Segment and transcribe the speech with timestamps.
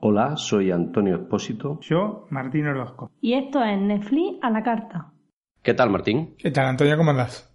[0.00, 1.78] Hola, soy Antonio Espósito.
[1.80, 3.10] Yo, Martín Orozco.
[3.20, 5.12] Y esto es Netflix a la carta.
[5.62, 6.34] ¿Qué tal, Martín?
[6.38, 6.96] ¿Qué tal, Antonio?
[6.96, 7.47] ¿Cómo andás?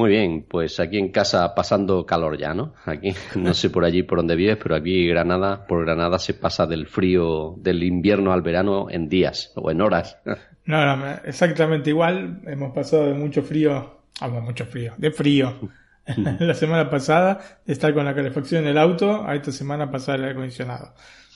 [0.00, 2.72] Muy bien, pues aquí en casa pasando calor ya, ¿no?
[2.86, 6.66] Aquí, no sé por allí por dónde vives, pero aquí Granada, por Granada se pasa
[6.66, 10.16] del frío, del invierno al verano en días o en horas.
[10.66, 12.42] No, no, exactamente igual.
[12.46, 15.58] Hemos pasado de mucho frío, ah, mucho frío, de frío.
[16.38, 20.16] la semana pasada, de estar con la calefacción en el auto, a esta semana pasar
[20.16, 20.94] el aire acondicionado.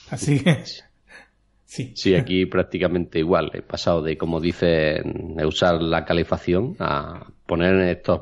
[0.09, 0.63] Así que
[1.65, 1.91] Sí.
[1.95, 3.51] Sí, aquí prácticamente igual.
[3.53, 8.21] He pasado de, como dicen, usar la calefacción a poner estos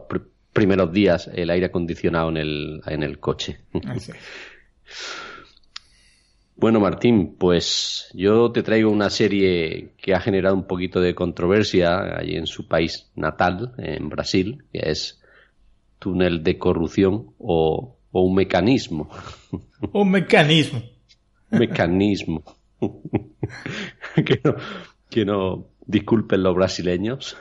[0.53, 3.59] primeros días el aire acondicionado en el, en el coche.
[3.85, 3.95] Ah,
[6.55, 12.17] bueno, Martín, pues yo te traigo una serie que ha generado un poquito de controversia
[12.17, 15.21] allí en su país natal, en Brasil, que es
[15.99, 19.09] Túnel de Corrupción o, o un mecanismo.
[19.91, 20.81] Un mecanismo.
[21.51, 22.43] mecanismo.
[24.25, 24.55] que, no,
[25.09, 27.37] que no disculpen los brasileños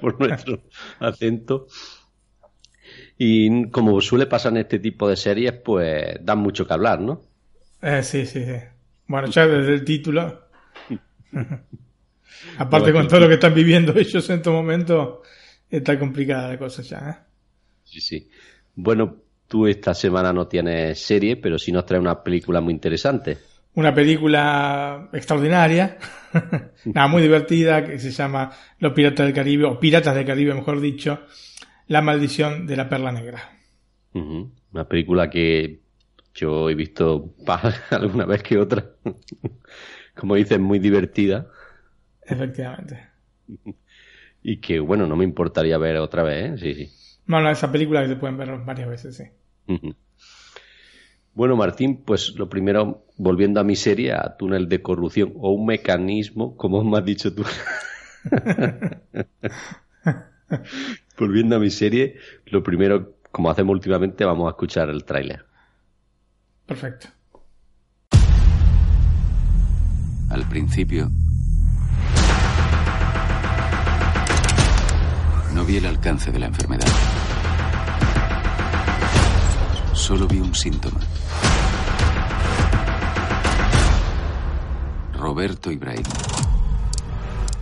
[0.00, 0.62] por nuestro
[0.98, 1.66] acento.
[3.22, 7.20] Y como suele pasar en este tipo de series, pues dan mucho que hablar, ¿no?
[7.82, 8.56] Eh, sí, sí, sí.
[9.08, 10.46] Bueno, ya desde el título.
[12.56, 15.20] Aparte con todo lo que están viviendo ellos en este momento,
[15.68, 17.10] está complicada la cosa ya.
[17.10, 17.14] ¿eh?
[17.84, 18.30] Sí, sí.
[18.74, 23.36] Bueno, tú esta semana no tienes serie, pero sí nos trae una película muy interesante
[23.74, 25.96] una película extraordinaria,
[26.86, 30.80] nada, muy divertida, que se llama Los Piratas del Caribe, o Piratas del Caribe, mejor
[30.80, 31.20] dicho,
[31.90, 33.50] La Maldición de la Perla Negra.
[34.12, 35.80] Una película que
[36.32, 37.34] yo he visto
[37.90, 38.92] alguna vez que otra.
[40.14, 41.48] Como dicen, muy divertida.
[42.22, 43.08] Efectivamente.
[44.40, 46.58] Y que, bueno, no me importaría ver otra vez, ¿eh?
[46.58, 46.92] Sí, sí.
[47.26, 49.24] No, no, esa película que se pueden ver varias veces, sí.
[51.34, 55.66] Bueno, Martín, pues lo primero, volviendo a mi serie, a túnel de corrupción o un
[55.66, 57.44] mecanismo, como me has dicho tú.
[61.18, 62.16] volviendo a mi serie,
[62.46, 65.44] lo primero, como hacemos últimamente, vamos a escuchar el tráiler.
[66.66, 67.08] Perfecto.
[70.30, 71.10] Al principio,
[75.54, 76.86] no vi el alcance de la enfermedad.
[79.92, 81.00] Solo vi un síntoma.
[85.12, 86.04] Roberto Ibrahim.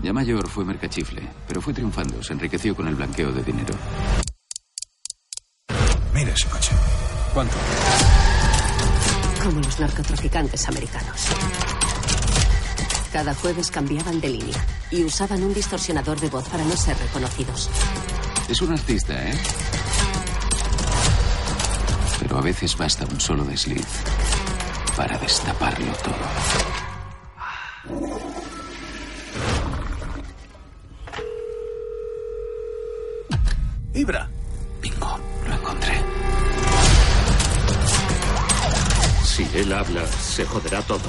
[0.03, 2.23] Ya mayor fue mercachifle, pero fue triunfando.
[2.23, 3.75] Se enriqueció con el blanqueo de dinero.
[6.15, 6.73] Mira ese coche.
[7.35, 7.57] ¿Cuánto?
[9.43, 11.27] Como los narcotraficantes americanos.
[13.13, 17.71] Cada jueves cambiaban de línea y usaban un distorsionador de voz para no ser reconocidos.
[18.49, 19.39] Es un artista, ¿eh?
[22.21, 23.87] Pero a veces basta un solo desliz
[24.97, 28.28] para destaparlo todo.
[33.99, 34.31] Ibra.
[34.81, 36.01] Bingo, lo encontré.
[39.25, 41.01] Si él habla, se joderá todo.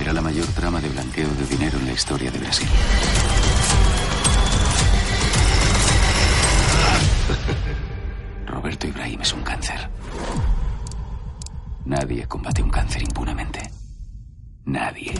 [0.00, 2.66] Era la mayor trama de blanqueo de dinero en la historia de Brasil.
[8.46, 9.88] Roberto Ibrahim es un cáncer.
[11.84, 13.70] Nadie combate un cáncer impunemente.
[14.64, 15.14] Nadie.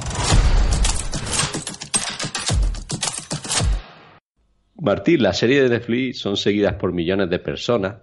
[4.81, 7.97] Martín, las series de Netflix son seguidas por millones de personas.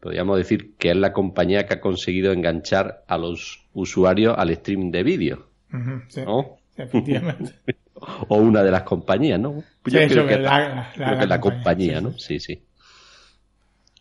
[0.00, 4.90] Podríamos decir que es la compañía que ha conseguido enganchar a los usuarios al streaming
[4.90, 5.48] de vídeo.
[5.70, 6.58] ¿No?
[6.76, 7.54] efectivamente.
[8.28, 9.62] o una de las compañías, ¿no?
[9.84, 12.18] Yo creo que, la, la, compañía, ¿no?
[12.18, 12.62] Sí, sí.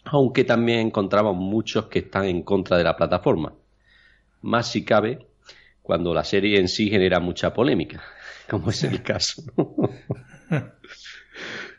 [0.05, 3.53] Aunque también encontramos muchos que están en contra de la plataforma.
[4.41, 5.27] Más si cabe
[5.81, 8.01] cuando la serie en sí genera mucha polémica,
[8.49, 9.43] como es el caso.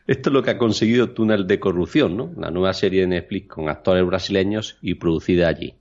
[0.05, 2.33] Esto es lo que ha conseguido Túnel de Corrupción, ¿no?
[2.37, 5.75] la nueva serie de Netflix con actores brasileños y producida allí.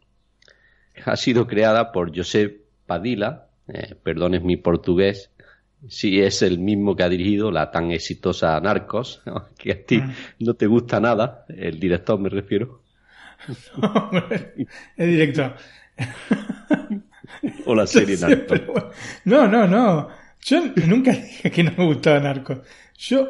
[1.05, 5.31] Ha sido creada por José Padilla, eh, perdones mi portugués,
[5.89, 9.23] si es el mismo que ha dirigido la tan exitosa Narcos,
[9.59, 10.15] que a ti mm.
[10.41, 12.83] no te gusta nada, el director me refiero.
[14.97, 15.57] el director.
[17.67, 18.61] o la serie Narcos.
[19.25, 20.09] No, no, no.
[20.43, 22.59] Yo nunca dije que no me gustaba Narcos.
[22.99, 23.29] Yo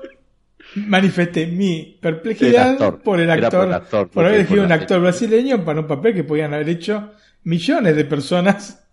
[0.76, 6.14] manifesté mi perplejidad por el actor, por, haber elegido un actor brasileño para un papel
[6.14, 7.12] que podían haber hecho
[7.44, 8.88] millones de personas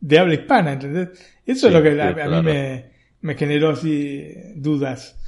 [0.00, 1.08] de habla hispana, ¿entendés?
[1.44, 5.18] Eso es lo que a, mí me, me generó así dudas.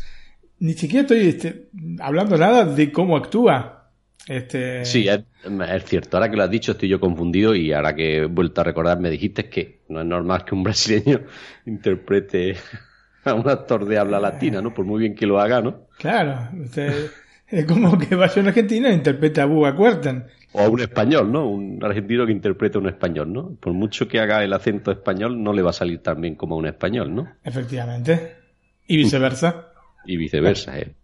[0.60, 1.68] Ni siquiera estoy este,
[2.00, 3.90] hablando nada de cómo actúa.
[4.26, 4.84] Este...
[4.84, 6.16] Sí, es, cierto.
[6.16, 9.00] Ahora que lo has dicho estoy yo confundido y ahora que he vuelto a recordar
[9.00, 11.22] me dijiste que no es normal que un brasileño
[11.66, 12.56] interprete a
[13.34, 14.74] un actor de habla latina, ¿no?
[14.74, 15.86] Por muy bien que lo haga, ¿no?
[15.98, 16.50] Claro.
[17.48, 20.26] es como que vaya a una Argentina e interprete a Buga Cuertan.
[20.52, 21.48] O a un español, ¿no?
[21.48, 23.56] Un argentino que interprete a un español, ¿no?
[23.60, 26.54] Por mucho que haga el acento español, no le va a salir tan bien como
[26.54, 27.28] a un español, ¿no?
[27.44, 28.36] Efectivamente.
[28.86, 29.72] Y viceversa.
[30.06, 30.94] y viceversa, ¿eh?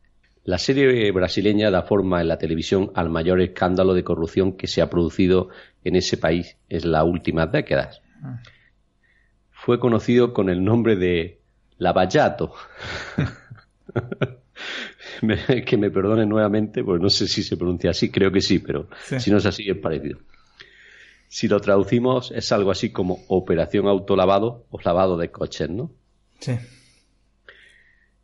[0.45, 4.83] La serie brasileña da forma en la televisión al mayor escándalo de corrupción que se
[4.83, 5.49] ha producido
[5.85, 8.03] en ese país en las últimas décadas.
[8.23, 8.43] Ah.
[9.51, 11.41] Fue conocido con el nombre de
[11.79, 12.55] Lavallato.
[15.67, 18.89] que me perdone nuevamente, pues no sé si se pronuncia así, creo que sí, pero
[19.19, 20.19] si no es así es parecido.
[21.29, 25.91] Si lo traducimos es algo así como operación autolavado o lavado de coches, ¿no?
[26.39, 26.53] Sí.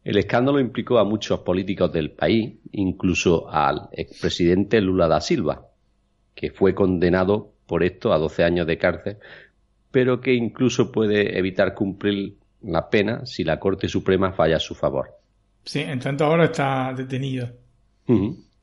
[0.04, 5.66] El escándalo implicó a muchos políticos del país, incluso al expresidente Lula da Silva,
[6.34, 9.16] que fue condenado por esto a 12 años de cárcel,
[9.90, 14.74] pero que incluso puede evitar cumplir la pena si la Corte Suprema falla a su
[14.74, 15.16] favor.
[15.64, 17.48] Sí, en tanto ahora está detenido.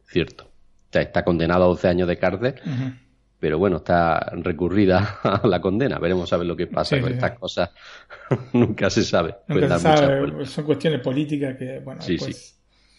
[0.08, 0.50] cierto.
[0.92, 2.56] está condenado a 12 años de cárcel,
[3.40, 6.00] pero bueno, está recurrida a la condena.
[6.00, 7.70] Veremos a ver lo que pasa con estas cosas.
[8.54, 9.36] Nunca se sabe.
[9.48, 10.46] Nunca se sabe.
[10.46, 12.34] Son cuestiones políticas que, bueno, sí, sí.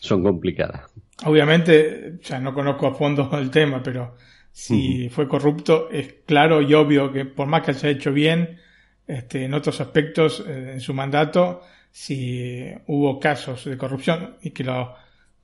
[0.00, 0.92] Son complicadas.
[1.24, 4.16] Obviamente, ya no conozco a fondo el tema, pero
[4.52, 8.58] si fue corrupto, es claro y obvio que por más que haya hecho bien,
[9.08, 14.62] este, en otros aspectos eh, en su mandato, si hubo casos de corrupción y que
[14.62, 14.94] lo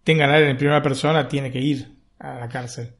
[0.04, 1.88] tengan a él en primera persona, tiene que ir
[2.18, 2.90] a la cárcel.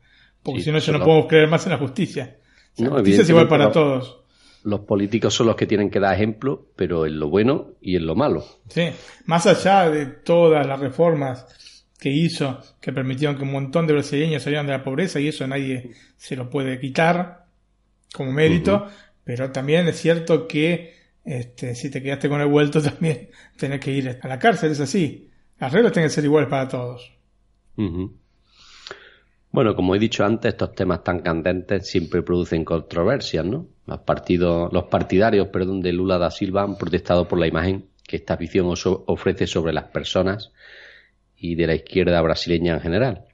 [0.43, 2.39] Porque si no, yo no podemos creer más en la justicia.
[2.79, 4.23] la justicia es igual para todos.
[4.63, 8.07] Los políticos son los que tienen que dar ejemplo, pero en lo bueno y en
[8.07, 8.45] lo malo.
[8.69, 8.89] Sí,
[9.27, 11.47] más allá de todas las reformas
[12.01, 15.47] que hizo, que permitieron que un montón de brasileños salieran de la pobreza, y eso
[15.47, 17.45] nadie se lo puede quitar
[18.15, 18.87] como mérito,
[19.25, 20.95] pero también es cierto que
[21.25, 24.81] este, si te quedaste con el vuelto también tenés que ir a la cárcel, es
[24.81, 25.31] así.
[25.59, 27.13] Las reglas tienen que ser iguales para todos.
[29.51, 33.69] Bueno, como he dicho antes, estos temas tan candentes siempre producen controversias, ¿no?
[33.87, 38.17] Los partidos, los partidarios, perdón, de Lula da Silva han protestado por la imagen que
[38.17, 38.67] esta ficción
[39.07, 40.53] ofrece sobre las personas
[41.37, 43.25] y de la izquierda brasileña en general.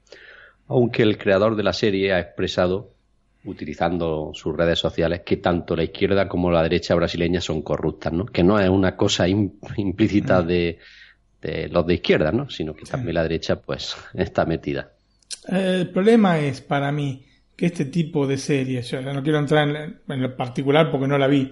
[0.67, 2.93] Aunque el creador de la serie ha expresado,
[3.45, 8.27] utilizando sus redes sociales, que tanto la izquierda como la derecha brasileña son corruptas, ¿no?
[8.27, 10.47] Que no es una cosa implícita mm.
[10.47, 10.79] de,
[11.71, 12.51] los de izquierda, ¿no?
[12.51, 14.93] Sino que también la derecha, pues, está metida.
[15.49, 17.25] El problema es para mí
[17.57, 21.27] que este tipo de series, yo no quiero entrar en, lo particular porque no la
[21.27, 21.51] vi,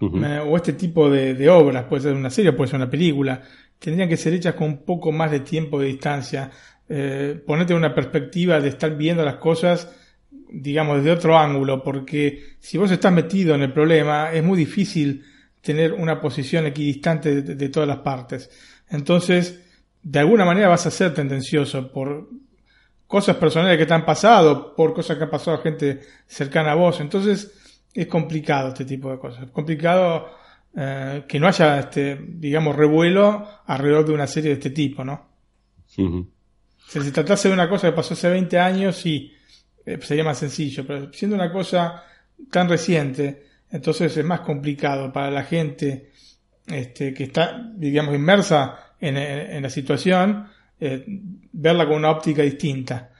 [0.00, 3.42] eh, o este tipo de, obras, puede ser una serie, puede ser una película,
[3.78, 6.50] tendrían que ser hechas con un poco más de tiempo de distancia,
[6.88, 9.94] eh, ponerte una perspectiva de estar viendo las cosas,
[10.30, 15.24] digamos, desde otro ángulo, porque si vos estás metido en el problema, es muy difícil
[15.60, 18.50] tener una posición equidistante de todas las partes.
[18.90, 19.62] Entonces,
[20.02, 22.28] de alguna manera vas a ser tendencioso por
[23.06, 26.76] cosas personales que te han pasado, por cosas que ha pasado a gente cercana a
[26.76, 27.00] vos.
[27.00, 27.52] Entonces
[27.92, 29.44] es complicado este tipo de cosas.
[29.44, 30.28] Es complicado
[30.76, 35.26] eh, que no haya, este, digamos, revuelo alrededor de una serie de este tipo, ¿no?
[36.86, 39.32] Si se tratase de una cosa que pasó hace 20 años, sí,
[39.94, 42.04] eh, sería más sencillo, pero siendo una cosa
[42.50, 46.10] tan reciente, entonces es más complicado para la gente
[46.66, 50.48] este, que está, digamos, inmersa en, en la situación
[50.80, 51.04] eh,
[51.52, 53.10] verla con una óptica distinta.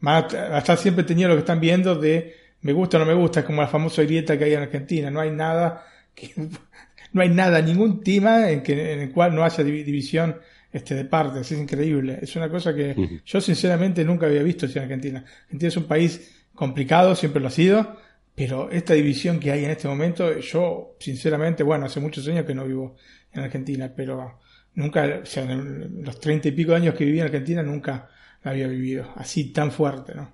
[0.00, 3.46] Hasta siempre tenía lo que están viendo de me gusta o no me gusta, es
[3.46, 5.10] como la famosa grieta que hay en Argentina.
[5.10, 5.84] No hay nada,
[7.12, 10.36] no hay nada, ningún tema en, que, en el cual no haya división
[10.74, 11.50] este, de partes.
[11.50, 12.18] Es increíble.
[12.20, 15.24] Es una cosa que yo sinceramente nunca había visto en Argentina.
[15.44, 17.96] Argentina es un país complicado, siempre lo ha sido,
[18.34, 22.54] pero esta división que hay en este momento, yo sinceramente, bueno, hace muchos años que
[22.54, 22.96] no vivo
[23.32, 24.38] en Argentina, pero
[24.74, 28.08] Nunca, o sea, en los treinta y pico de años que viví en Argentina, nunca
[28.42, 30.32] la había vivido así tan fuerte, ¿no?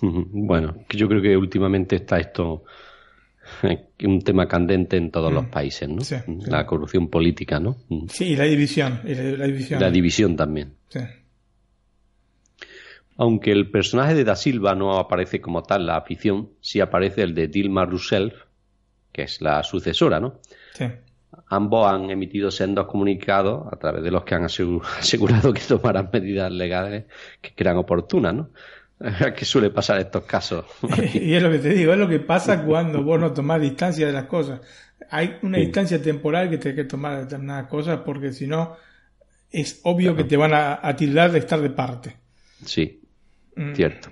[0.00, 2.64] Bueno, yo creo que últimamente está esto
[4.04, 5.50] un tema candente en todos los mm.
[5.50, 6.02] países, ¿no?
[6.46, 7.76] La corrupción política, ¿no?
[7.88, 8.06] Mm.
[8.08, 9.80] Sí, y la división, la, división.
[9.80, 10.74] La división también.
[10.88, 11.00] Sí.
[13.16, 17.22] Aunque el personaje de Da Silva no aparece como tal en la afición, sí aparece
[17.22, 18.34] el de Dilma Rousseff,
[19.12, 20.40] que es la sucesora, ¿no?
[20.74, 20.86] Sí
[21.48, 24.44] ambos han emitido sendos comunicados a través de los que han
[24.98, 27.04] asegurado que tomarán medidas legales
[27.40, 28.50] que crean oportunas, ¿no?
[29.36, 30.64] ¿Qué suele pasar en estos casos?
[31.14, 34.06] y es lo que te digo, es lo que pasa cuando vos no tomás distancia
[34.06, 34.60] de las cosas.
[35.10, 38.76] Hay una distancia temporal que tenés que tomar de determinadas cosas porque si no
[39.50, 42.16] es obvio que te van a, tildar de estar de parte.
[42.64, 43.02] Sí,
[43.54, 44.10] mm, cierto.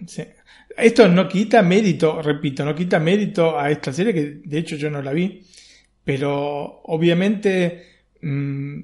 [0.76, 4.90] Esto no quita mérito, repito, no quita mérito a esta serie que de hecho yo
[4.90, 5.42] no la vi,
[6.04, 8.78] pero obviamente mm,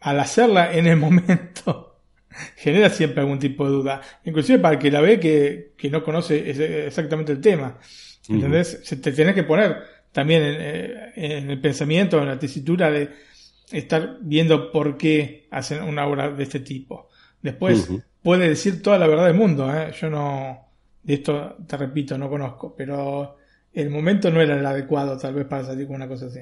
[0.00, 1.93] al hacerla en el momento
[2.56, 4.00] genera siempre algún tipo de duda.
[4.24, 7.78] Inclusive para el que la ve que, que no conoce exactamente el tema.
[8.28, 8.80] ¿Entendés?
[8.84, 9.76] Se te tenés que poner
[10.12, 13.10] también eh, en, el pensamiento, en la tesitura de
[13.70, 17.08] estar viendo por qué hacen una obra de este tipo.
[17.42, 17.90] Después
[18.22, 19.70] puede decir toda la verdad del mundo.
[19.74, 19.92] ¿eh?
[20.00, 20.68] Yo no,
[21.02, 23.36] de esto te repito, no conozco, pero
[23.72, 26.40] el momento no era el adecuado tal vez para salir con una cosa así.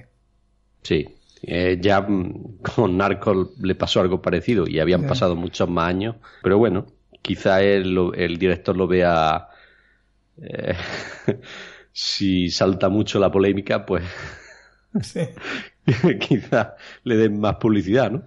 [0.83, 1.07] Sí,
[1.43, 6.17] eh, ya mm, con Narcos le pasó algo parecido y habían pasado muchos más años,
[6.43, 6.87] pero bueno,
[7.21, 9.49] quizá el, el director lo vea.
[10.41, 10.75] Eh,
[11.93, 14.05] si salta mucho la polémica, pues
[16.21, 18.23] quizá le den más publicidad, ¿no?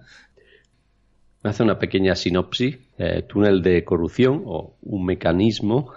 [1.42, 2.78] Hace una pequeña sinopsis.
[2.98, 5.92] Eh, túnel de corrupción o un mecanismo,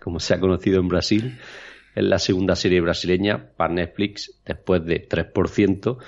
[0.00, 1.38] como se ha conocido en Brasil,
[1.94, 5.98] es la segunda serie brasileña para Netflix después de 3%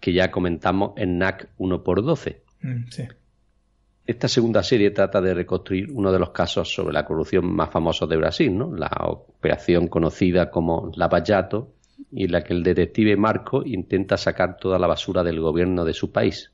[0.00, 2.36] que ya comentamos en NAC 1x12.
[2.62, 2.84] Mm,
[4.06, 8.08] Esta segunda serie trata de reconstruir uno de los casos sobre la corrupción más famosos
[8.08, 8.74] de Brasil, ¿no?
[8.74, 11.74] la operación conocida como Lava Jato,
[12.10, 15.92] y en la que el detective Marco intenta sacar toda la basura del gobierno de
[15.92, 16.50] su país.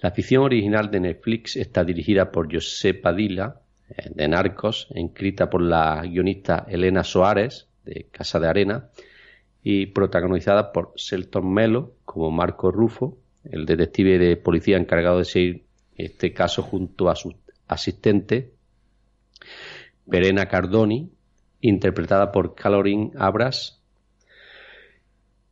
[0.00, 3.56] La ficción original de Netflix está dirigida por José Padilla,
[3.90, 8.88] eh, de Narcos, escrita por la guionista Elena Soares, de Casa de Arena,
[9.70, 15.64] y protagonizada por Selton Melo como Marco Rufo, el detective de policía encargado de seguir
[15.94, 17.34] este caso junto a su
[17.66, 18.54] asistente,
[20.06, 21.10] Verena Cardoni,
[21.60, 23.82] interpretada por Calorín Abras.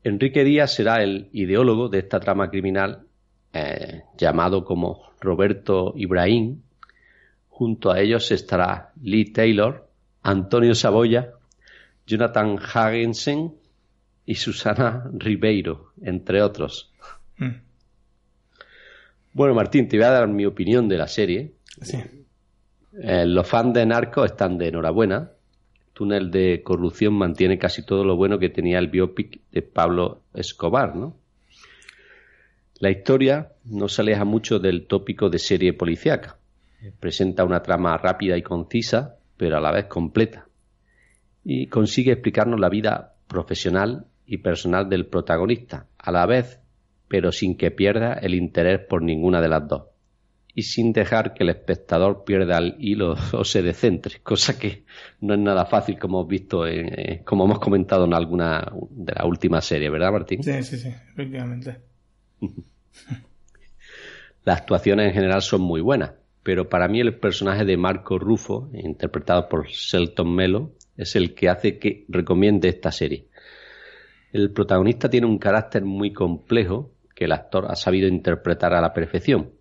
[0.03, 3.07] Enrique Díaz será el ideólogo de esta trama criminal,
[3.53, 6.63] eh, llamado como Roberto Ibrahim.
[7.51, 9.91] Junto a ellos estará Lee Taylor,
[10.23, 11.33] Antonio Saboya,
[12.07, 13.53] Jonathan Hagensen,
[14.27, 16.93] y Susana Ribeiro, entre otros.
[17.39, 17.63] Mm.
[19.33, 21.53] Bueno, Martín, te voy a dar mi opinión de la serie.
[23.03, 25.31] Eh, los fans de Narco están de enhorabuena.
[25.93, 30.97] Túnel de corrupción mantiene casi todo lo bueno que tenía el biopic de Pablo Escobar,
[30.97, 31.17] ¿no?
[32.79, 36.37] La historia no se aleja mucho del tópico de serie policíaca.
[37.01, 40.47] Presenta una trama rápida y concisa, pero a la vez completa.
[41.43, 46.61] Y consigue explicarnos la vida profesional y personal del protagonista, a la vez,
[47.09, 49.85] pero sin que pierda el interés por ninguna de las dos.
[50.55, 54.85] Y sin dejar que el espectador pierda el hilo o se decentre, cosa que
[55.21, 59.25] no es nada fácil como hemos visto, en, como hemos comentado en alguna de las
[59.25, 60.43] últimas series, ¿verdad, Martín?
[60.43, 61.77] Sí, sí, sí, efectivamente.
[64.45, 66.13] Las actuaciones en general son muy buenas,
[66.45, 71.49] pero para mí el personaje de Marco Rufo, interpretado por Selton Melo, es el que
[71.49, 73.27] hace que recomiende esta serie.
[74.37, 78.93] El protagonista tiene un carácter muy complejo que el actor ha sabido interpretar a la
[78.93, 79.53] perfección,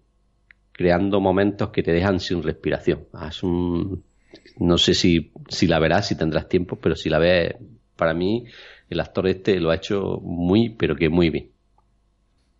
[0.73, 3.07] creando momentos que te dejan sin respiración.
[3.13, 3.31] Ah,
[4.57, 7.55] no sé si, si la verás, si tendrás tiempo, pero si la ves,
[7.95, 8.47] para mí
[8.89, 11.51] el actor este lo ha hecho muy, pero que muy bien.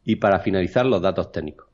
[0.06, 1.68] Y para finalizar, los datos técnicos.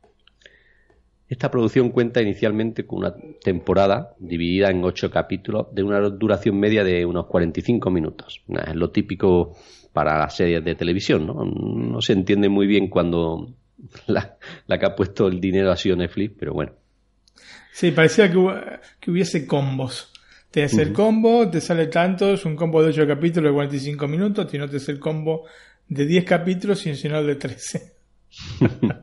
[1.30, 6.84] Esta producción cuenta inicialmente con una temporada dividida en ocho capítulos de una duración media
[6.84, 8.42] de unos 45 minutos.
[8.68, 9.56] Es lo típico
[9.94, 11.46] para las series de televisión, ¿no?
[11.46, 13.54] No se entiende muy bien cuando
[14.08, 14.38] la,
[14.80, 16.74] que ha puesto el dinero ha sido Netflix, pero bueno.
[17.74, 18.38] Sí, parecía que,
[19.10, 20.12] hubiese combos.
[20.52, 24.08] Te hace el combo, te sale tanto, es un combo de 8 capítulos de 45
[24.10, 25.46] minutos, no te hace el combo
[25.88, 27.94] de 10 capítulos y sino de 13.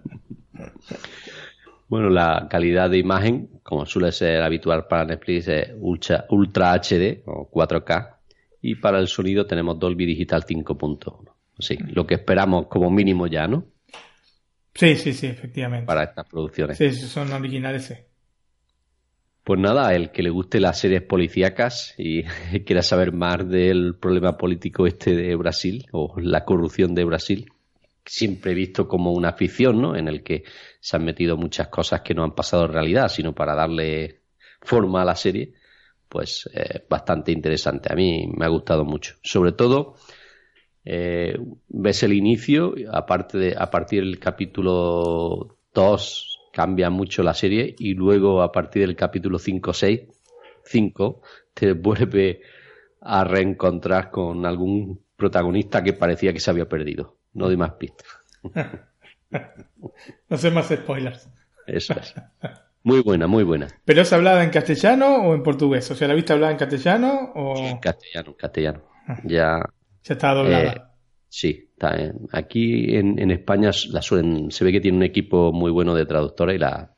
[1.88, 7.22] Bueno, la calidad de imagen, como suele ser habitual para Netflix, es Ultra, Ultra HD
[7.24, 8.17] o 4K.
[8.60, 11.32] Y para el sonido tenemos Dolby Digital 5.1.
[11.58, 13.66] Sí, lo que esperamos como mínimo ya, ¿no?
[14.74, 15.86] Sí, sí, sí, efectivamente.
[15.86, 16.78] Para estas producciones.
[16.78, 17.94] Sí, son originales, sí.
[19.42, 22.22] Pues nada, el que le guste las series policíacas y
[22.64, 27.50] quiera saber más del problema político este de Brasil o la corrupción de Brasil,
[28.04, 29.96] siempre visto como una ficción, ¿no?
[29.96, 30.44] En el que
[30.80, 34.20] se han metido muchas cosas que no han pasado en realidad, sino para darle
[34.60, 35.54] forma a la serie,
[36.08, 37.92] pues eh, bastante interesante.
[37.92, 39.16] A mí me ha gustado mucho.
[39.22, 39.96] Sobre todo,
[40.84, 41.38] eh,
[41.68, 47.94] ves el inicio, aparte de, a partir del capítulo 2 cambia mucho la serie y
[47.94, 50.00] luego a partir del capítulo 5 o 6
[50.64, 51.22] 5
[51.54, 52.42] te vuelve
[53.00, 57.16] a reencontrar con algún protagonista que parecía que se había perdido.
[57.32, 58.06] No doy más pistas.
[60.28, 61.30] no sé más spoilers.
[61.66, 62.14] Eso es.
[62.88, 63.68] Muy buena, muy buena.
[63.84, 65.90] ¿Pero es hablada en castellano o en portugués?
[65.90, 67.54] O sea, ¿la viste hablada en castellano o...?
[67.54, 68.82] Sí, en castellano, castellano.
[69.06, 69.20] Ah.
[69.24, 69.58] Ya...
[70.04, 70.72] Ya está doblada.
[70.72, 70.80] Eh,
[71.28, 71.94] sí, está,
[72.32, 76.06] aquí en, en, España la suelen, se ve que tiene un equipo muy bueno de
[76.06, 76.94] traductora y la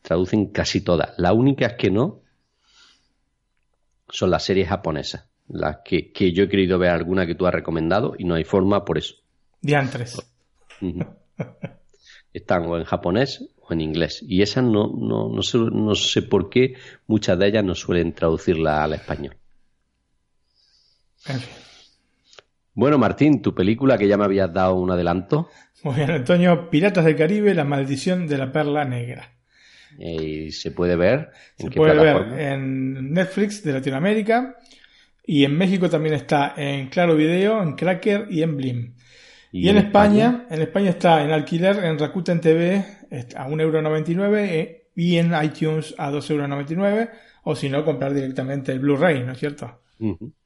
[0.00, 1.12] traducen casi todas.
[1.18, 2.22] La única es que no
[4.10, 5.28] son las series japonesas.
[5.48, 8.44] Las que, que yo he querido ver alguna que tú has recomendado y no hay
[8.44, 9.16] forma por eso.
[9.60, 10.24] Diantres.
[12.32, 14.24] Están o en japonés o en inglés.
[14.26, 16.74] Y esas no, no, no, sé, no sé por qué
[17.06, 19.36] muchas de ellas no suelen traducirla al español.
[22.74, 25.48] Bueno, Martín, tu película que ya me habías dado un adelanto.
[25.82, 29.30] Muy bien, Antonio, Piratas del Caribe, la maldición de la perla negra.
[29.98, 31.30] ¿Y se puede ver?
[31.58, 34.56] ¿En se puede ver en Netflix de Latinoamérica
[35.24, 38.94] y en México también está en Claro Video, en Cracker y en Blim.
[39.52, 42.84] Y, en, España, en España está en alquiler en Rakuten TV
[43.36, 47.10] a 1,99€ eh, y en iTunes a 2,99€
[47.44, 49.80] o si no, comprar directamente el Blu-ray, ¿no es cierto?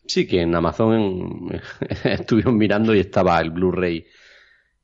[0.07, 1.51] Sí, que en Amazon
[2.05, 4.07] estuvieron mirando y estaba el Blu-ray.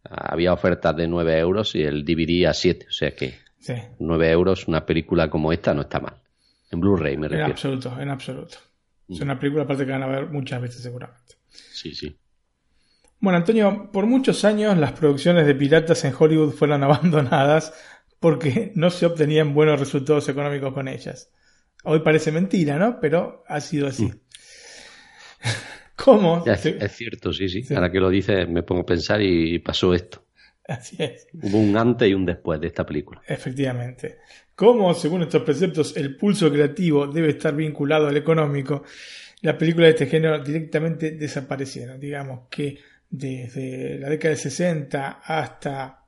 [0.05, 3.35] Había ofertas de 9 euros y el DVD a 7, o sea que
[3.99, 6.15] 9 euros una película como esta no está mal.
[6.71, 7.47] En Blu-ray me refiero.
[7.47, 8.59] En absoluto, en absoluto.
[9.09, 11.35] Es una película aparte que van a ver muchas veces seguramente.
[11.51, 12.17] Sí, sí.
[13.23, 17.73] Bueno, Antonio, por muchos años las producciones de piratas en Hollywood fueron abandonadas
[18.19, 21.31] porque no se obtenían buenos resultados económicos con ellas.
[21.85, 22.99] Hoy parece mentira, ¿no?
[23.01, 24.07] Pero ha sido así.
[24.07, 24.21] Mm.
[25.97, 26.45] ¿Cómo?
[26.45, 30.25] Es, cierto, sí, sí, Ahora que lo dices me pongo a pensar y pasó esto.
[30.67, 31.29] Así es.
[31.33, 33.23] Hubo un antes y un después de esta película.
[33.29, 34.19] Efectivamente.
[34.57, 38.83] ¿Cómo, según estos preceptos, el pulso creativo debe estar vinculado al económico?
[39.43, 42.01] Las películas de este género directamente desaparecieron.
[42.01, 42.79] Digamos que
[43.13, 46.07] desde la década de 60 hasta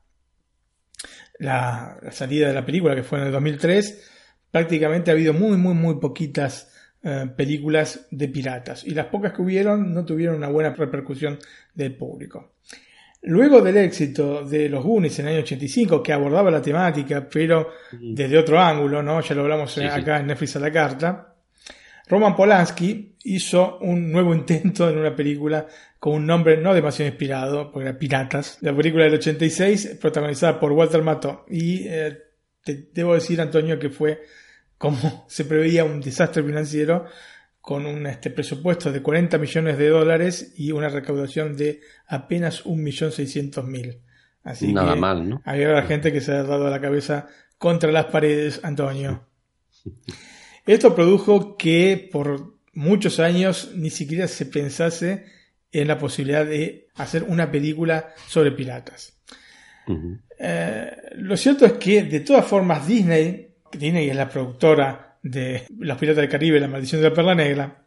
[1.39, 4.11] la, salida de la película, que fue en el 2003,
[4.51, 8.85] prácticamente ha habido muy, muy, muy poquitas eh, películas de piratas.
[8.85, 11.39] Y las pocas que hubieron no tuvieron una buena repercusión
[11.75, 12.55] del público.
[13.21, 17.71] Luego del éxito de los Goonies en el año 85, que abordaba la temática, pero
[17.93, 19.21] desde otro ángulo, ¿no?
[19.21, 21.35] Ya lo hablamos acá en Netflix a la carta.
[22.07, 25.67] Roman Polanski hizo un nuevo intento en una película
[26.05, 28.59] con un nombre no demasiado inspirado, porque era Piratas.
[28.61, 31.47] La película del 86, protagonizada por Walter Matthau.
[31.49, 32.19] Y eh,
[32.63, 34.21] te debo decir, Antonio, que fue
[34.77, 37.07] como se preveía un desastre financiero
[37.59, 44.03] con un este, presupuesto de 40 millones de dólares y una recaudación de apenas 1.600.000.
[44.43, 45.41] Así Nada que mal, ¿no?
[45.47, 49.27] Había gente que se ha dado la cabeza contra las paredes, Antonio.
[50.67, 55.33] Esto produjo que por muchos años ni siquiera se pensase
[55.75, 59.19] en la posibilidad de hacer una película sobre piratas.
[60.39, 65.99] Eh, lo cierto es que de todas formas Disney, Disney es la productora de Los
[65.99, 67.85] Piratas del Caribe, La Maldición de la Perla Negra,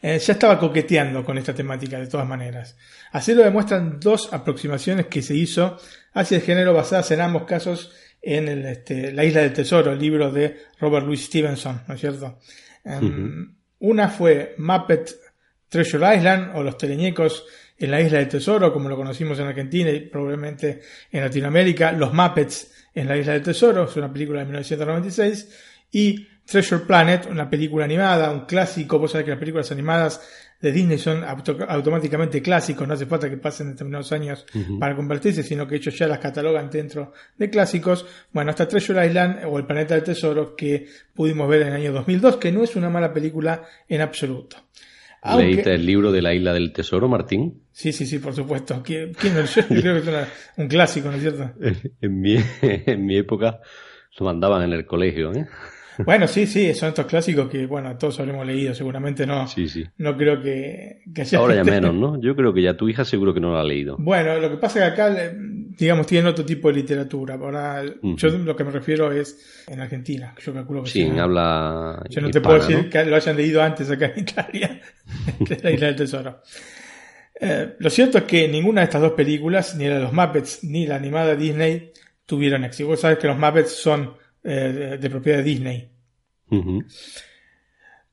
[0.00, 2.76] eh, ya estaba coqueteando con esta temática de todas maneras.
[3.12, 5.78] Así lo demuestran dos aproximaciones que se hizo
[6.12, 9.98] hacia el género basadas en ambos casos en el, este, La Isla del Tesoro, el
[9.98, 12.38] libro de Robert Louis Stevenson, ¿no es cierto?
[12.84, 15.10] Em, una fue Muppet
[15.68, 17.44] Treasure Island o Los Teleñecos
[17.78, 20.80] en la Isla del Tesoro, como lo conocimos en Argentina y probablemente
[21.12, 25.48] en Latinoamérica, Los Muppets en la Isla del Tesoro, es una película de 1996,
[25.92, 28.98] y Treasure Planet, una película animada, un clásico.
[28.98, 30.20] Vos sabés que las películas animadas
[30.60, 34.44] de Disney son automáticamente clásicos, no hace falta que pasen determinados años
[34.80, 38.06] para convertirse, sino que ellos ya las catalogan dentro de clásicos.
[38.32, 41.92] Bueno, hasta Treasure Island o El Planeta del Tesoro que pudimos ver en el año
[41.92, 44.56] 2002, que no es una mala película en absoluto.
[45.36, 47.62] ¿Leíste el libro de la Isla del Tesoro, Martín?
[47.72, 48.82] Sí, sí, sí, por supuesto.
[48.82, 51.50] ¿Quién, Yo creo que es un clásico, ¿no es cierto?
[52.00, 53.60] En mi, en mi época
[54.18, 55.46] lo mandaban en el colegio, ¿eh?
[56.04, 59.46] Bueno, sí, sí, son estos clásicos que, bueno, todos habremos leído, seguramente no.
[59.48, 59.84] Sí, sí.
[59.98, 61.02] No creo que,
[61.36, 62.20] Ahora ya menos, ¿no?
[62.20, 63.96] Yo creo que ya tu hija seguro que no lo ha leído.
[63.98, 65.32] Bueno, lo que pasa es que acá,
[65.78, 67.34] digamos, tienen otro tipo de literatura.
[67.34, 71.02] Ahora, yo lo que me refiero es en Argentina, yo calculo que sí.
[71.18, 72.04] Habla.
[72.08, 74.80] Yo no te puedo decir que lo hayan leído antes acá en Italia,
[75.40, 76.42] de la Isla del Tesoro.
[77.40, 80.64] Eh, lo cierto es que ninguna de estas dos películas, ni la de los Muppets
[80.64, 81.92] ni la animada Disney,
[82.26, 82.88] tuvieron éxito.
[82.88, 84.14] Vos sabés que los Muppets son
[84.48, 85.90] eh, de, propiedad de Disney.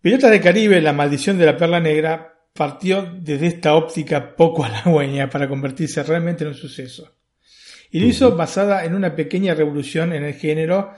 [0.01, 5.29] Piratas del Caribe, La maldición de la perla negra, partió desde esta óptica poco halagüeña
[5.29, 7.15] para convertirse realmente en un suceso.
[7.91, 10.93] Y lo hizo basada en una pequeña revolución en el género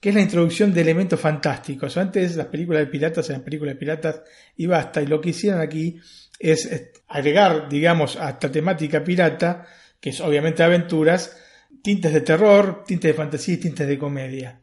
[0.00, 1.96] que es la introducción de elementos fantásticos.
[1.96, 4.22] Antes las películas de piratas eran películas de piratas
[4.56, 5.98] y basta, y lo que hicieron aquí
[6.38, 9.66] es agregar, digamos, a esta temática pirata,
[9.98, 11.36] que es obviamente aventuras,
[11.82, 14.60] tintes de terror, tintes de fantasía y tintes de comedia.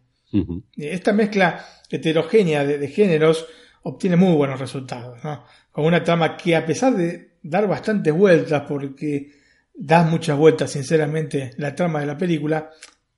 [0.78, 3.48] Esta mezcla heterogénea de, géneros
[3.84, 5.44] obtiene muy buenos resultados, ¿no?
[5.72, 9.32] Con una trama que a pesar de dar bastantes vueltas, porque
[9.74, 12.70] da muchas vueltas sinceramente la trama de la película,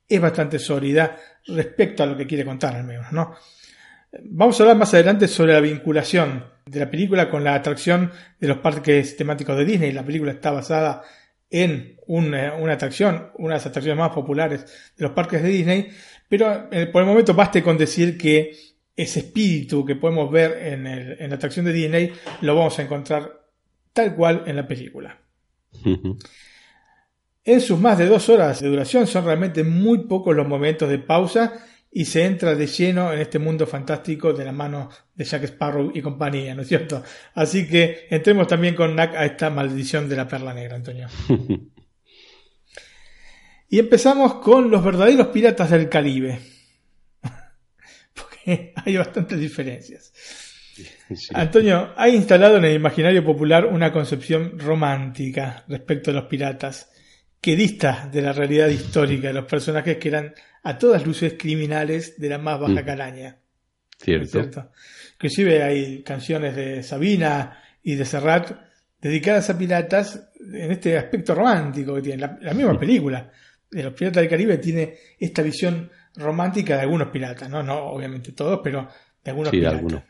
[0.08, 3.34] es bastante sólida respecto a lo que quiere contar al menos, ¿no?
[4.22, 8.48] Vamos a hablar más adelante sobre la vinculación de la película con la atracción de
[8.48, 9.92] los parques temáticos de Disney.
[9.92, 11.02] La película está basada
[11.50, 14.64] en una, atracción, una de las atracciones más populares
[14.96, 15.90] de los parques de Disney,
[16.28, 18.56] pero eh, por el momento baste con decir que
[18.94, 23.46] ese espíritu que podemos ver en, en la atracción de Disney lo vamos a encontrar
[23.92, 25.18] tal cual en la película.
[27.44, 30.98] En sus más de dos horas de duración son realmente muy pocos los momentos de
[30.98, 35.44] pausa y se entra de lleno en este mundo fantástico de la mano de Jack
[35.44, 37.02] Sparrow y compañía, ¿no es cierto?
[37.34, 41.08] Así que entremos también con Nack a esta maldición de la perla negra, Antonio.
[43.68, 46.40] y empezamos con los verdaderos piratas del Caribe.
[48.14, 50.12] Porque hay bastantes diferencias.
[51.34, 56.90] Antonio, ha instalado en el imaginario popular una concepción romántica respecto a los piratas,
[57.40, 62.18] que dista de la realidad histórica de los personajes que eran a todas luces criminales
[62.18, 62.84] de la más baja mm.
[62.84, 63.38] calaña.
[63.98, 64.72] Cierto.
[65.14, 68.52] Inclusive hay canciones de Sabina y de Serrat
[69.00, 72.28] dedicadas a piratas en este aspecto romántico que tiene.
[72.40, 73.30] La, misma película
[73.76, 78.32] de los piratas del Caribe tiene esta visión romántica de algunos piratas, no, no obviamente
[78.32, 78.88] todos, pero
[79.22, 79.78] de algunos sí, piratas.
[79.78, 80.02] algunos.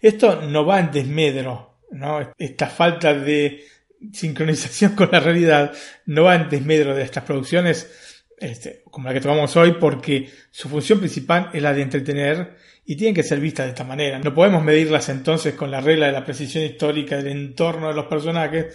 [0.00, 2.32] Esto no va en desmedro, ¿no?
[2.38, 3.64] Esta falta de
[4.12, 5.72] sincronización con la realidad
[6.06, 10.70] no va en desmedro de estas producciones este, como la que tomamos hoy, porque su
[10.70, 14.18] función principal es la de entretener y tienen que ser vistas de esta manera.
[14.20, 18.06] No podemos medirlas entonces con la regla de la precisión histórica del entorno de los
[18.06, 18.74] personajes,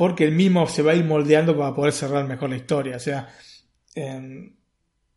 [0.00, 2.96] porque el mismo se va a ir moldeando para poder cerrar mejor la historia.
[2.96, 3.28] O sea,
[3.94, 4.56] en,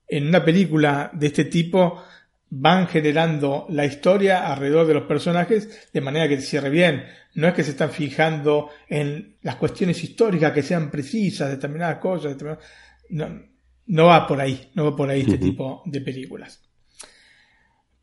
[0.09, 2.03] en una película de este tipo
[2.49, 7.05] van generando la historia alrededor de los personajes de manera que se cierre bien.
[7.35, 12.33] No es que se están fijando en las cuestiones históricas que sean precisas, determinadas cosas,
[12.33, 12.65] determinadas...
[13.07, 13.41] No,
[13.85, 16.61] no va por ahí, no va por ahí este tipo de películas.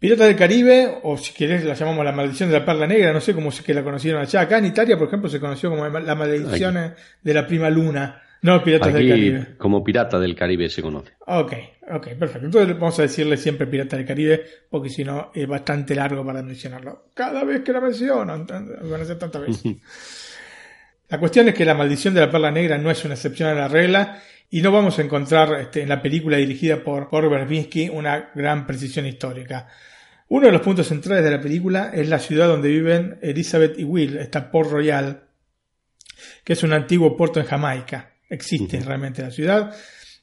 [0.01, 3.21] Piratas del Caribe, o si querés la llamamos La Maldición de la Perla Negra, no
[3.21, 4.41] sé cómo es que la conocieron allá.
[4.41, 8.23] Acá en Italia, por ejemplo, se conoció como La Maldición de la Prima Luna.
[8.43, 9.47] No, Piratas del Caribe.
[9.59, 11.13] Como Pirata del Caribe se conoce.
[11.27, 11.53] Ok,
[11.91, 12.47] ok, perfecto.
[12.47, 16.43] Entonces vamos a decirle siempre Pirata del Caribe, porque si no es bastante largo para
[16.43, 17.09] mencionarlo.
[17.13, 19.63] Cada vez que la mencionan, van a ser tantas veces.
[21.11, 23.55] la cuestión es que La Maldición de la Perla Negra no es una excepción a
[23.55, 28.31] la regla y no vamos a encontrar este, en la película dirigida por, Verbinski una
[28.35, 29.69] gran precisión histórica.
[30.31, 33.83] Uno de los puntos centrales de la película es la ciudad donde viven Elizabeth y
[33.83, 35.25] Will, esta Port Royal,
[36.45, 38.13] que es un antiguo puerto en Jamaica.
[38.29, 39.75] Existe realmente la ciudad.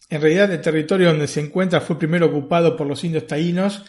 [0.10, 3.84] En realidad el territorio donde se encuentra fue primero ocupado por los indios taínos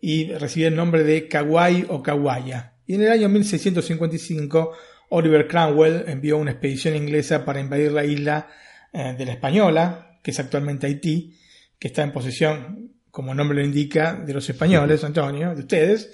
[0.00, 2.74] y recibió el nombre de Kauai o Kauaya.
[2.86, 4.76] Y en el año 1655
[5.08, 8.48] Oliver Cromwell envió una expedición inglesa para invadir la isla
[8.92, 11.36] eh, de la española, que es actualmente Haití,
[11.80, 16.10] que está en posesión, como el nombre lo indica, de los españoles, Antonio, de ustedes.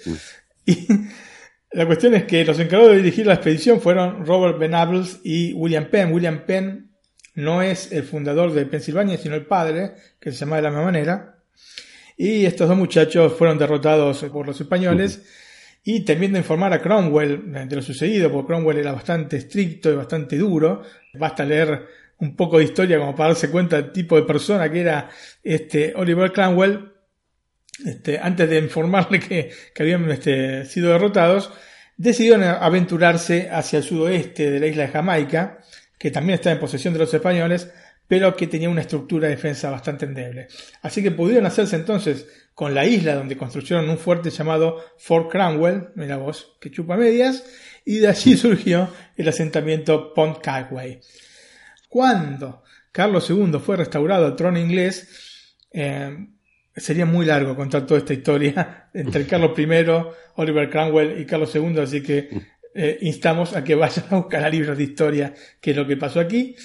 [0.67, 0.87] Y
[1.71, 5.85] la cuestión es que los encargados de dirigir la expedición fueron Robert Venables y William
[5.89, 6.13] Penn.
[6.13, 6.91] William Penn
[7.33, 10.85] no es el fundador de Pensilvania, sino el padre, que se llama de la misma
[10.85, 11.39] manera.
[12.17, 15.23] Y estos dos muchachos fueron derrotados por los españoles.
[15.83, 20.37] Y temiendo informar a Cromwell de lo sucedido, porque Cromwell era bastante estricto y bastante
[20.37, 20.83] duro,
[21.15, 21.87] basta leer
[22.19, 25.09] un poco de historia como para darse cuenta del tipo de persona que era
[25.43, 26.90] este Oliver Cromwell,
[27.85, 31.51] este, antes de informarle que, habían este, sido derrotados,
[31.97, 35.59] decidieron aventurarse hacia el sudoeste de la isla de Jamaica,
[35.97, 37.71] que también está en posesión de los españoles,
[38.07, 40.47] pero que tenía una estructura de defensa bastante endeble.
[40.81, 45.89] Así que pudieron hacerse entonces con la isla donde construyeron un fuerte llamado Fort Cromwell,
[45.95, 47.43] mira vos, que chupa medias,
[47.85, 50.99] y de allí surgió el asentamiento Pont Cagway.
[51.87, 56.27] Cuando Carlos II fue restaurado al trono inglés, eh,
[56.75, 59.67] sería muy largo contar toda esta historia entre Carlos I,
[60.35, 62.29] Oliver Cromwell y Carlos II, así que
[62.73, 66.19] eh, instamos a que vayan a buscar libros de historia qué es lo que pasó
[66.19, 66.55] aquí.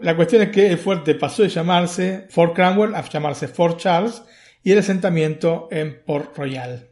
[0.00, 4.22] La cuestión es que el fuerte pasó de llamarse Fort Cromwell a llamarse Fort Charles
[4.62, 6.88] y el asentamiento en Port Royal.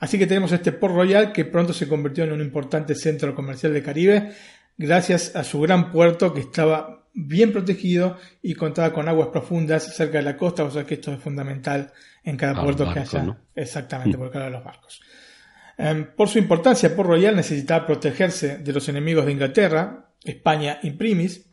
[0.00, 3.74] Así que tenemos este Port Royal que pronto se convirtió en un importante centro comercial
[3.74, 4.32] de Caribe
[4.78, 10.18] gracias a su gran puerto que estaba bien protegido y contaba con aguas profundas cerca
[10.18, 11.90] de la costa, o sea que esto es fundamental
[12.22, 13.38] en cada puerto que haya.
[13.54, 15.00] Exactamente, por cada de los barcos.
[15.78, 21.46] Em, por su importancia, Port Royal necesitaba protegerse de los enemigos de Inglaterra, España imprimis,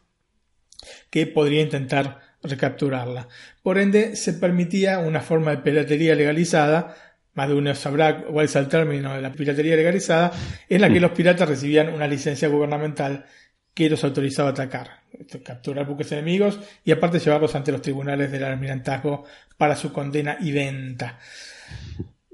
[1.10, 3.30] que podría intentar recapturarla.
[3.62, 6.94] Por ende, se permitía una forma de piratería legalizada,
[7.36, 10.32] más de uno sabrá cuál es el término de la piratería legalizada,
[10.68, 13.26] en la que los piratas recibían una licencia gubernamental
[13.74, 15.02] que los autorizaba a atacar,
[15.44, 19.26] capturar buques enemigos y aparte llevarlos ante los tribunales del almirantazgo
[19.58, 21.20] para su condena y venta.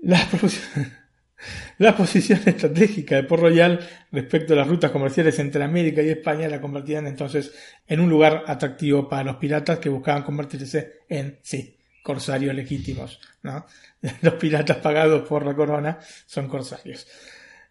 [0.02, 0.28] La,
[1.98, 3.80] posición estratégica de Port Royal
[4.12, 7.54] respecto a las rutas comerciales entre América y España la convertían entonces
[7.88, 13.20] en un lugar atractivo para los piratas que buscaban convertirse en, sí, corsarios legítimos.
[14.22, 17.08] Los piratas pagados por la corona son corsarios.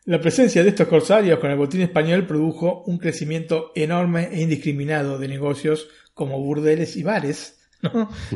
[0.09, 5.19] La presencia de estos corsarios con el botín español produjo un crecimiento enorme e indiscriminado
[5.19, 7.59] de negocios como burdeles y bares,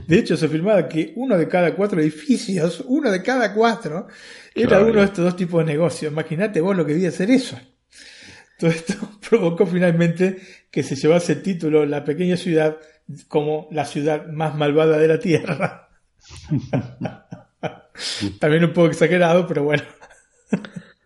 [0.07, 4.07] de hecho, se afirmaba que uno de cada cuatro edificios, uno de cada cuatro,
[4.55, 6.13] era uno de estos dos tipos de negocios.
[6.13, 7.59] Imagínate vos lo que debía ser eso.
[8.59, 8.95] Todo esto
[9.31, 12.77] provocó finalmente que se llevase el título La pequeña ciudad
[13.29, 15.89] como la ciudad más malvada de la Tierra.
[18.39, 19.83] También un poco exagerado, pero bueno.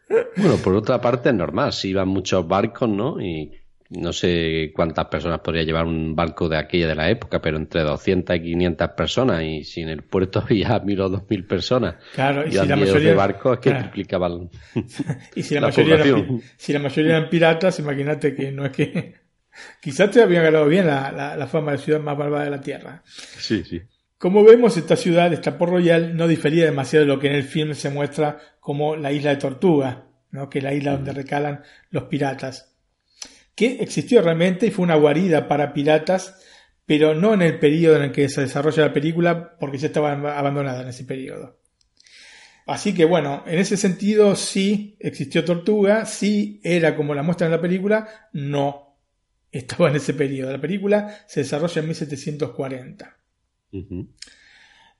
[0.08, 3.20] Bueno, por otra parte es normal, si iban muchos barcos, ¿no?
[3.20, 3.52] Y
[3.90, 7.82] no sé cuántas personas podría llevar un barco de aquella de la época, pero entre
[7.82, 11.96] 200 y 500 personas y si en el puerto había mil o dos mil personas.
[12.14, 14.50] Claro, y, si la mayoría de barcos es que triplicaban.
[15.34, 19.14] y si la, mayoría eran, si la mayoría eran piratas, imagínate que no es que
[19.80, 23.02] quizás te habían ganado bien la, la, fama de ciudad más malvada de la tierra.
[23.06, 23.82] Sí, sí.
[24.18, 27.44] Como vemos, esta ciudad, esta Port Royal, no difería demasiado de lo que en el
[27.44, 30.48] film se muestra como la isla de Tortuga, ¿no?
[30.48, 32.76] que es la isla donde recalan los piratas
[33.56, 36.38] que existió realmente y fue una guarida para piratas,
[36.84, 40.12] pero no en el periodo en el que se desarrolla la película, porque ya estaba
[40.12, 41.58] abandonada en ese periodo.
[42.66, 47.52] Así que bueno, en ese sentido sí existió Tortuga, sí era como la muestra en
[47.52, 48.98] la película, no
[49.50, 50.52] estaba en ese periodo.
[50.52, 53.15] La película se desarrolla en 1740.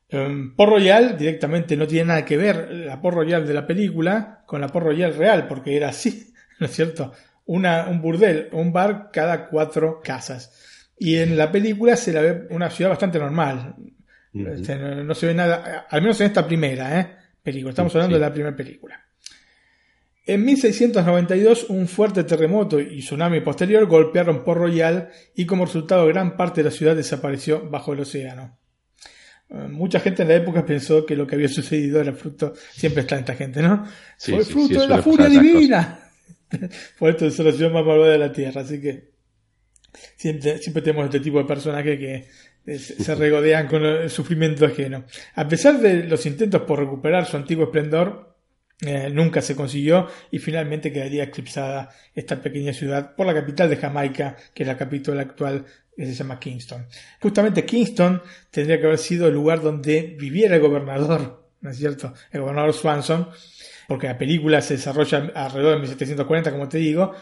[0.08, 4.42] Em, Port Royal directamente no tiene nada que ver la Port Royal de la película
[4.46, 7.12] con la Port Royal real, porque era así, ¿no es cierto?
[7.46, 10.92] una, un burdel, un bar cada cuatro casas.
[10.98, 13.74] Y en la película se la ve una ciudad bastante normal.
[14.34, 17.16] Este, no, se ve nada, al menos en esta primera ¿eh?
[17.42, 17.70] película.
[17.70, 19.00] Estamos hablando de la primera película.
[20.28, 26.36] En 1692, un fuerte terremoto y tsunami posterior golpearon Port Royal y como resultado gran
[26.36, 28.58] parte de la ciudad desapareció bajo el océano.
[29.48, 33.02] Eh, mucha gente en la época pensó que lo que había sucedido era fruto, siempre
[33.02, 33.86] está esta gente, ¿no?
[34.18, 36.10] Fue fruto de la furia divina.
[36.98, 39.12] Por esto es la ciudad más malvada de la Tierra, así que
[40.16, 42.28] siempre, siempre tenemos este tipo de personajes que
[42.66, 45.04] eh, se regodean con el sufrimiento ajeno.
[45.36, 48.35] A pesar de los intentos por recuperar su antiguo esplendor,
[48.82, 53.76] eh, nunca se consiguió y finalmente quedaría eclipsada esta pequeña ciudad por la capital de
[53.76, 55.64] Jamaica, que es la capital actual
[55.96, 56.86] que se llama Kingston.
[57.20, 62.12] Justamente Kingston tendría que haber sido el lugar donde viviera el gobernador, ¿no es cierto?
[62.30, 63.30] El gobernador Swanson,
[63.88, 67.14] porque la película se desarrolla alrededor de 1740, como te digo,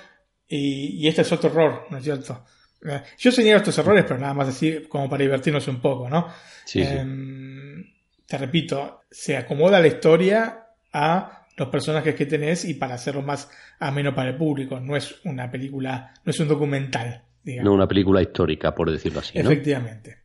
[0.46, 2.44] y, este es otro error, ¿no es cierto?
[2.84, 6.28] Eh, yo señalo estos errores, pero nada más así como para divertirnos un poco, ¿no?
[6.74, 7.84] Em,
[8.26, 13.50] te repito, se acomoda la historia a los personajes que tenés y para hacerlo más
[13.78, 14.80] ameno para el público.
[14.80, 17.70] No es una película, no es un documental, digamos.
[17.70, 19.38] No una película histórica, por decirlo así.
[19.38, 20.24] Efectivamente.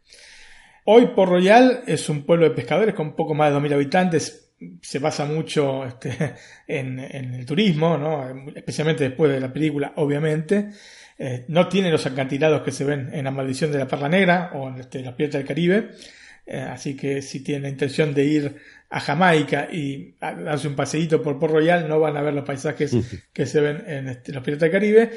[0.86, 4.50] Hoy Port Royal es un pueblo de pescadores con poco más de 2.000 habitantes,
[4.82, 6.36] se basa mucho este,
[6.68, 8.52] en, el turismo, ¿no?
[8.56, 10.70] especialmente después de la película, obviamente.
[11.18, 14.52] Eh, no tiene los acantilados que se ven en La Maldición de la Perla Negra
[14.54, 15.90] o en este, Los Piratas del Caribe.
[16.46, 18.56] Eh, así que si tienen la intención de ir
[18.90, 22.96] a Jamaica y darse un paseíto por Port Royal, no van a ver los paisajes
[23.34, 25.12] que se ven en este, Los Piratas del Caribe.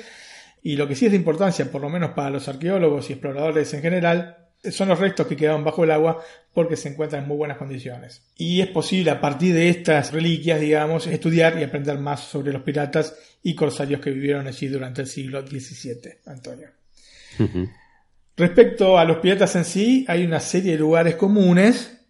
[0.62, 3.72] Y lo que sí es de importancia, por lo menos para los arqueólogos y exploradores
[3.74, 4.36] en general,
[4.70, 6.22] son los restos que quedaron bajo el agua
[6.54, 8.22] porque se encuentran en muy buenas condiciones.
[8.36, 12.62] Y es posible a partir de estas reliquias, digamos, estudiar y aprender más sobre los
[12.62, 16.68] piratas y corsarios que vivieron allí durante el siglo XVII, Antonio.
[18.36, 22.01] Respecto a los piratas en sí, hay una serie de lugares comunes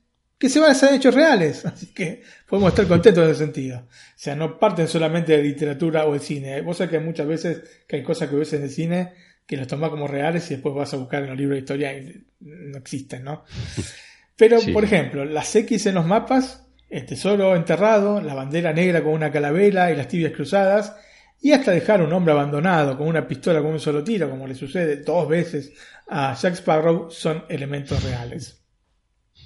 [0.43, 3.79] que se basan en hechos reales, así que podemos estar contentos en ese sentido.
[3.79, 6.63] O sea, no parten solamente de literatura o el cine.
[6.63, 9.13] Vos sabés que muchas veces que hay cosas que ves en el cine
[9.47, 11.97] que los tomas como reales y después vas a buscar en los libros de historia
[11.97, 13.45] y no existen, ¿no?
[14.37, 19.13] Pero, por ejemplo, las X en los mapas, el tesoro enterrado, la bandera negra con
[19.13, 20.97] una calavera y las tibias cruzadas,
[21.41, 24.49] y hasta dejar a un hombre abandonado con una pistola con un solo tiro, como
[24.49, 25.73] le sucede dos veces
[26.09, 28.61] a Jack Sparrow, son elementos reales.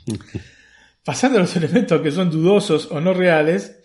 [1.06, 3.78] Pasando a los elementos que son dudosos o no reales,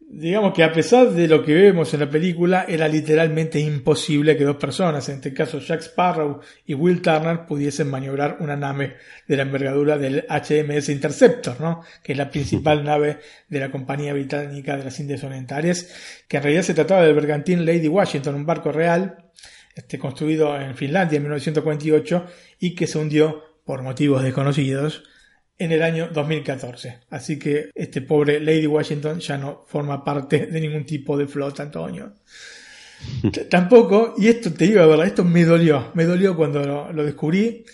[0.00, 4.44] digamos que a pesar de lo que vemos en la película, era literalmente imposible que
[4.44, 9.36] dos personas, en este caso Jack Sparrow y Will Turner, pudiesen maniobrar una nave de
[9.36, 11.82] la envergadura del HMS Interceptor, ¿no?
[12.02, 13.18] que es la principal nave
[13.50, 17.66] de la compañía británica de las Indias Orientales, que en realidad se trataba del bergantín
[17.66, 19.18] Lady Washington, un barco real
[19.74, 22.24] este, construido en Finlandia en 1948
[22.58, 25.02] y que se hundió por motivos desconocidos
[25.58, 27.00] en el año 2014.
[27.10, 31.64] Así que este pobre Lady Washington ya no forma parte de ningún tipo de flota,
[31.64, 32.14] Antonio.
[33.50, 37.64] Tampoco, y esto te digo la verdad, esto me dolió, me dolió cuando lo, descubrí,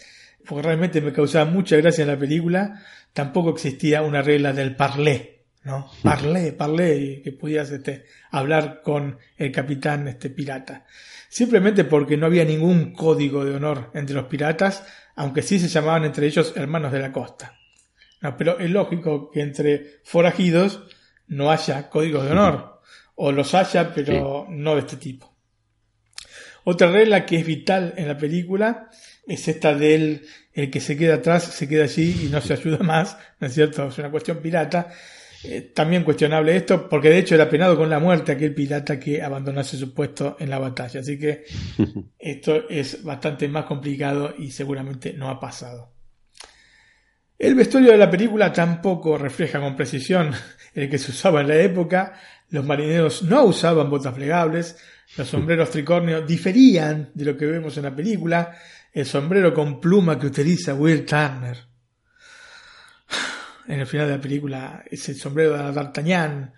[0.47, 5.44] porque realmente me causaba mucha gracia en la película, tampoco existía una regla del parlé,
[5.62, 5.90] ¿no?
[6.03, 10.85] Parlé, parlé, que pudieras este, hablar con el capitán este, pirata.
[11.31, 14.85] Simplemente porque no había ningún código de honor entre los piratas,
[15.16, 17.55] aunque sí se llamaban entre ellos hermanos de la costa
[18.37, 20.82] pero es lógico que entre forajidos
[21.26, 22.80] no haya códigos de honor.
[23.16, 25.32] O los haya, pero no de este tipo.
[26.64, 28.88] Otra regla que es vital en la película
[29.26, 32.78] es esta del el que se queda atrás se queda allí y no se ayuda
[32.78, 33.88] más, ¿no es cierto?
[33.88, 34.90] Es una cuestión pirata.
[35.46, 39.20] Eh, también cuestionable esto, porque de hecho era penado con la muerte aquel pirata que
[39.20, 41.00] abandonase su puesto en la batalla.
[41.00, 41.44] Así que
[42.18, 45.93] esto es bastante más complicado y seguramente no ha pasado.
[47.38, 50.33] El vestuario de la película tampoco refleja con precisión
[50.75, 52.14] el que se usaba en la época.
[52.51, 54.77] Los marineros no usaban botas plegables,
[55.16, 58.57] los sombreros tricornios diferían de lo que vemos en la película.
[58.92, 61.59] El sombrero con pluma que utiliza Will Turner.
[63.66, 66.53] En el final de la película, ese sombrero de D'Artagnan,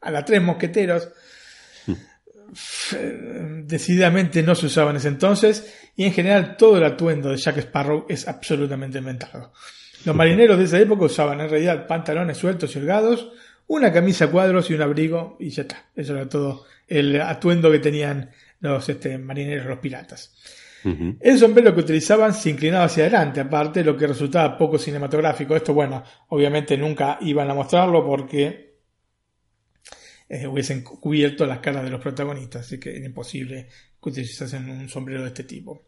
[0.00, 1.08] a las tres mosqueteros,
[3.64, 7.58] decididamente no se usaba en ese entonces y en general todo el atuendo de Jack
[7.58, 9.52] Sparrow es absolutamente inventado.
[10.04, 13.30] Los marineros de esa época usaban en realidad pantalones sueltos y holgados,
[13.68, 15.90] una camisa a cuadros y un abrigo y ya está.
[15.94, 20.34] Eso era todo el atuendo que tenían los este, marineros, los piratas.
[20.84, 25.54] El sombrero que utilizaban se inclinaba hacia adelante, aparte, lo que resultaba poco cinematográfico.
[25.54, 28.71] Esto, bueno, obviamente nunca iban a mostrarlo porque
[30.34, 33.68] eh, hubiesen cubierto las caras de los protagonistas, así que era imposible
[34.02, 35.84] que utilizasen un sombrero de este tipo.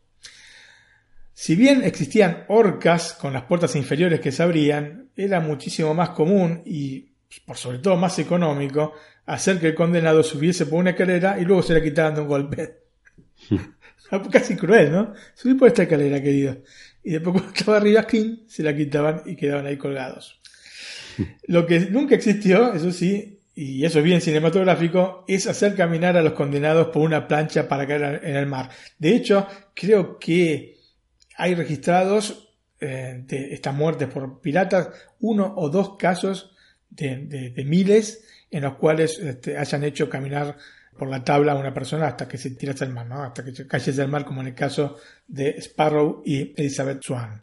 [1.32, 6.60] Si bien existían orcas con las puertas inferiores que se abrían, era muchísimo más común
[6.66, 7.14] y,
[7.46, 8.92] por sobre todo, más económico
[9.24, 12.28] hacer que el condenado subiese por una escalera y luego se la quitaran de un
[12.28, 12.80] golpe.
[14.30, 15.14] Casi cruel, ¿no?
[15.34, 16.58] Subí por esta escalera, querido.
[17.02, 18.06] Y después cuando estaba arriba,
[18.46, 20.38] se la quitaban y quedaban ahí colgados.
[21.48, 26.22] Lo que nunca existió, eso sí, y eso es bien cinematográfico, es hacer caminar a
[26.22, 28.70] los condenados por una plancha para caer en el mar.
[28.98, 30.78] De hecho, creo que
[31.36, 34.88] hay registrados eh, de estas muertes por piratas
[35.20, 36.54] uno o dos casos
[36.90, 40.56] de, miles en los cuales este, hayan hecho caminar
[40.96, 43.66] por la tabla a una persona hasta que se tirase al mar, hasta que se
[43.66, 47.42] cayese al mar, como en el caso de Sparrow y Elizabeth Swan.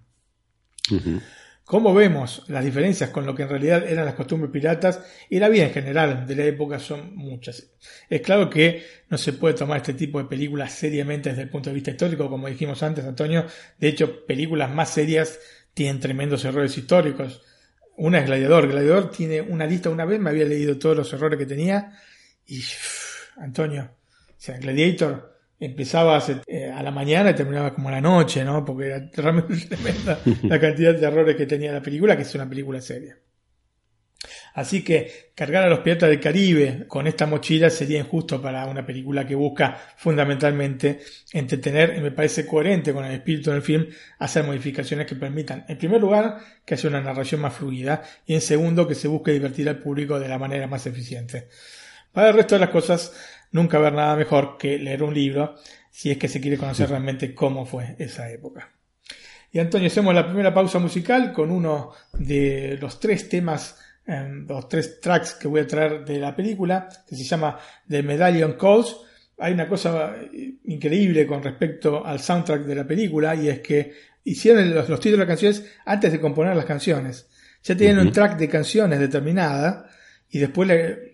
[1.71, 5.47] Como vemos, las diferencias con lo que en realidad eran las costumbres piratas y la
[5.47, 7.65] vida en general de la época son muchas.
[8.10, 11.69] Es claro que no se puede tomar este tipo de películas seriamente desde el punto
[11.69, 13.45] de vista histórico, como dijimos antes, Antonio.
[13.79, 15.39] De hecho, películas más serias
[15.73, 17.41] tienen tremendos errores históricos.
[17.95, 18.67] Una es Gladiador.
[18.67, 21.97] Gladiador tiene una lista, una vez me había leído todos los errores que tenía
[22.45, 22.62] y,
[23.38, 23.91] Antonio,
[24.27, 25.30] o sea, Gladiator
[25.62, 28.65] empezaba eh, a la mañana y terminaba como a la noche, ¿no?
[28.65, 32.50] Porque era realmente tremenda la cantidad de errores que tenía la película, que es una
[32.50, 33.15] película seria.
[34.54, 38.86] Así que cargar a los piratas del Caribe con esta mochila sería injusto para una
[38.86, 41.00] película que busca fundamentalmente
[41.32, 43.88] entretener y me parece coherente con el espíritu del film
[44.19, 48.41] hacer modificaciones que permitan, en primer lugar, que haya una narración más fluida y en
[48.41, 51.47] segundo, que se busque divertir al público de la manera más eficiente.
[52.12, 53.13] Para el resto de las cosas,
[53.51, 55.55] nunca haber nada mejor que leer un libro
[55.89, 58.71] si es que se quiere conocer realmente cómo fue esa época.
[59.51, 64.69] Y Antonio, hacemos la primera pausa musical con uno de los tres temas, em, los
[64.69, 68.95] tres tracks que voy a traer de la película, que se llama The Medallion Calls.
[69.39, 70.15] Hay una cosa
[70.63, 73.91] increíble con respecto al soundtrack de la película y es que
[74.23, 77.28] hicieron los, títulos de las canciones antes de componer las canciones.
[77.63, 79.89] Ya tenían un track de canciones determinada
[80.30, 81.11] y después le,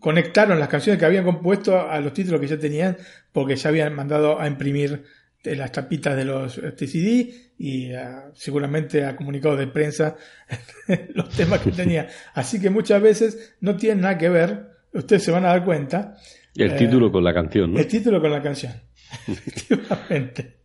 [0.00, 2.96] conectaron las canciones que habían compuesto a los títulos que ya tenían
[3.32, 5.04] porque ya habían mandado a imprimir
[5.44, 7.90] las tapitas de los este, CD y
[8.34, 10.16] seguramente a comunicados de prensa
[11.14, 12.08] los temas que tenía.
[12.34, 16.16] Así que muchas veces no tienen nada que ver, ustedes se van a dar cuenta,
[16.56, 17.78] el eh, título con la canción, ¿no?
[17.78, 18.72] El título con la canción.
[19.28, 20.56] Efectivamente.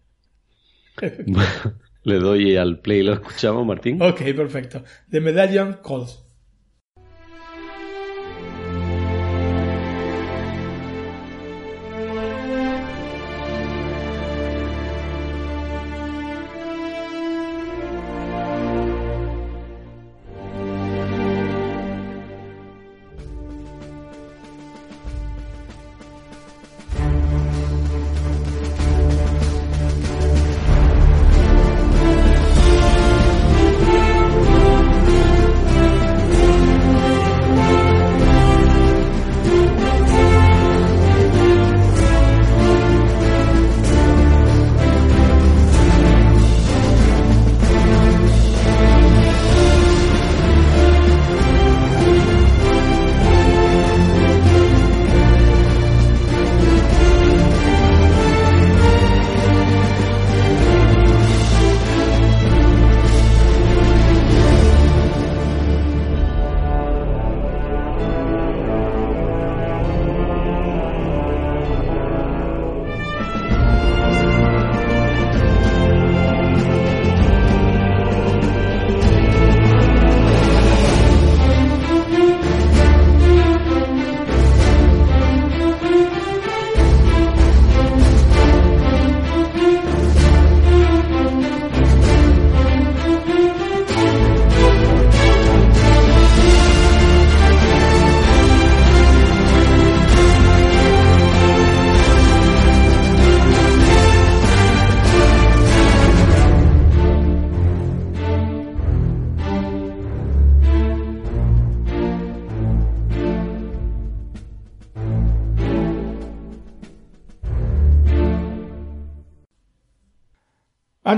[2.04, 4.02] le doy al play y lo escuchamos, Martín.
[4.02, 4.84] Ok, perfecto.
[5.10, 6.26] The Medallion Calls.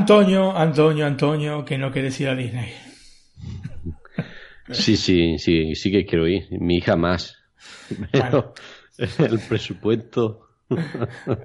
[0.03, 2.73] Antonio, Antonio, Antonio, que no quieres ir a Disney.
[4.69, 6.45] Sí, sí, sí, sí que quiero ir.
[6.59, 7.37] Mi hija más.
[8.11, 8.53] Pero
[8.97, 10.57] el presupuesto.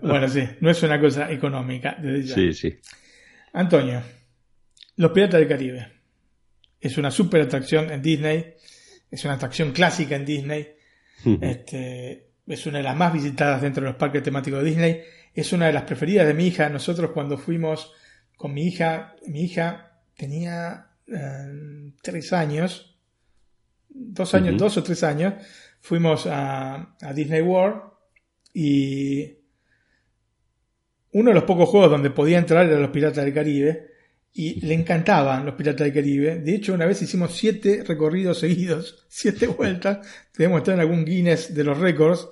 [0.03, 1.99] Bueno, sí, no es una cosa económica.
[2.35, 2.77] Sí, sí.
[3.53, 4.03] Antonio,
[4.97, 5.93] Los Piratas del Caribe.
[6.81, 8.55] Es una super atracción en Disney.
[9.09, 10.69] Es una atracción clásica en Disney.
[11.41, 15.01] Este, es una de las más visitadas dentro de los parques temáticos de Disney.
[15.33, 16.69] Es una de las preferidas de mi hija.
[16.69, 17.93] Nosotros cuando fuimos
[18.39, 19.17] con mi hija.
[19.27, 22.99] Mi hija tenía eh, tres años,
[23.91, 25.35] dos años, dos o tres años.
[25.81, 27.83] Fuimos a, Disney World
[28.55, 29.37] y
[31.13, 33.89] uno de los pocos juegos donde podía entrar era los Piratas del Caribe
[34.33, 36.39] y le encantaban los Piratas del Caribe.
[36.39, 40.07] De hecho, una vez hicimos siete recorridos seguidos, siete vueltas.
[40.37, 42.29] Debemos estar en algún Guinness de los récords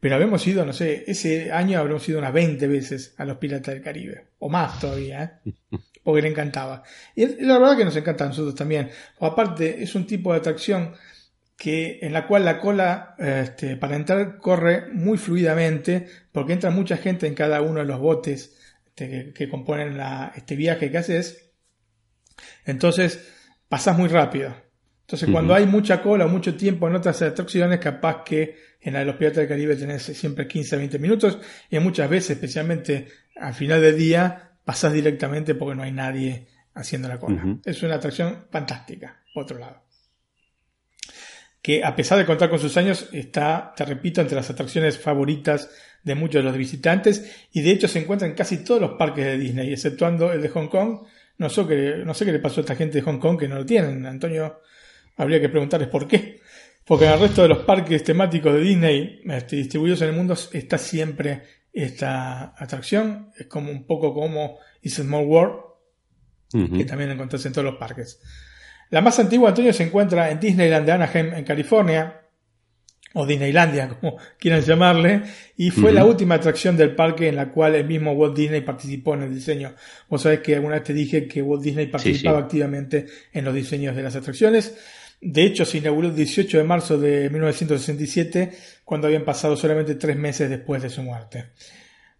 [0.00, 3.74] pero habíamos ido, no sé, ese año habremos ido unas 20 veces a los Piratas
[3.74, 5.52] del Caribe, o más todavía, ¿eh?
[6.02, 6.82] porque le encantaba.
[7.14, 8.90] Y la verdad que nos encanta a nosotros también.
[9.20, 10.94] aparte, es un tipo de atracción
[11.56, 16.96] que, en la cual la cola este, para entrar corre muy fluidamente, porque entra mucha
[16.96, 20.00] gente en cada uno de los botes este, que, componen
[20.36, 21.52] este viaje que haces.
[22.64, 23.28] Entonces,
[23.68, 24.54] pasas muy rápido.
[25.08, 28.98] Entonces, cuando hay mucha cola o mucho tiempo en otras atracciones, capaz que en la
[28.98, 31.38] de los Piratas del Caribe tenés siempre 15 a 20 minutos
[31.70, 37.08] y muchas veces, especialmente al final del día, pasás directamente porque no hay nadie haciendo
[37.08, 37.58] la cola.
[37.64, 39.82] Es una atracción fantástica, por otro lado.
[41.62, 45.70] Que a pesar de contar con sus años, está, te repito, entre las atracciones favoritas
[46.02, 49.24] de muchos de los visitantes y de hecho se encuentra en casi todos los parques
[49.24, 51.06] de Disney, exceptuando el de Hong Kong.
[51.38, 53.48] No sé, qué, no sé qué le pasó a esta gente de Hong Kong que
[53.48, 54.04] no lo tienen.
[54.04, 54.60] Antonio,
[55.18, 56.40] habría que preguntarles por qué.
[56.84, 60.34] Porque en el resto de los parques temáticos de Disney este, distribuidos en el mundo
[60.52, 63.30] está siempre esta atracción.
[63.36, 65.56] Es como un poco como It's a Small World,
[66.50, 68.20] que también encontrás en todos los parques.
[68.88, 72.22] La más antigua, Antonio, se encuentra en Disneyland de Anaheim, en California,
[73.14, 75.22] o Disneylandia, como quieran llamarle,
[75.56, 79.14] y fue la última atracción del parque en la cual el mismo Walt Disney participó
[79.14, 79.74] en el diseño.
[80.08, 83.96] Vos sabés que alguna vez te dije que Walt Disney participaba activamente en los diseños
[83.96, 84.76] de las atracciones.
[85.20, 88.52] De hecho, se inauguró el 18 de marzo de 1967,
[88.84, 91.50] cuando habían pasado solamente tres meses después de su muerte.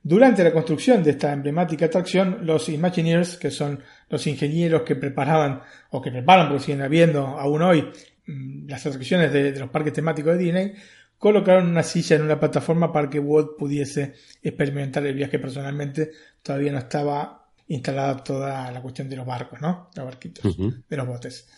[0.03, 5.61] Durante la construcción de esta emblemática atracción, los Imagineers, que son los ingenieros que preparaban
[5.91, 7.89] o que preparan, porque siguen habiendo aún hoy
[8.27, 10.75] mm, las atracciones de, los parques temáticos de Disney,
[11.19, 16.13] colocaron una silla en una plataforma para que Walt pudiese experimentar el viaje personalmente.
[16.43, 19.91] Todavía no estaba instalada toda la cuestión de los barcos, ¿no?
[19.95, 20.57] Los barquitos,
[20.89, 21.49] de los botes.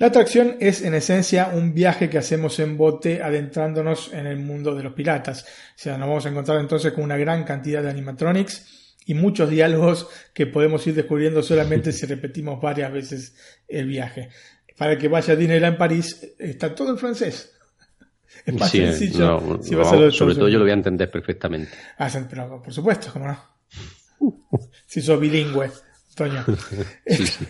[0.00, 4.74] La atracción es en esencia un viaje que hacemos en bote adentrándonos en el mundo
[4.74, 5.42] de los piratas.
[5.42, 5.46] O
[5.76, 10.08] sea, nos vamos a encontrar entonces con una gran cantidad de animatronics y muchos diálogos
[10.32, 13.36] que podemos ir descubriendo solamente si repetimos varias veces
[13.68, 14.30] el viaje.
[14.78, 17.52] Para que vaya a Disneyland París está todo en francés.
[18.46, 19.60] Es más sencillo.
[19.62, 21.72] si vas a sobre todo yo lo voy a entender perfectamente.
[21.98, 23.38] Ah, pero por supuesto, cómo no.
[24.86, 25.70] si sos bilingüe,
[26.14, 26.42] Toño.
[27.06, 27.46] sí, sí.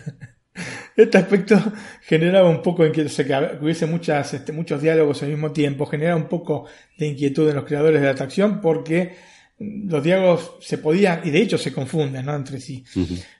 [1.03, 1.57] Este aspecto
[2.01, 6.15] generaba un poco de inquietud, que hubiese muchas, este, muchos diálogos al mismo tiempo, genera
[6.15, 6.65] un poco
[6.97, 9.15] de inquietud en los creadores de la atracción porque
[9.59, 12.35] los diálogos se podían, y de hecho se confunden ¿no?
[12.35, 12.83] entre sí.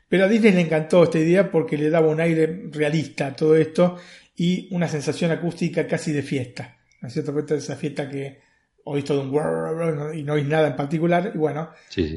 [0.07, 3.55] Pero a Disney le encantó esta idea porque le daba un aire realista a todo
[3.55, 3.97] esto
[4.35, 6.77] y una sensación acústica casi de fiesta.
[7.01, 7.37] ¿No es cierto?
[7.55, 8.39] Esa fiesta que
[8.83, 11.31] oís todo un y no oís nada en particular.
[11.33, 11.69] Y bueno,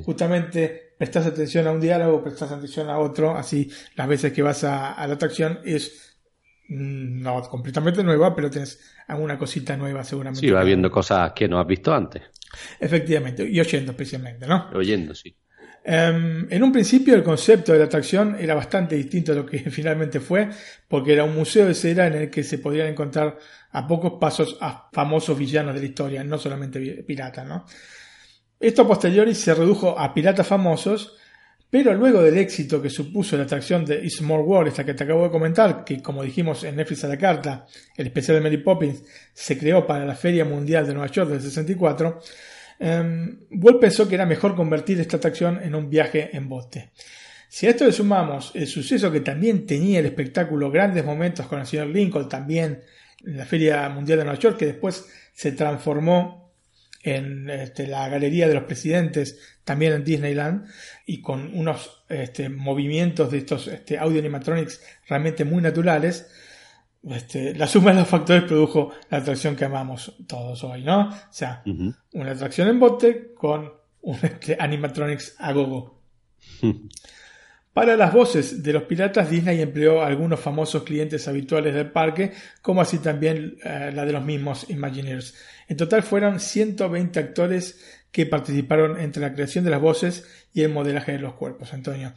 [0.05, 4.64] justamente prestas atención a un diálogo, prestas atención a otro, así las veces que vas
[4.64, 6.16] a, la atracción es
[6.68, 10.40] mm, no completamente nueva, pero tienes alguna cosita nueva seguramente.
[10.40, 12.22] Sí, va viendo cosas que no has visto antes.
[12.80, 14.70] Efectivamente, y oyendo especialmente, ¿no?
[14.72, 15.36] Oyendo, sí.
[15.84, 19.59] Em, en un principio el concepto de la atracción era bastante distinto a lo que
[19.70, 20.48] finalmente fue,
[20.88, 23.36] porque era un museo de cera en el que se podían encontrar
[23.72, 27.66] a pocos pasos a famosos villanos de la historia, no solamente piratas, ¿no?
[28.65, 31.19] Esto a posteriori se redujo a piratas famosos,
[31.69, 35.05] pero luego del éxito que supuso la atracción de Is More War, esta que te
[35.05, 38.57] acabo de comentar, que como dijimos en Netflix a la carta, el especial de Mary
[38.57, 39.03] Poppins
[39.35, 42.21] se creó para la Feria Mundial de Nueva York del 64,
[42.81, 46.93] eh, Walt pensó que era mejor convertir esta atracción en un viaje en bote.
[47.51, 51.61] Si a esto le sumamos el suceso que también tenía el espectáculo Grandes Momentos con
[51.61, 52.81] el señor Lincoln, también
[53.27, 56.43] en la Feria Mundial de Nueva York, que después se transformó
[57.05, 60.66] en este, la Galería de los Presidentes, también en Disneyland,
[61.05, 66.30] y con unos este, movimientos de estos este, audio animatronics realmente muy naturales,
[67.07, 71.11] este, la suma de los factores produjo la atracción que amamos todos hoy, ¿no?
[71.11, 71.62] O sea,
[72.12, 76.00] una atracción en bote con un este, animatronics a gogo.
[77.75, 82.33] Para las voces de los piratas, Disney empleó a algunos famosos clientes habituales del parque,
[82.62, 85.35] como así también eh, la de los mismos Imagineers.
[85.66, 87.81] En total fueron 120 actores
[88.12, 92.14] que participaron entre la creación de las voces y el modelaje de los cuerpos, Antonio.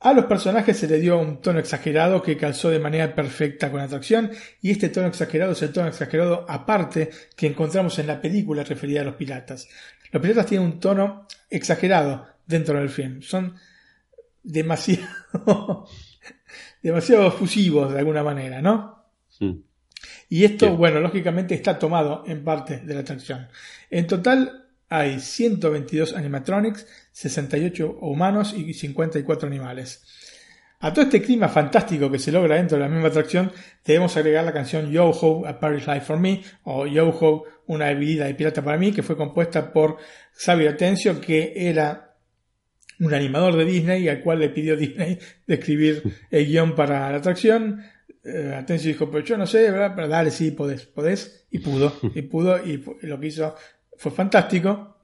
[0.00, 3.78] A los personajes se le dio un tono exagerado que calzó de manera perfecta con
[3.78, 8.20] la atracción y este tono exagerado es el tono exagerado aparte que encontramos en la
[8.20, 9.68] película referida a los piratas.
[10.10, 13.22] Los piratas tienen un tono exagerado dentro del film.
[13.22, 13.54] Son
[14.46, 15.08] demasiado,
[16.82, 19.04] demasiado fusivos de alguna manera, ¿no?
[20.28, 23.48] Y esto, bueno, lógicamente está tomado en parte de la atracción.
[23.90, 30.04] En total hay 122 animatronics, 68 humanos y 54 animales.
[30.78, 33.50] A todo este clima fantástico que se logra dentro de la misma atracción,
[33.84, 37.92] debemos agregar la canción Yo Ho, A Paris Life for Me, o Yo Ho, Una
[37.94, 39.96] vida de pirata para mí, que fue compuesta por
[40.34, 42.05] Xavier Atencio, que era
[43.00, 47.18] un animador de Disney, al cual le pidió Disney de escribir el guion para la
[47.18, 47.82] atracción.
[48.24, 49.92] Eh, Atencio dijo, pero yo no sé, ¿verdad?
[49.94, 53.54] Pero dale, sí, podés, podés, y pudo, y pudo, y lo que hizo
[53.96, 54.96] fue fantástico.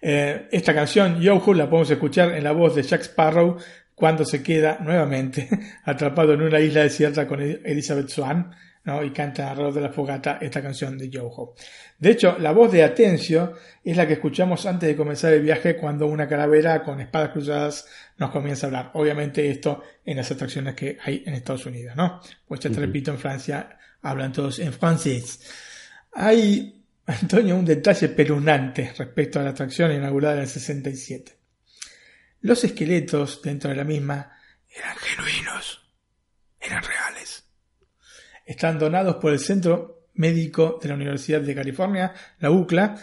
[0.00, 3.56] Eh, esta canción, Yoho, la podemos escuchar en la voz de Jack Sparrow
[3.94, 5.48] cuando se queda nuevamente
[5.84, 8.52] atrapado en una isla desierta con Elizabeth Swan
[8.88, 9.04] ¿no?
[9.04, 11.54] y canta alrededor de la fogata esta canción de Yoho.
[11.98, 15.76] De hecho, la voz de Atencio es la que escuchamos antes de comenzar el viaje
[15.76, 17.86] cuando una calavera con espadas cruzadas
[18.16, 18.90] nos comienza a hablar.
[18.94, 22.20] Obviamente esto en las atracciones que hay en Estados Unidos, ¿no?
[22.46, 25.40] Pues ya te repito, en Francia hablan todos en francés.
[26.12, 31.38] Hay Antonio, un detalle pelunante respecto a la atracción inaugurada en el 67.
[32.40, 34.32] Los esqueletos dentro de la misma
[34.74, 35.82] eran genuinos,
[36.58, 37.07] eran reales.
[38.48, 42.96] Están donados por el Centro Médico de la Universidad de California, la UCLA,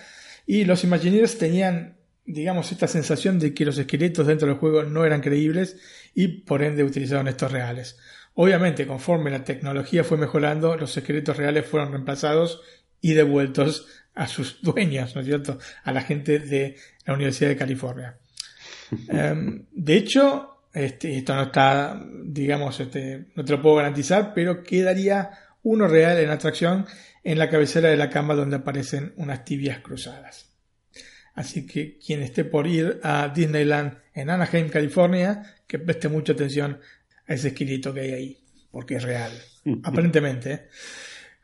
[0.48, 5.06] y los Imagineers tenían, digamos, esta sensación de que los esqueletos dentro del juego no
[5.06, 5.78] eran creíbles
[6.16, 8.00] y por ende utilizaron estos reales.
[8.34, 12.62] Obviamente, conforme la tecnología fue mejorando, los esqueletos reales fueron reemplazados
[13.00, 15.60] y devueltos a sus dueños, ¿no es cierto?
[15.84, 16.76] A la gente de
[17.06, 18.18] la Universidad de California.
[19.10, 24.62] Em, de hecho, este, esto no está, digamos, este, no te lo puedo garantizar, pero
[24.62, 25.32] quedaría
[25.64, 26.86] uno real en atracción
[27.24, 30.52] en la cabecera de la cama donde aparecen unas tibias cruzadas.
[31.34, 36.80] Así que quien esté por ir a Disneyland en Anaheim, California, que preste mucha atención
[37.26, 38.38] a ese esqueleto que hay ahí,
[38.70, 39.32] porque es real,
[39.84, 40.52] aparentemente.
[40.52, 40.68] ¿eh?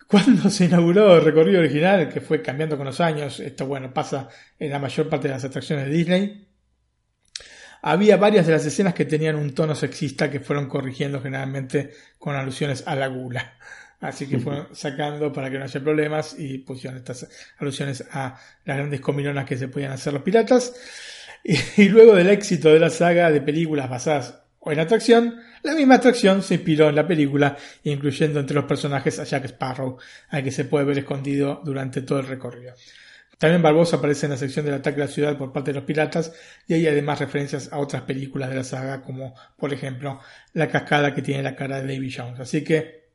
[0.08, 4.28] Cuando se inauguró el recorrido original, que fue cambiando con los años, esto bueno, pasa
[4.60, 6.48] en la mayor parte de las atracciones de Disney,
[7.82, 12.36] había varias de las escenas que tenían un tono sexista que fueron corrigiendo generalmente con
[12.36, 13.54] alusiones a la gula.
[14.00, 17.28] Así que fueron sacando para que no haya problemas y pusieron estas
[17.60, 20.74] alusiones a las grandes comilonas que se podían hacer los piratas.
[21.44, 26.44] Y, luego del éxito de la saga de películas basadas en atracción, la misma atracción
[26.44, 29.98] se inspiró en la película, incluyendo entre los personajes a Jack Sparrow,
[30.30, 32.76] al que se puede ver escondido durante todo el recorrido.
[33.42, 35.84] También Barbosa aparece en la sección del ataque a la ciudad por parte de los
[35.84, 36.32] piratas
[36.68, 40.20] y hay además referencias a otras películas de la saga como por ejemplo
[40.54, 42.40] la cascada que tiene la cara de Davy Jones.
[42.40, 43.10] Así que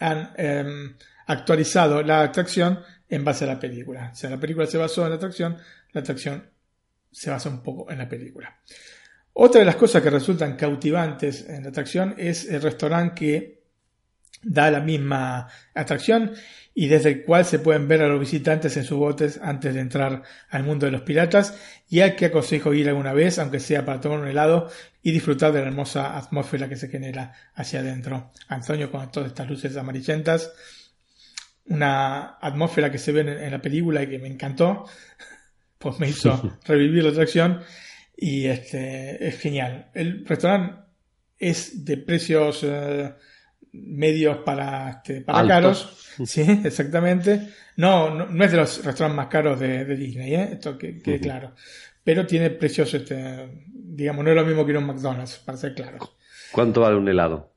[0.00, 0.96] han em,
[1.28, 4.10] actualizado la atracción en base a la película.
[4.12, 5.58] O sea, la película se basó en la atracción,
[5.92, 6.50] la atracción
[7.12, 8.58] se basa un poco en la película.
[9.34, 13.62] Otra de las cosas que resultan cautivantes en la atracción es el restaurante que
[14.42, 16.32] da la misma atracción
[16.78, 19.80] y desde el cual se pueden ver a los visitantes en sus botes antes de
[19.80, 21.58] entrar al mundo de los piratas
[21.88, 24.70] y al que aconsejo ir alguna vez, aunque sea para tomar un helado
[25.02, 28.30] y disfrutar de la hermosa atmósfera que se genera hacia adentro.
[28.48, 30.52] Antonio con todas estas luces amarillentas,
[31.64, 34.84] una atmósfera que se ve en, la película y que me encantó,
[35.78, 37.62] pues me hizo revivir la atracción
[38.14, 39.90] y este es genial.
[39.94, 40.82] El restaurante
[41.38, 43.14] es de precios eh,
[43.84, 47.48] medios para, este, para caros Sí, exactamente.
[47.76, 50.48] No, no, es de los restaurantes más caros de, Disney, ¿eh?
[50.52, 51.52] esto que quede claro.
[52.02, 55.98] Pero tiene precios, este, digamos, no es lo mismo que un McDonald's, para ser claro.
[56.52, 57.52] ¿Cuánto vale un helado?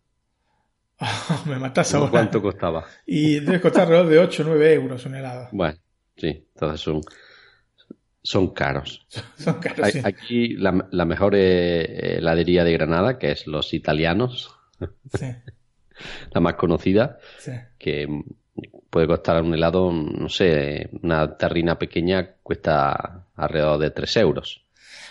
[1.46, 2.12] me matás ahora.
[2.12, 2.86] ¿Cuánto costaba?
[3.06, 5.48] Y debe costar alrededor de 8 o 9 euros un helado.
[5.52, 5.78] Bueno,
[6.18, 7.02] sí, entonces son,
[8.22, 9.08] son caros.
[9.38, 9.96] son caros.
[10.04, 14.54] Aquí la, la mejor eh, heladería de Granada, que es Los Italianos.
[15.18, 15.28] Sí.
[16.32, 17.52] la más conocida, sí.
[17.78, 18.08] que
[18.90, 24.66] puede costar un helado, no sé, una terrina pequeña cuesta alrededor de 3 euros.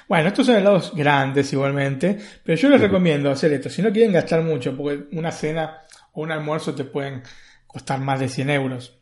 [0.09, 3.69] Bueno, estos son helados grandes igualmente, pero yo les recomiendo hacer esto.
[3.69, 5.83] Si no quieren gastar mucho, porque una cena
[6.13, 7.23] o un almuerzo te pueden
[7.67, 8.99] costar más de 100 euros.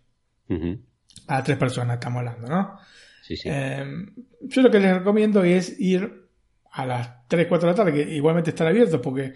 [1.28, 2.78] A tres personas estamos hablando, ¿no?
[3.22, 3.48] Sí, sí.
[3.48, 6.26] Em, yo lo que les recomiendo es ir
[6.72, 9.34] a las 3, 4 de la tarde, que igualmente están abiertos porque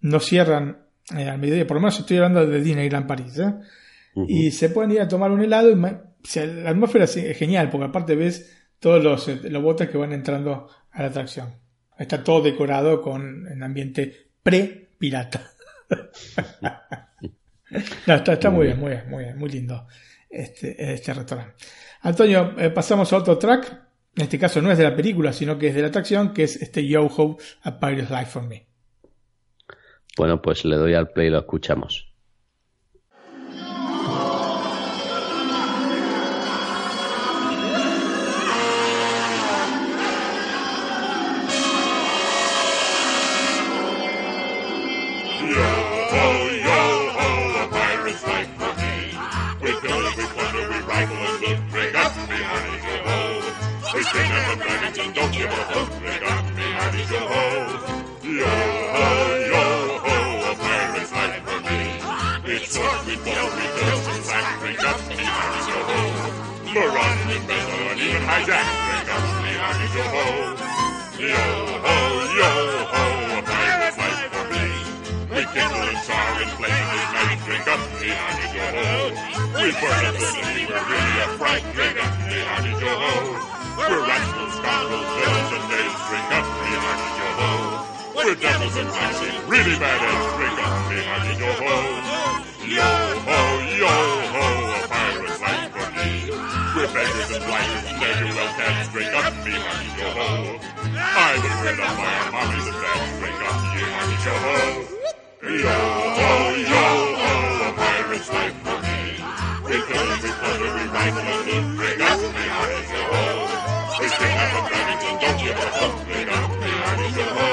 [0.00, 0.86] no cierran
[1.16, 1.66] eh, al mediodía.
[1.66, 3.38] Por lo menos estoy hablando de Disneyland París.
[3.38, 3.54] ¿eh?
[4.26, 8.16] y se pueden ir a tomar un helado y la atmósfera es genial porque aparte
[8.16, 11.54] ves todos los, eh, los botes que van entrando a la atracción.
[11.98, 15.52] Está todo decorado con un ambiente pre-pirata.
[18.06, 19.86] está, muy bien, muy bien, muy bien, muy lindo
[20.28, 21.54] este, este restaurante.
[22.02, 23.88] Antonio, eh, pasamos a otro track.
[24.16, 26.44] En este caso no es de la película, sino que es de la atracción, que
[26.44, 28.69] es este Yo-Ho, A Pirate's Life for Me.
[30.20, 32.10] Bueno, pues le doy al play y lo escuchamos.
[68.30, 70.26] Hijack, drink up the honey, yo ho.
[71.18, 71.44] Yo
[71.84, 71.96] ho,
[72.38, 72.50] yo
[72.92, 73.04] ho,
[73.34, 74.66] a pirate's life for me.
[75.34, 78.88] We kindle and char and flame at night, drink up the honey, yo ho.
[79.58, 83.14] We burn up the city, we're really a fright, drink up the honey, yo ho.
[83.78, 87.50] We're rascals, scoundrels, villains, and knaves, drink up the honey, yo ho.
[88.14, 92.29] We're devils and foxes, really bad eggs, drink up the honey, yo ho.
[92.70, 93.40] Yo ho,
[93.82, 93.90] yo
[94.30, 96.30] ho, a pirate's life for me.
[96.76, 97.82] We're beggars and blighters,
[98.30, 100.54] well can drink up me honey yo ho.
[100.94, 104.54] I was bred up our mommies and dads, drink up me honey yo ho.
[105.50, 105.78] Yo
[106.14, 106.30] ho,
[106.70, 106.86] yo
[107.18, 109.18] ho, a pirate's life for me.
[109.66, 113.22] We kill we plunder, we rifle and loot, drink up me honey yo ho.
[113.98, 117.50] We sting up a Remington, don't give a hoot, drink up me honey yo ho.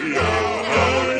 [0.00, 0.28] Yo ho, yo
[0.72, 1.19] ho,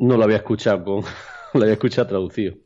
[0.00, 1.04] No lo había escuchado con,
[1.54, 2.56] lo había escuchado traducido.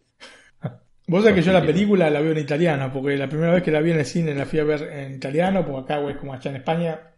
[1.06, 3.70] Vos sabés que yo la película la veo en italiano, porque la primera vez que
[3.70, 6.32] la vi en el cine la fui a ver en italiano, porque acá es como
[6.32, 7.12] allá en España,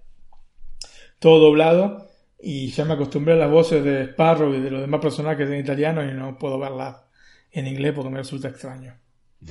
[1.20, 2.05] todo doblado,
[2.40, 5.60] y ya me acostumbré a las voces de Sparrow y de los demás personajes en
[5.60, 7.06] italiano y no puedo verla
[7.50, 8.94] en inglés porque me resulta extraño.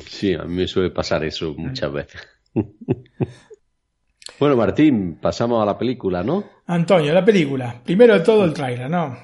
[0.07, 2.21] Sí, a mí me suele pasar eso muchas veces.
[4.39, 6.43] bueno, Martín, pasamos a la película, ¿no?
[6.67, 7.81] Antonio, la película.
[7.83, 9.17] Primero de todo el trailer, ¿no?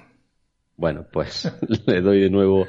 [0.75, 1.51] Bueno, pues
[1.85, 2.67] le doy de nuevo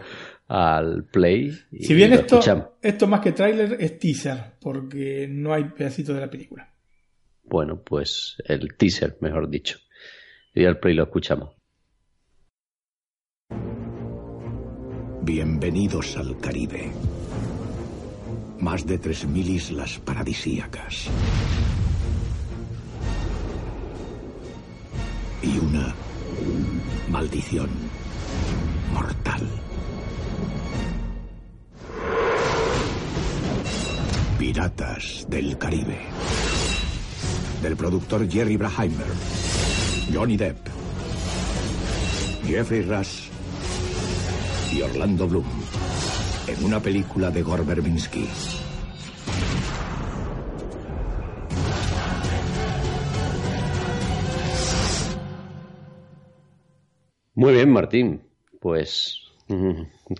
[0.48, 1.50] al play.
[1.80, 2.40] si bien esto,
[2.82, 6.70] esto más que tráiler es teaser, porque no hay pedacitos de la película.
[7.44, 9.78] Bueno, pues el teaser, mejor dicho.
[10.54, 11.50] Y al play lo escuchamos.
[15.22, 16.90] Bienvenidos al Caribe.
[18.60, 21.08] Más de 3.000 islas paradisíacas.
[25.42, 25.94] Y una
[27.08, 27.70] maldición
[28.92, 29.48] mortal.
[34.38, 35.98] Piratas del Caribe.
[37.62, 39.71] Del productor Jerry Braheimer.
[40.10, 40.56] Johnny Depp.
[42.46, 43.28] Jeffrey Rush.
[44.72, 45.44] Y Orlando Bloom.
[46.48, 48.26] En una película de Gore Verbinski.
[57.34, 58.22] Muy bien, Martín.
[58.60, 59.18] Pues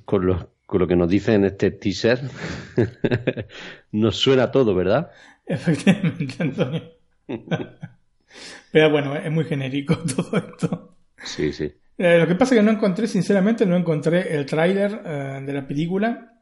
[0.05, 2.21] con lo, con lo que nos dice en este teaser,
[3.93, 5.11] nos suena todo, ¿verdad?
[5.47, 6.83] Efectivamente, Antonio.
[8.71, 10.97] Pero bueno, es muy genérico todo esto.
[11.23, 11.73] Sí, sí.
[11.99, 15.53] Eh, lo que pasa es que no encontré, sinceramente, no encontré el tráiler eh, de
[15.53, 16.33] la película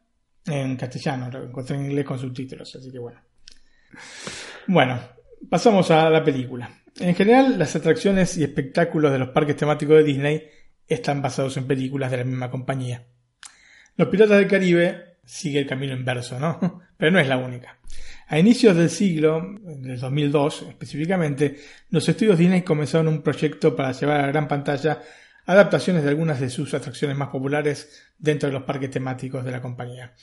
[0.47, 3.21] en castellano, lo encontré en inglés con subtítulos, así que bueno.
[4.67, 5.01] Bueno,
[5.49, 6.71] pasamos a la película.
[6.99, 10.49] En general, las atracciones y espectáculos de los parques temáticos de Disney
[10.87, 13.07] están basados en películas de la misma compañía.
[13.97, 16.83] Los Piratas del Caribe sigue el camino inverso, ¿no?
[16.97, 17.79] Pero no es la única.
[18.33, 21.57] A inicios del siglo, del 2002 específicamente,
[21.91, 25.03] los estudios Disney comenzaron un proyecto para llevar a la gran pantalla
[25.47, 29.61] adaptaciones de algunas de sus atracciones más populares dentro de los parques temáticos de la
[29.61, 30.15] compañía.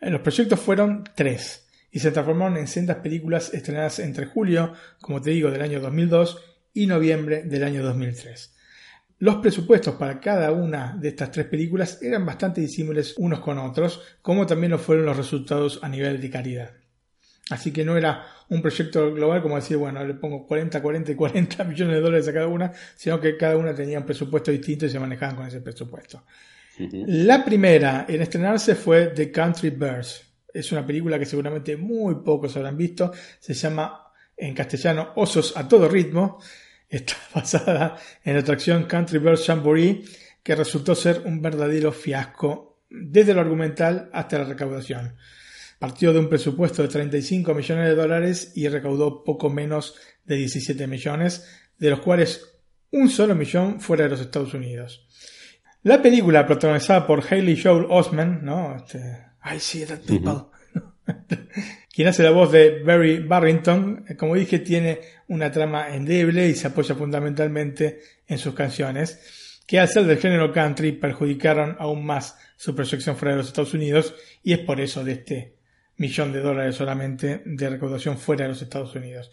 [0.00, 5.20] Eh, los proyectos fueron tres y se transformaron en sendas películas estrenadas entre julio, como
[5.20, 6.40] te digo, del año 2002
[6.72, 8.54] y noviembre del año 2003.
[9.18, 14.02] Los presupuestos para cada una de estas tres películas eran bastante disímiles unos con otros,
[14.22, 16.85] como también lo fueron los resultados a nivel de calidad.
[17.50, 21.14] Así que no era un proyecto global como decir, bueno, le pongo 40, 40 y
[21.14, 24.86] 40 millones de dólares a cada una, sino que cada una tenía un presupuesto distinto
[24.86, 26.24] y se manejaban con ese presupuesto.
[26.78, 30.22] La primera en estrenarse fue The Country Birds.
[30.52, 33.12] Es una película que seguramente muy pocos habrán visto.
[33.38, 36.38] Se llama en castellano Osos a todo ritmo
[36.88, 40.04] Está basada en la atracción Country Bird Jamboree,
[40.42, 45.16] que resultó ser un verdadero fiasco desde lo argumental hasta la recaudación.
[45.78, 50.86] Partió de un presupuesto de 35 millones de dólares y recaudó poco menos de 17
[50.86, 51.46] millones,
[51.78, 52.56] de los cuales
[52.90, 55.06] un solo millón fuera de los Estados Unidos.
[55.82, 58.76] La película, protagonizada por Hayley Joel Osment, ¿no?
[58.76, 58.98] Este,
[59.44, 60.50] I see that people.
[61.94, 66.54] Quien hace la voz de Barry Barrington, eh, como dije, tiene una trama endeble y
[66.54, 72.36] se apoya fundamentalmente en sus canciones, que al ser del género country perjudicaron aún más
[72.56, 75.55] su proyección fuera de los Estados Unidos y es por eso de este
[75.98, 79.30] millón de dólares solamente de recaudación fuera de los Estados Unidos.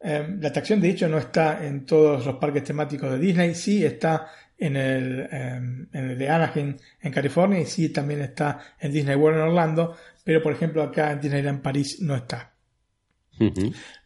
[0.00, 3.84] Em, la atracción de hecho no está en todos los parques temáticos de Disney, sí
[3.84, 4.28] está
[4.58, 9.16] en el, em, en el de Anaheim en California y sí también está en Disney
[9.16, 12.52] World en Orlando, pero por ejemplo acá en Disneyland París no está.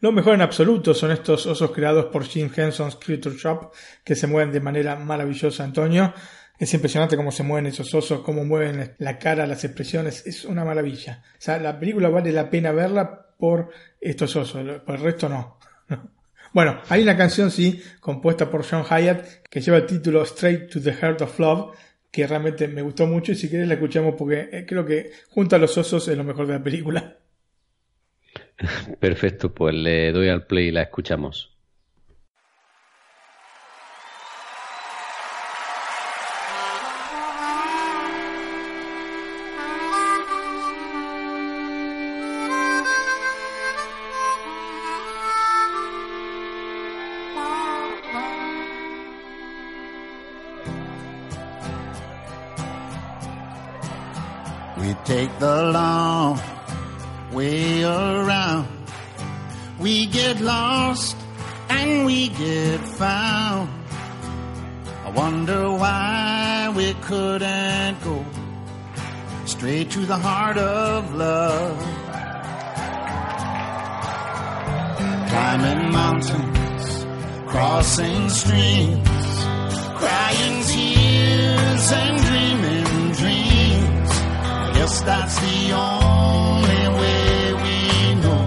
[0.00, 3.72] Lo mejor en absoluto son estos osos creados por Jim Henson's Creature Shop
[4.02, 6.12] que se mueven de manera maravillosa, Antonio.
[6.60, 10.26] Es impresionante cómo se mueven esos osos, cómo mueven la cara, las expresiones.
[10.26, 11.22] Es una maravilla.
[11.32, 15.58] O sea, la película vale la pena verla por estos osos, por el resto no.
[16.52, 20.82] Bueno, hay una canción, sí, compuesta por John Hyatt, que lleva el título Straight to
[20.82, 21.74] the Heart of Love,
[22.10, 25.56] que realmente me gustó mucho y si quieres la escuchamos porque eh, creo que junto
[25.56, 27.16] a los osos es lo mejor de la película.
[29.00, 31.56] Perfecto, pues le doy al play y la escuchamos.
[55.10, 56.40] Take the long
[57.32, 58.68] way around.
[59.80, 61.16] We get lost
[61.68, 63.68] and we get found.
[65.06, 68.24] I wonder why we couldn't go
[69.46, 71.78] straight to the heart of love.
[75.30, 76.86] Climbing mountains,
[77.50, 79.26] crossing streams,
[80.02, 82.19] crying tears and
[84.80, 87.76] guess that's the only way we
[88.22, 88.42] know.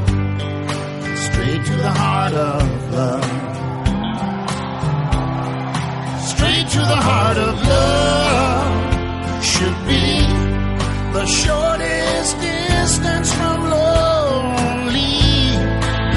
[1.28, 2.64] Straight to the heart of
[2.98, 3.26] love.
[6.32, 10.08] Straight to the heart of love should be
[11.18, 15.14] the shortest distance from lonely.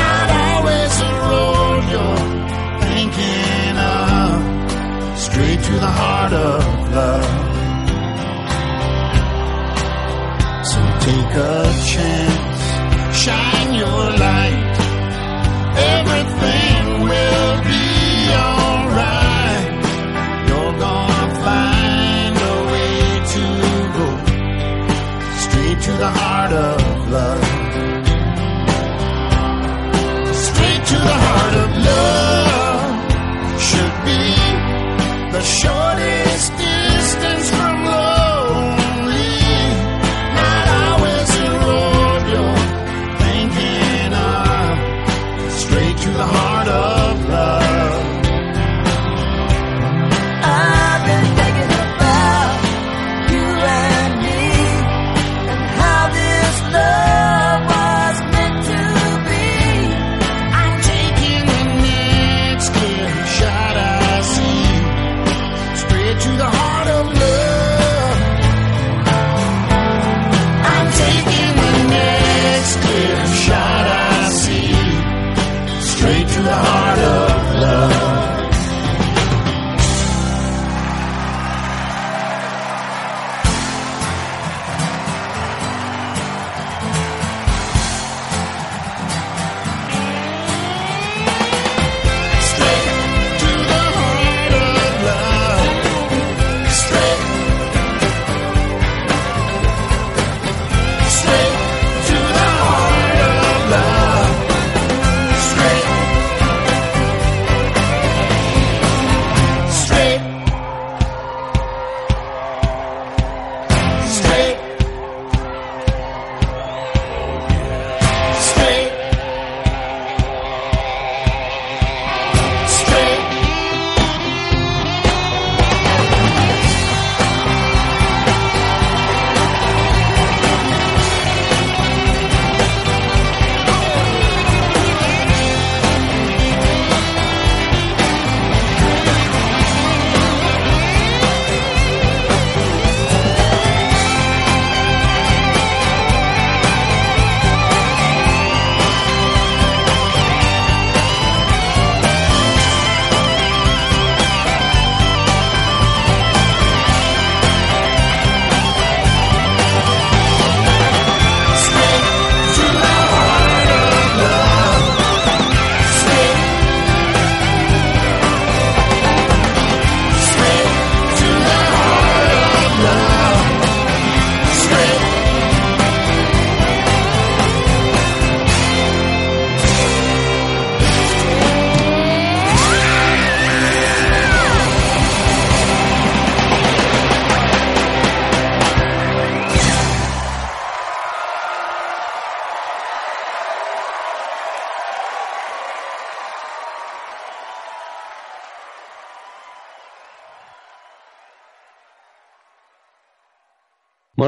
[0.03, 2.25] Not always a road you're
[2.89, 5.19] thinking of.
[5.27, 6.61] Straight to the heart of
[6.99, 7.26] love.
[11.07, 12.36] Take a chance,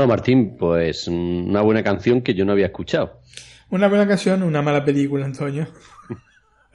[0.08, 3.20] Martín, pues una buena canción que yo no había escuchado.
[3.70, 5.68] Una buena canción, una mala película, Antonio.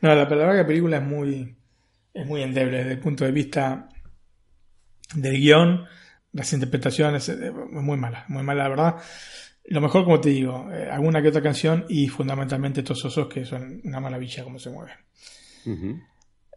[0.00, 1.56] no, la verdad que la película es muy,
[2.12, 3.88] es muy endeble desde el punto de vista
[5.14, 5.86] del guion,
[6.32, 8.96] las interpretaciones, eh, muy mala, muy mala, la verdad.
[9.64, 13.44] Lo mejor, como te digo, eh, alguna que otra canción y fundamentalmente estos osos que
[13.44, 14.96] son una maravilla como se mueven.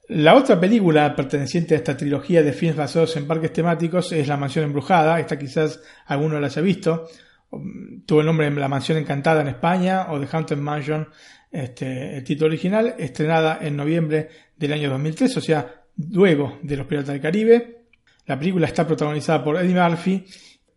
[0.09, 4.35] La otra película perteneciente a esta trilogía de films basados en parques temáticos es La
[4.35, 5.17] Mansión Embrujada.
[5.17, 7.07] Esta quizás alguno la haya visto.
[7.51, 11.07] Um, Tuvo el nombre de La Mansión Encantada en España o The Haunted Mansion,
[11.49, 16.87] este, el título original, estrenada en noviembre del año 2003, o sea, luego de Los
[16.87, 17.83] Piratas del Caribe.
[18.25, 20.25] La película está protagonizada por Eddie Murphy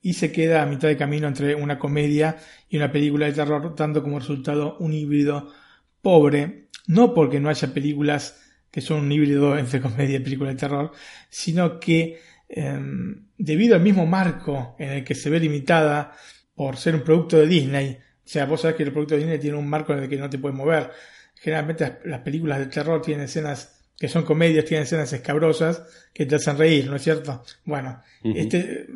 [0.03, 2.37] y se queda a mitad de camino entre una comedia
[2.69, 5.51] y una película de terror, dando como resultado un híbrido
[6.01, 8.46] pobre, no porque no haya películas
[8.77, 10.93] que son un híbrido entre comedia y película de terror,
[11.31, 16.13] sino que em, debido al mismo marco en el que se ve limitada
[16.55, 19.39] por ser un producto de Disney, o sea, vos sabés que el producto de Disney
[19.39, 20.91] tiene un marco en el que no te puedes mover.
[21.37, 26.35] Generalmente las películas de terror tienen escenas que son comedias, tienen escenas escabrosas que te
[26.35, 27.45] hacen reír, ¿no es cierto?
[27.65, 28.89] Bueno, este,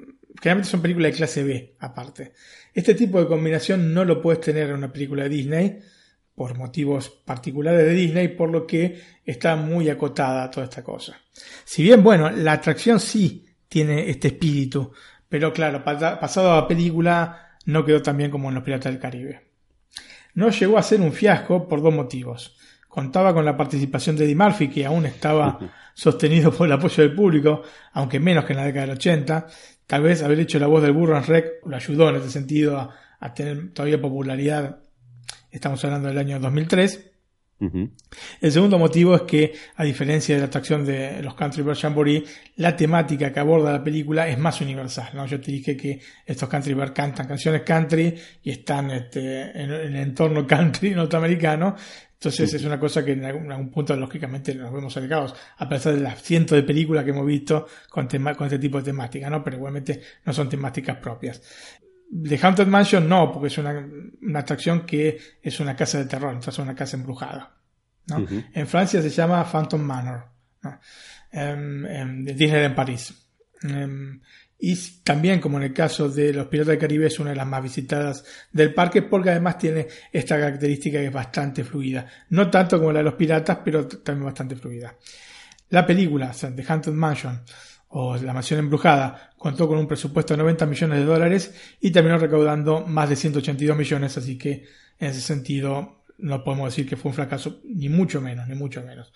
[0.43, 2.33] generalmente son películas de clase B, aparte.
[2.75, 5.79] Este tipo de combinación no lo puedes tener en una película de Disney,
[6.41, 11.21] por motivos particulares de Disney, por lo que está muy acotada toda esta cosa.
[11.67, 14.91] Si bien, bueno, la atracción sí tiene este espíritu,
[15.29, 19.03] pero claro, pasado a la película no quedó tan bien como en Los Piratas del
[19.03, 19.49] Caribe.
[20.33, 22.57] No llegó a ser un fiasco por dos motivos
[22.91, 25.59] contaba con la participación de Eddie Murphy, que aún estaba
[25.95, 27.63] sostenido por el apoyo del público,
[27.93, 29.47] aunque menos que en la década del 80.
[29.87, 32.79] Tal vez haber hecho la voz del burro en Rec lo ayudó en ese sentido
[33.21, 34.81] a, tener todavía popularidad.
[35.51, 37.11] Estamos hablando del año 2003.
[38.41, 42.25] El segundo motivo es que, a diferencia de la atracción de los Country Bear Jamboree,
[42.57, 45.11] la temática que aborda la película es más universal.
[45.13, 45.27] ¿no?
[45.27, 49.97] Yo te dije que estos Country Bear cantan canciones country y están este, en, el
[49.97, 51.77] entorno country norteamericano,
[52.15, 56.01] entonces es una cosa que en algún, punto lógicamente nos vemos alegados, a pesar de
[56.01, 59.43] las cientos de películas que hemos visto con, con este tipo de temática, ¿no?
[59.43, 61.43] Pero igualmente no son temáticas propias.
[62.11, 63.87] The Haunted Mansion no, porque es una,
[64.39, 67.57] atracción que es una casa de terror, entonces es una casa embrujada.
[68.09, 68.27] ¿no?
[68.53, 70.25] En Francia se llama Phantom Manor,
[70.63, 70.81] ¿no?
[71.31, 73.15] Em, em, de Disney en París.
[73.63, 74.21] Em,
[74.59, 77.47] y también como en el caso de los Piratas del Caribe es una de las
[77.47, 82.07] más visitadas del parque porque además tiene esta característica que es bastante fluida.
[82.31, 84.95] No tanto como la de los piratas, pero también bastante fluida.
[85.71, 87.43] La película, The Haunted Mansion
[87.91, 92.19] o La Mansión Embrujada, contó con un presupuesto de 90 millones de dólares y terminó
[92.19, 94.65] recaudando más de 182 millones, así que
[94.99, 98.83] en ese sentido no podemos decir que fue un fracaso, ni mucho menos, ni mucho
[98.83, 99.13] menos.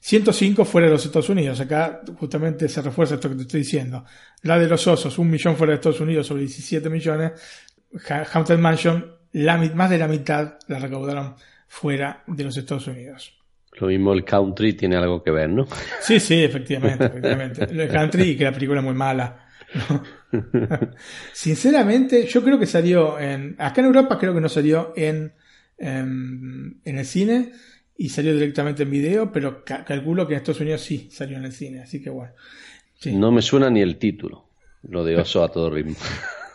[0.00, 1.58] 105 fuera de los Estados Unidos.
[1.60, 4.04] Acá justamente se refuerza esto que te estoy diciendo.
[4.42, 7.32] La de los osos, un millón fuera de Estados Unidos sobre 17 millones.
[8.32, 9.16] Haunted Mansion,
[9.74, 11.34] más de la mitad la recaudaron
[11.66, 13.36] fuera de los Estados Unidos.
[13.78, 15.66] Lo mismo el country tiene algo que ver, ¿no?
[16.00, 17.64] Sí, sí, efectivamente, efectivamente.
[17.70, 19.48] El country y que la película es muy mala.
[21.32, 23.54] Sinceramente, yo creo que salió en.
[23.58, 25.32] Acá en Europa creo que no salió en,
[25.78, 27.52] en el cine
[27.98, 31.52] y salió directamente en video, pero calculo que en Estados Unidos sí salió en el
[31.52, 32.32] cine, así que bueno.
[33.04, 34.48] No me suena ni el título,
[34.82, 35.96] lo de oso a todo ritmo.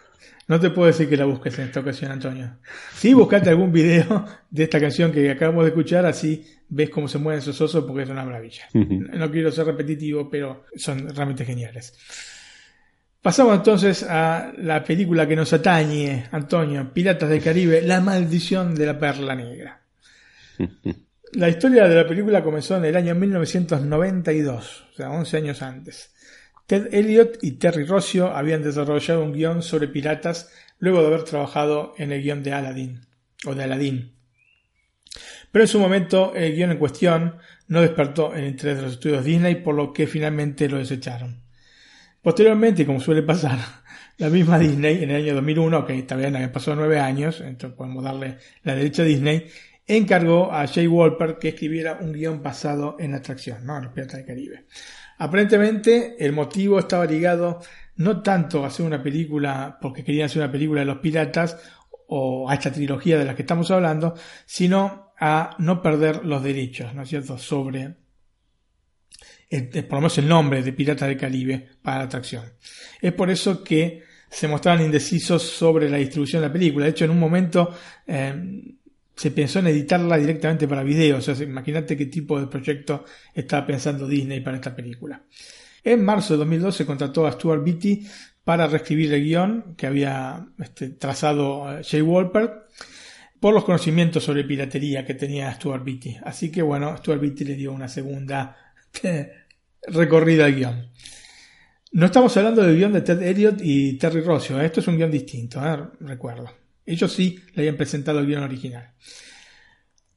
[0.51, 2.57] No te puedo decir que la busques en esta ocasión, Antonio.
[2.93, 7.19] Sí, buscate algún video de esta canción que acabamos de escuchar, así ves cómo se
[7.19, 8.63] mueven esos osos porque es una maravilla.
[8.73, 11.97] No quiero ser repetitivo, pero son realmente geniales.
[13.21, 18.85] Pasamos entonces a la película que nos atañe, Antonio, Piratas del Caribe, La maldición de
[18.87, 19.83] la perla negra.
[21.31, 26.13] La historia de la película comenzó en el año 1992, o sea, 11 años antes.
[26.71, 30.49] Ted Elliott y Terry Rossio habían desarrollado un guion sobre piratas
[30.79, 33.01] luego de haber trabajado en el guion de Aladdin,
[33.45, 34.13] o de Aladdin.
[35.51, 37.35] Pero en su momento el guion en cuestión
[37.67, 41.43] no despertó el interés de los estudios Disney, por lo que finalmente lo desecharon.
[42.21, 43.59] Posteriormente, como suele pasar,
[44.17, 48.01] la misma Disney en el año 2001, que también habían pasado nueve años, entonces podemos
[48.01, 49.45] darle la derecha a Disney,
[49.85, 53.77] encargó a Jay Wolper que escribiera un guion basado en la atracción, ¿no?
[53.81, 54.65] Los Piratas del Caribe.
[55.23, 57.61] Aparentemente el motivo estaba ligado
[57.97, 61.59] no tanto a hacer una película porque querían hacer una película de los piratas
[62.07, 64.15] o a esta trilogía de la que estamos hablando,
[64.47, 67.97] sino a no perder los derechos, ¿no es cierto?, sobre
[69.51, 72.43] por lo menos el nombre de Piratas del Caribe para la atracción.
[72.99, 76.85] Es por eso que se mostraban indecisos sobre la distribución de la película.
[76.85, 77.71] De hecho, en un momento
[78.07, 78.33] eh,
[79.15, 81.17] se pensó en editarla directamente para video.
[81.17, 85.23] O sea, imagínate qué tipo de proyecto estaba pensando Disney para esta película.
[85.83, 88.05] En marzo de 2012 contrató a Stuart Beatty
[88.43, 92.67] para reescribir el guion que había este, trazado eh, Jay Wolper
[93.39, 96.17] por los conocimientos sobre piratería que tenía Stuart Beatty.
[96.23, 98.55] Así que bueno, Stuart Beatty le dio una segunda
[99.87, 100.91] recorrida al guion.
[101.93, 105.11] No estamos hablando del guion de Ted Elliott y Terry Rossio, esto es un guion
[105.11, 105.77] distinto, ¿eh?
[105.99, 106.60] recuerdo.
[106.91, 108.93] Ellos sí le habían presentado el guion original.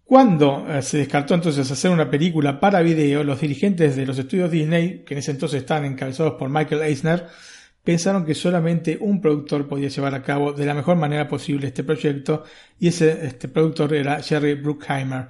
[0.05, 4.51] Cuando eh, se descartó entonces hacer una película para video, los dirigentes de los estudios
[4.51, 7.27] Disney, que en ese entonces estaban encabezados por Michael Eisner,
[7.83, 11.85] pensaron que solamente un productor podía llevar a cabo de la mejor manera posible este
[11.85, 12.45] proyecto
[12.79, 15.29] y ese este productor era Jerry Bruckheimer,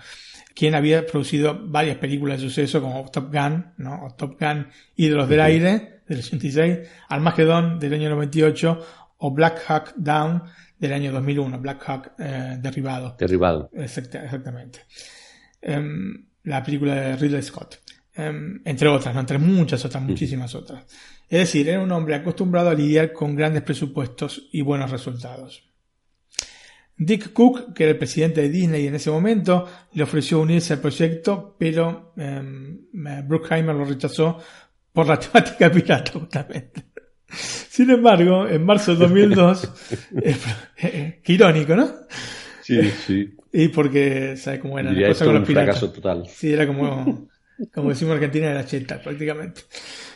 [0.55, 4.15] quien había producido varias películas de suceso como Top Gun, ¿no?
[4.17, 6.79] Top Gun y de los del aire del 86,
[7.09, 10.43] Armageddon del año 98 o Black Hawk Down
[10.79, 13.17] del año 2001, Black Hawk eh, derribado.
[13.19, 13.71] Derribado.
[13.73, 14.81] exactamente.
[15.63, 17.81] Em, la película de Ridley Scott.
[18.15, 20.85] Em, entre otras, entre muchas otras, muchísimas otras.
[21.27, 25.73] Es decir, era un hombre acostumbrado a lidiar con grandes presupuestos y buenos resultados.
[26.95, 30.81] Dick Cook, que era el presidente de Disney en ese momento, le ofreció unirse al
[30.81, 32.43] proyecto, pero eh,
[33.27, 34.39] Bruckheimer lo rechazó
[34.93, 36.94] por la temática pirata, justamente.
[37.35, 39.73] Sin embargo, en marzo de 2002,
[40.23, 41.91] eh, qué irónico, ¿no?
[42.63, 43.35] Sí, sí.
[43.57, 45.79] Y porque, ¿sabes cómo era la cosa con los piratas?
[45.79, 46.25] fracaso total.
[46.27, 47.29] Sí, era como,
[47.73, 49.61] como decimos en Argentina, era cheta, prácticamente.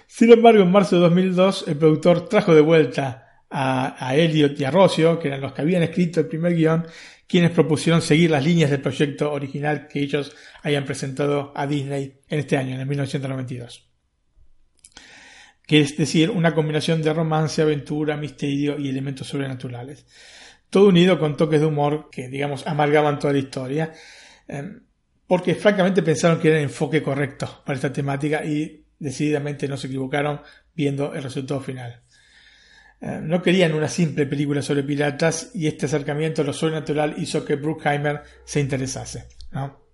[0.09, 4.65] Sin embargo, en marzo de 2002, el productor trajo de vuelta a, a Elliot y
[4.65, 6.85] a Rossio, que eran los que habían escrito el primer guion,
[7.29, 12.41] quienes propusieron seguir las líneas del proyecto original que ellos habían presentado a Disney en
[12.41, 13.88] este año, en el 1992.
[15.69, 20.05] Que es decir, una combinación de romance, aventura, misterio y elementos sobrenaturales.
[20.71, 23.93] Todo unido con toques de humor que, digamos, amargaban toda la historia.
[24.49, 24.81] Em,
[25.27, 29.87] porque francamente pensaron que era el enfoque correcto para esta temática y decididamente no se
[29.87, 30.41] equivocaron
[30.75, 32.03] viendo el resultado final.
[33.01, 37.45] Eh, no querían una simple película sobre piratas y este acercamiento a lo sobrenatural hizo
[37.45, 39.29] que Bruckheimer se interesase.
[39.53, 39.88] ¿no?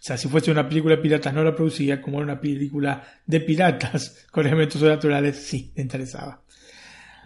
[0.00, 3.04] O sea, si fuese una película de piratas no la producía, como era una película
[3.26, 6.42] de piratas con elementos sobrenaturales, sí, le interesaba.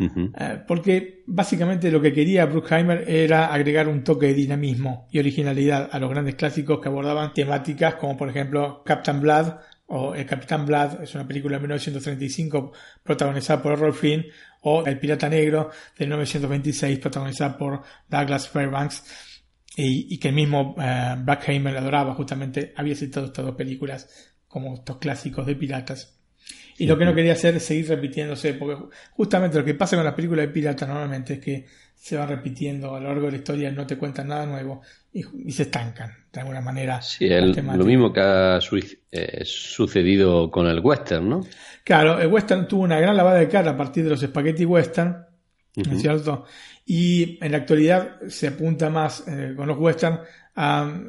[0.00, 5.88] Eh, porque básicamente lo que quería Bruckheimer era agregar un toque de dinamismo y originalidad
[5.92, 9.54] a los grandes clásicos que abordaban temáticas como por ejemplo Captain Blood
[9.86, 12.72] o El Capitán Blood, es una película de 1935
[13.02, 14.24] protagonizada por Errol Flynn,
[14.62, 19.04] o El Pirata Negro de 1926 protagonizada por Douglas Fairbanks,
[19.76, 24.98] y, que el mismo eh, Bruckheimer adoraba, justamente había citado estas dos películas como estos
[24.98, 26.14] clásicos de piratas.
[26.76, 30.04] Y lo que no quería hacer es seguir repitiéndose, porque justamente lo que pasa con
[30.04, 33.36] las películas de piratas normalmente es que se van repitiendo a lo largo de la
[33.38, 35.22] historia, no te cuentan nada nuevo y,
[35.52, 37.00] se estancan de alguna manera.
[37.00, 38.58] Sí, lo mismo que ha
[39.10, 41.46] eh, sucedido con el western, ¿no?
[41.82, 45.24] Claro, el western tuvo una gran lavada de cara a partir de los spaghetti western,
[45.76, 46.44] ¿no es cierto?
[46.84, 50.20] Y en la actualidad se apunta más eh, con los western
[50.54, 51.00] a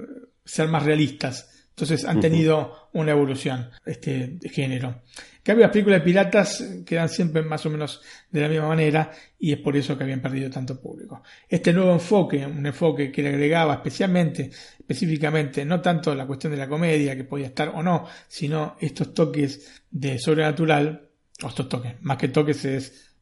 [0.44, 1.68] ser más realistas.
[1.70, 5.02] Entonces han tenido una evolución este género
[5.46, 8.02] cambio, las películas de piratas quedan siempre más o menos
[8.32, 11.22] de la misma manera y es por eso que habían perdido tanto público.
[11.48, 14.50] Este nuevo enfoque, un enfoque que le agregaba especialmente,
[14.80, 19.14] específicamente, no tanto la cuestión de la comedia, que podía estar o no, sino estos
[19.14, 21.10] toques de sobrenatural,
[21.44, 23.14] o estos toques, más que toques es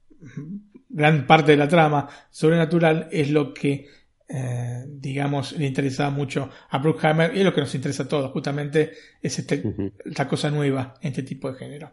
[0.94, 3.88] gran parte de la trama sobrenatural, es lo que
[4.36, 8.32] eh, digamos, le interesaba mucho a Bruckheimer y es lo que nos interesa a todos,
[8.32, 9.62] justamente es este,
[10.06, 11.92] esta cosa nueva en este tipo de género.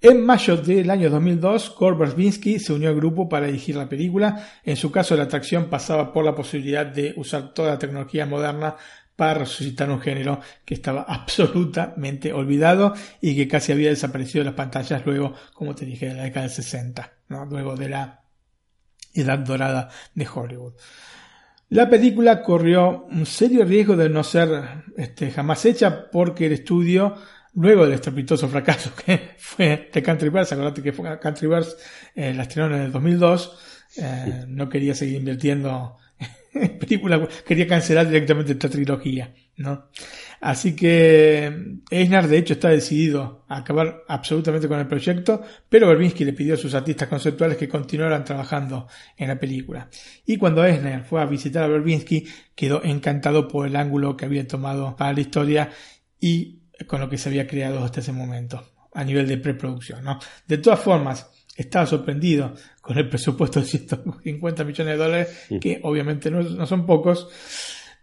[0.00, 4.46] En mayo del año 2002, Gore Verbinski se unió al grupo para dirigir la película.
[4.62, 8.76] En su caso, la atracción pasaba por la posibilidad de usar toda la tecnología moderna
[9.16, 14.54] para resucitar un género que estaba absolutamente olvidado y que casi había desaparecido de las
[14.54, 17.12] pantallas luego, como te dije, de la década del 60,
[17.48, 18.20] luego de la
[19.14, 20.74] edad dorada de Hollywood.
[21.70, 27.16] La película corrió un serio riesgo de no ser este, jamás hecha porque el estudio,
[27.54, 31.76] luego del estrepitoso fracaso que fue de Countryverse, acordate que fue Countryverse,
[32.14, 33.58] eh, la estrenó en el 2002,
[33.96, 35.96] eh, no quería seguir invirtiendo
[36.62, 39.88] en películas, quería cancelar directamente esta trilogía, ¿no?
[40.40, 46.24] Así que Eisner de hecho está decidido a acabar absolutamente con el proyecto, pero Berbinsky
[46.24, 48.86] le pidió a sus artistas conceptuales que continuaran trabajando
[49.16, 49.88] en la película.
[50.26, 54.46] Y cuando Eisner fue a visitar a Berbinsky, quedó encantado por el ángulo que había
[54.46, 55.70] tomado para la historia
[56.20, 58.62] y con lo que se había creado hasta ese momento
[58.92, 60.04] a nivel de preproducción.
[60.04, 60.18] ¿no?
[60.46, 66.30] De todas formas, estaba sorprendido con el presupuesto de 150 millones de dólares, que obviamente
[66.30, 67.28] no son pocos,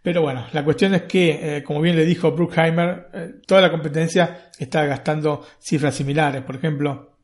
[0.04, 3.70] pero bueno, la cuestión es que, eh, como bien le dijo Bruckheimer, eh, toda la
[3.70, 6.42] competencia está gastando cifras similares.
[6.42, 7.16] Por ejemplo,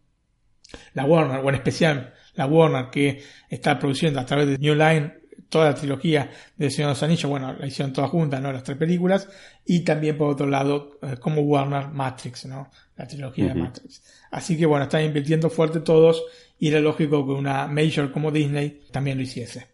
[0.95, 5.13] la Warner, o en especial la Warner, que está produciendo a través de New Line
[5.51, 8.53] toda la trilogía de Señor de los Anillos, bueno, la hicieron todas juntas, ¿no?
[8.53, 9.29] Las tres películas,
[9.67, 12.71] y también por otro lado, eh, como Warner, Matrix, ¿no?
[12.97, 14.03] La trilogía de Matrix.
[14.31, 16.23] Así que bueno, están invirtiendo fuerte todos,
[16.59, 19.67] y era lógico que una major como Disney también lo hiciese.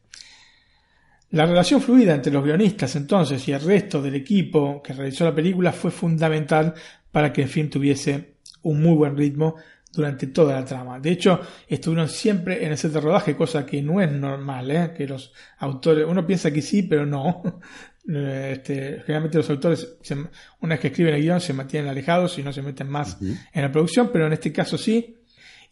[1.30, 5.34] La relación fluida entre los guionistas entonces y el resto del equipo que realizó la
[5.34, 6.72] película fue fundamental
[7.10, 9.56] para que el film tuviese un muy buen ritmo
[9.96, 11.00] durante toda la trama.
[11.00, 14.92] De hecho, estuvieron siempre en el set de rodaje, cosa que no es normal, ¿eh?
[14.96, 17.42] que los autores, uno piensa que sí, pero no.
[18.08, 19.98] Este, generalmente los autores,
[20.60, 23.62] una vez que escriben el guion, se mantienen alejados y no se meten más en
[23.62, 25.16] la producción, pero en este caso sí.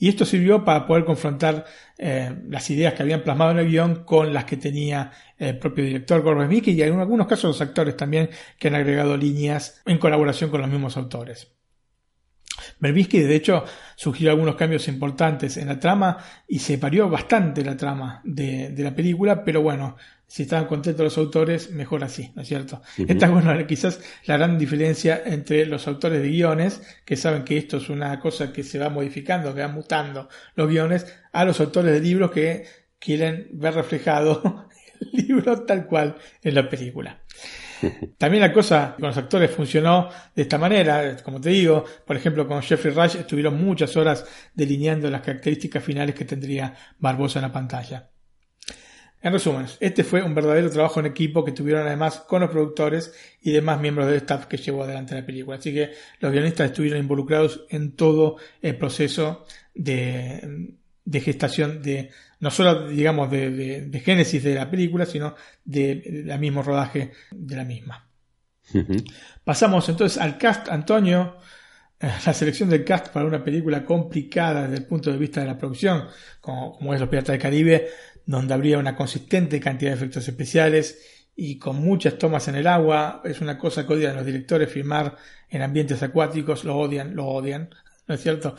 [0.00, 1.64] Y esto sirvió para poder confrontar
[1.96, 5.84] eh, las ideas que habían plasmado en el guion con las que tenía el propio
[5.84, 9.98] director Gordon Mickey y en algunos casos los actores también que han agregado líneas en
[9.98, 11.54] colaboración con los mismos autores.
[12.78, 13.64] Berbisky, de hecho,
[13.96, 16.18] sugirió algunos cambios importantes en la trama
[16.48, 19.96] y se varió bastante la trama de, la película, pero bueno,
[20.26, 22.82] si estaban contentos los autores, mejor así, ¿no es cierto?
[22.96, 27.56] Esta es bueno, quizás la gran diferencia entre los autores de guiones, que saben que
[27.56, 31.60] esto es una cosa que se va modificando, que va mutando los guiones, a los
[31.60, 32.66] autores de libros que
[32.98, 34.68] quieren ver reflejado
[35.00, 37.23] el libro tal cual en la película.
[38.18, 42.46] También la cosa con los actores funcionó de esta manera, como te digo, por ejemplo
[42.46, 44.24] con Jeffrey Rush estuvieron muchas horas
[44.54, 48.10] delineando las características finales que tendría Barbosa en la pantalla.
[49.24, 53.14] En resumen, este fue un verdadero trabajo en equipo que tuvieron además con los productores
[53.40, 55.56] y demás miembros del staff que llevó adelante la película.
[55.56, 62.10] Así que los guionistas estuvieron involucrados en todo el proceso de, de gestación de,
[62.40, 68.08] no solo digamos de, génesis de la película, sino del mismo rodaje de la misma.
[69.44, 71.36] Pasamos entonces al cast, Antonio,
[72.00, 75.46] eh, la selección del cast para una película complicada desde el punto de vista de
[75.46, 76.06] la producción,
[76.40, 77.88] como, es Los Piratas del Caribe,
[78.26, 80.98] donde habría una consistente cantidad de efectos especiales
[81.36, 85.16] y con muchas tomas en el agua, es una cosa que odian los directores filmar
[85.48, 87.70] en ambientes acuáticos, lo odian, lo odian,
[88.06, 88.56] ¿no es cierto?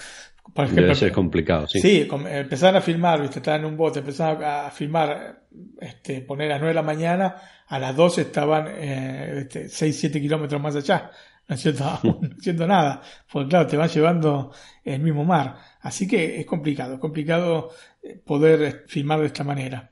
[0.54, 1.80] Por ejemplo, Debe ser complicado, sí.
[1.80, 5.44] Sí, empezar a filmar, viste, estar en un bote, empezar a filmar,
[5.82, 7.36] este, poner a las 9 de la mañana,
[7.68, 11.12] a las 12 estaban eh, este, 6, 7 kilómetros más allá,
[11.48, 13.02] no haciendo, no haciendo nada,
[13.32, 14.54] porque claro, te van llevando
[14.84, 15.58] el mismo mar.
[15.82, 19.92] Así que es complicado, es complicado eh, poder eh, filmar de esta manera.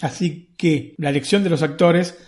[0.00, 2.18] Así que la elección de los actores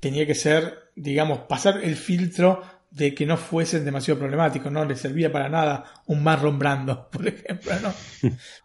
[0.00, 4.96] tenía que ser, digamos, pasar el filtro de que no fuesen demasiado problemáticos, no le
[4.96, 7.92] servía para nada un Marlon Brando, por ejemplo, ¿no?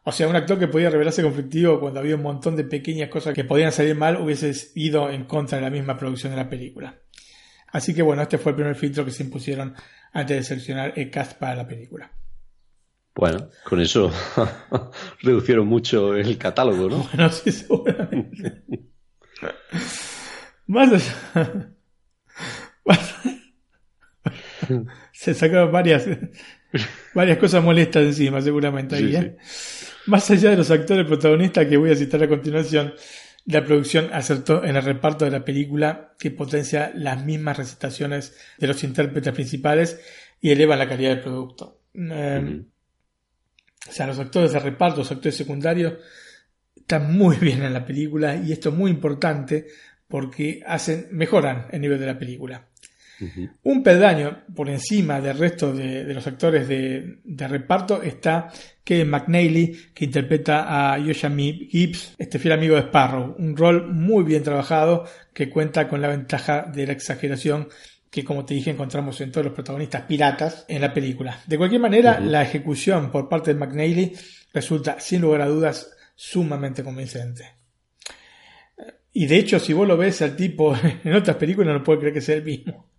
[0.04, 3.34] O sea, un actor que podía revelarse conflictivo cuando había un montón de pequeñas cosas
[3.34, 7.00] que podían salir mal, hubiese ido en contra de la misma producción de la película.
[7.68, 9.76] Así que bueno, este fue el primer filtro que se impusieron
[10.14, 12.12] antes de seleccionar el cast para la película.
[13.14, 14.12] Bueno, con eso
[15.22, 17.04] reducieron mucho el catálogo, ¿no?
[17.04, 18.64] Bueno, sí, seguramente.
[20.68, 21.76] Más allá...
[25.12, 26.08] se sacaron varias,
[27.14, 28.96] varias cosas molestas encima, seguramente.
[28.96, 29.38] Ahí, ¿eh?
[30.08, 32.94] Más allá de los actores protagonistas que voy a citar a continuación,
[33.46, 38.68] la producción acertó en el reparto de la película que potencia las mismas recitaciones de
[38.68, 40.00] los intérpretes principales
[40.42, 41.82] y eleva la calidad del producto.
[41.94, 42.66] Em,
[43.88, 45.94] o sea, los actores de reparto, los actores secundarios,
[46.76, 49.68] están muy bien en la película y esto es muy importante
[50.08, 52.68] porque hacen, mejoran el nivel de la película.
[53.64, 58.50] Un peldaño por encima del resto de, los actores de, reparto está
[58.84, 63.36] Kevin McNally, que interpreta a Yoshami Gibbs, este fiel amigo de Sparrow.
[63.38, 67.68] Un rol muy bien trabajado que cuenta con la ventaja de la exageración
[68.10, 71.42] que, como te dije, encontramos en todos los protagonistas piratas en la película.
[71.48, 74.14] De cualquier manera, la ejecución por parte de McNally
[74.54, 77.56] resulta, sin lugar a dudas, sumamente convincente.
[79.12, 82.14] Y de hecho, si vos lo ves al tipo en otras películas, no puedo creer
[82.14, 82.95] que sea el mismo.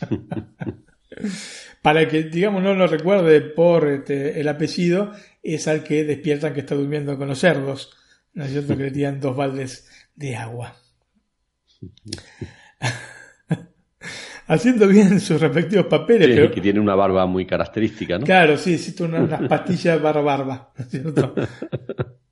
[1.82, 5.12] Para que, digamos, no lo recuerde por este, el apellido,
[5.42, 7.96] es al que despiertan que está durmiendo con los cerdos.
[8.34, 8.76] ¿No es cierto?
[8.76, 10.76] Que le tiran dos baldes de agua.
[14.46, 16.50] Haciendo bien sus respectivos papeles.
[16.50, 18.26] que tiene una barba muy característica, ¿no?
[18.26, 21.34] Claro, sí, sí, unas pastillas barba barba, ¿no es cierto?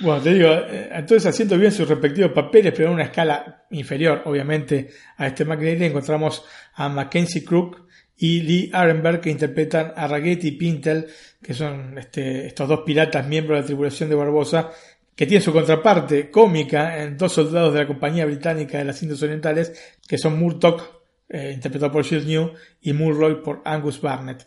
[0.00, 4.22] Bueno, te digo, eh, entonces haciendo bien sus respectivos papeles, pero en una escala inferior,
[4.26, 6.44] obviamente, a este McNally, encontramos
[6.74, 11.06] a Mackenzie Crook y Lee Arenberg, que interpretan a Raggett y Pintel,
[11.42, 14.70] que son este, estos dos piratas miembros de la tripulación de Barbosa,
[15.14, 19.22] que tienen su contraparte cómica en dos soldados de la Compañía Británica de las Indias
[19.22, 20.82] Orientales, que son Murtock,
[21.28, 24.46] eh, interpretado por Shield New, y Mulroy por Angus Barnett.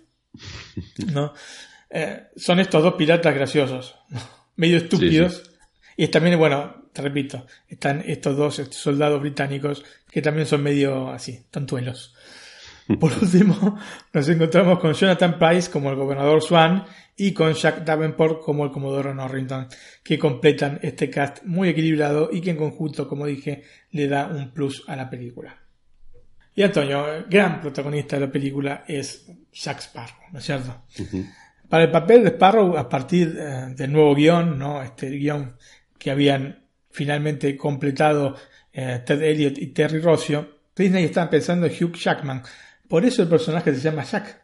[1.14, 1.34] ¿no?
[1.90, 3.96] Eh, son estos dos piratas graciosos
[4.62, 5.52] medio estúpidos.
[5.98, 11.46] Y también, bueno, te repito, están estos dos soldados británicos que también son medio así,
[11.50, 12.16] tontuelos.
[13.00, 13.80] Por último,
[14.14, 16.86] nos encontramos con Jonathan Price como el gobernador Swan
[17.18, 19.68] y con Jack Davenport como el comodoro Norrington,
[20.04, 24.52] que completan este cast muy equilibrado y que en conjunto, como dije, le da un
[24.52, 25.58] plus a la película.
[26.54, 30.84] Y Antonio, el gran protagonista de la película es Jack Sparrow, ¿no es cierto?
[31.72, 34.84] Para el papel de Sparrow, a partir eh, del nuevo guion, ¿no?
[34.84, 35.56] este guion
[35.98, 38.36] que habían finalmente completado
[38.74, 42.44] eh, Ted Elliott y Terry Rossio, Disney estaba pensando en Hugh Jackman.
[42.90, 44.42] Por eso el personaje se llama Jack.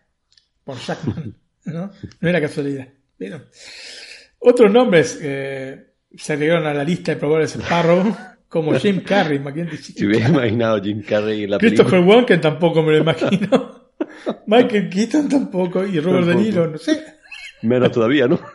[0.63, 1.35] Por Jackman.
[1.65, 1.91] ¿no?
[2.21, 2.87] No era casualidad.
[3.19, 3.43] ¿Vieron?
[4.39, 8.15] Otros nombres eh, se agregaron a la lista de probables Sparrow,
[8.47, 9.41] como Jim Carrey.
[9.81, 13.91] Si hubiera imaginado Jim Carrey en la Christopher Walken tampoco me lo imagino.
[14.47, 15.85] Michael Keaton tampoco.
[15.85, 17.16] Y Robert De Niro, no sé.
[17.61, 18.39] Menos todavía, ¿no?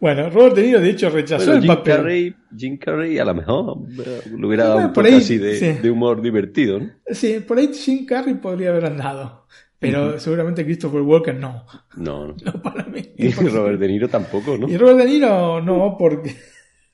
[0.00, 1.96] Bueno, Robert De Niro de hecho rechazó el Jim papel.
[1.96, 6.22] Carrey, Jim Carrey a lo mejor le hubiera dado un toque así de, de, humor
[6.22, 6.90] divertido, ¿no?
[7.10, 9.48] Sí, por ahí Jim Carrey podría haber andado.
[9.80, 10.18] Pero uh -huh.
[10.18, 11.64] seguramente Christopher Walken no.
[11.96, 12.36] No, no.
[12.44, 13.12] no para mí.
[13.16, 14.68] Y Robert De Niro tampoco, ¿no?
[14.68, 16.36] Y Robert De Niro no, porque.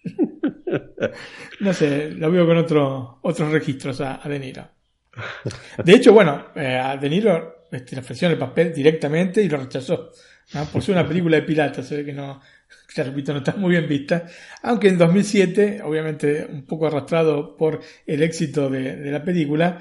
[1.60, 4.66] no sé, lo veo con otro, otros registros a, a De Niro.
[5.84, 9.58] De hecho, bueno, eh, a De Niro este, le ofrecieron el papel directamente y lo
[9.58, 10.10] rechazó.
[10.54, 10.64] ¿No?
[10.66, 12.40] Por ser una película de piratas, se ve que no,
[12.94, 14.26] te repito, no está muy bien vista.
[14.62, 19.80] Aunque en 2007, obviamente un poco arrastrado por el éxito de, de la película,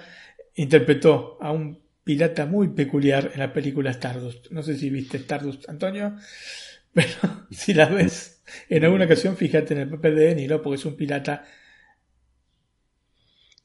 [0.55, 4.51] interpretó a un pirata muy peculiar en la película Stardust.
[4.51, 6.15] No sé si viste Stardust, Antonio,
[6.93, 10.85] pero si la ves en alguna ocasión, fíjate en el papel de Niro, porque es
[10.85, 11.45] un pirata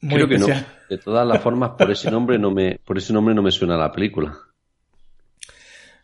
[0.01, 0.57] muy Creo que especial.
[0.57, 0.79] no.
[0.87, 3.77] De todas las formas, por ese nombre no me, por ese nombre no me suena
[3.77, 4.37] la película.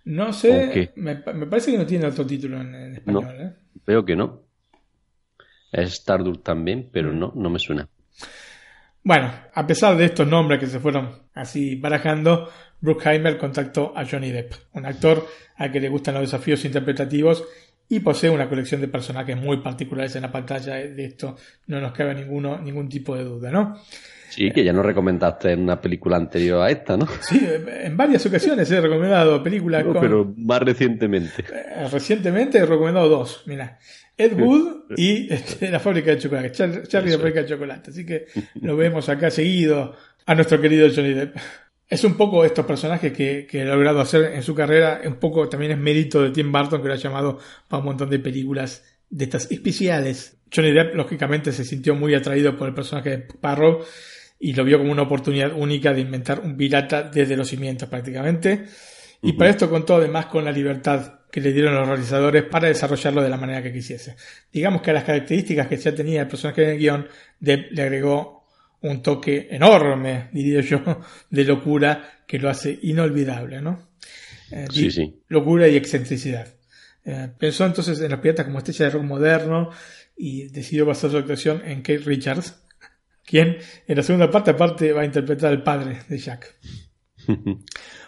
[0.06, 3.36] No sé, me, me, parece que no tiene otro título en, en español.
[3.38, 3.54] No, ¿eh?
[3.86, 4.44] Veo que no.
[5.72, 7.88] Es Stardust también, pero no, no me suena.
[9.04, 12.50] Bueno, a pesar de estos nombres que se fueron así barajando,
[12.82, 15.28] Bruckheimer contactó a Johnny Depp, un actor
[15.58, 17.44] al que le gustan los desafíos interpretativos
[17.88, 20.76] y posee una colección de personajes muy particulares en la pantalla.
[20.76, 21.36] De esto
[21.68, 23.80] no nos cabe ninguno, ningún tipo de duda, ¿no?
[24.30, 27.08] Sí, que ya nos recomendaste en una película anterior a esta, ¿no?
[27.22, 30.02] Sí, en varias ocasiones he recomendado películas no, con...
[30.02, 31.44] Pero más recientemente.
[31.52, 33.80] Eh, recientemente he recomendado dos, mira.
[34.18, 37.92] Ed Wood y este, La Fábrica de Chocolate, Char Charlie la Fábrica de Chocolate.
[37.92, 38.28] Así que
[38.62, 39.96] lo vemos acá seguido
[40.26, 41.36] a nuestro querido Johnny Depp.
[41.88, 45.48] Es un poco estos personajes que, que ha logrado hacer en su carrera, un poco
[45.48, 48.84] también es mérito de Tim Burton que lo ha llamado para un montón de películas
[49.10, 50.38] de estas especiales.
[50.54, 53.84] Johnny Depp lógicamente se sintió muy atraído por el personaje de Parrow
[54.40, 58.66] y lo vio como una oportunidad única de inventar un pirata desde los cimientos prácticamente.
[59.22, 59.38] Y uh -huh.
[59.38, 63.30] para esto contó además con la libertad que le dieron los realizadores para desarrollarlo de
[63.30, 64.16] la manera que quisiese.
[64.52, 67.08] Digamos que a las características que ya tenía el personaje en el guion,
[67.40, 68.46] Depp le agregó
[68.82, 70.82] un toque enorme, diría yo,
[71.30, 73.90] de locura que lo hace inolvidable, ¿no?
[74.52, 75.22] Eh, sí, sí.
[75.28, 76.48] Locura y excentricidad.
[77.04, 79.72] Eh, pensó entonces en los piratas como estrella de rock moderno
[80.16, 82.64] y decidió basar su actuación en Kate Richards,
[83.26, 83.58] quien
[83.88, 86.56] en la segunda parte aparte va a interpretar al padre de Jack.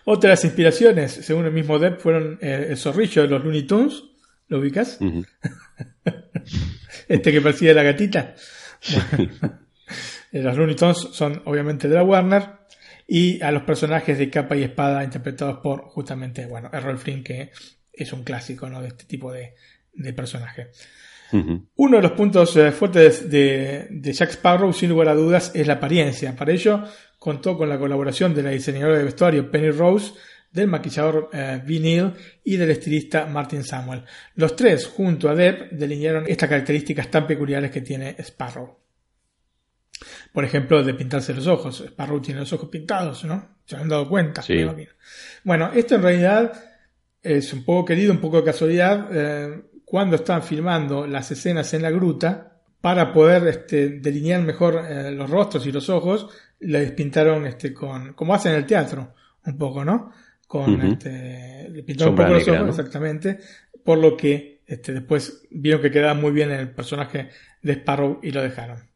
[0.05, 4.03] Otras inspiraciones, según el mismo Depp, fueron eh, el zorrillo de los Looney Tunes.
[4.47, 4.97] ¿Lo ubicas?
[5.01, 5.05] Uh
[6.05, 6.23] -huh.
[7.09, 8.35] este que persigue a la gatita.
[10.31, 12.57] los Looney Tunes son obviamente de la Warner.
[13.09, 17.51] Y a los personajes de capa y espada interpretados por justamente, bueno, Errol Flynn, que
[17.93, 18.81] es un clásico ¿no?
[18.81, 19.55] de este tipo de,
[19.93, 20.71] de personaje.
[21.31, 21.65] Uh -huh.
[21.75, 25.67] Uno de los puntos eh, fuertes de, de, Jack Sparrow, sin lugar a dudas, es
[25.67, 26.35] la apariencia.
[26.35, 26.83] Para ello,
[27.19, 30.13] contó con la colaboración de la diseñadora de vestuario Penny Rose,
[30.51, 32.13] del maquillador eh, Neil
[32.43, 34.03] y del estilista Martin Samuel.
[34.35, 38.77] Los tres, junto a Depp, delinearon estas características tan peculiares que tiene Sparrow.
[40.31, 41.83] Por ejemplo, de pintarse los ojos.
[41.85, 43.57] Sparrow tiene los ojos pintados, ¿no?
[43.65, 44.41] Se han dado cuenta.
[44.41, 44.65] Sí.
[45.43, 46.53] Bueno, esto en realidad
[47.21, 49.09] es un poco querido, un poco de casualidad.
[49.11, 55.11] Eh, cuando estaban filmando las escenas en la gruta, para poder este, delinear mejor eh,
[55.11, 56.27] los rostros y los ojos,
[56.59, 59.13] le despintaron este, con, como hacen en el teatro,
[59.45, 60.11] un poco, ¿no?
[60.45, 60.91] Con, uh -huh.
[60.91, 62.69] este, le pintaron Sombra un poco negra, los ojos, ¿no?
[62.69, 63.39] exactamente,
[63.85, 67.29] por lo que este, después vieron que quedaba muy bien el personaje
[67.61, 68.89] de Sparrow y lo dejaron.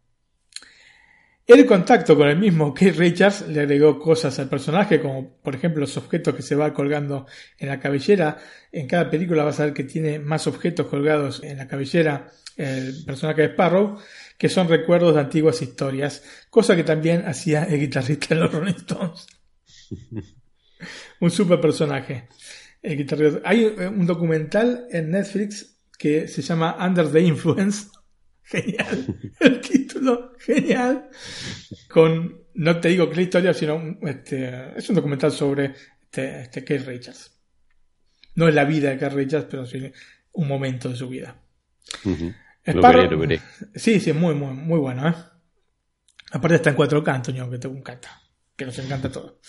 [1.47, 5.81] El contacto con el mismo Kate Richards le agregó cosas al personaje, como por ejemplo
[5.81, 7.25] los objetos que se va colgando
[7.57, 8.37] en la cabellera.
[8.71, 13.03] En cada película vas a ver que tiene más objetos colgados en la cabellera el
[13.05, 13.97] personaje de Sparrow,
[14.37, 18.73] que son recuerdos de antiguas historias, cosa que también hacía el guitarrista de los Rolling
[18.73, 19.27] Stones.
[21.19, 22.27] un super personaje.
[22.81, 23.41] El guitarrista.
[23.43, 27.87] Hay un documental en Netflix que se llama Under the Influence.
[28.43, 29.05] Genial.
[29.39, 31.09] El título, genial.
[31.89, 35.73] Con, no te digo que la historia, sino este, es un documental sobre
[36.03, 37.39] este, este Keith Richards.
[38.35, 39.91] No es la vida de Keith Richards, pero sí
[40.33, 41.41] un momento de su vida.
[42.05, 42.35] Uh -huh.
[42.65, 43.41] Sparrow, lo veré, lo veré.
[43.75, 45.15] Sí, sí, muy, muy, muy bueno, ¿eh?
[46.31, 48.21] Aparte está en cuatro cantos, Antonio, que te encanta.
[48.55, 49.39] Que nos encanta todo.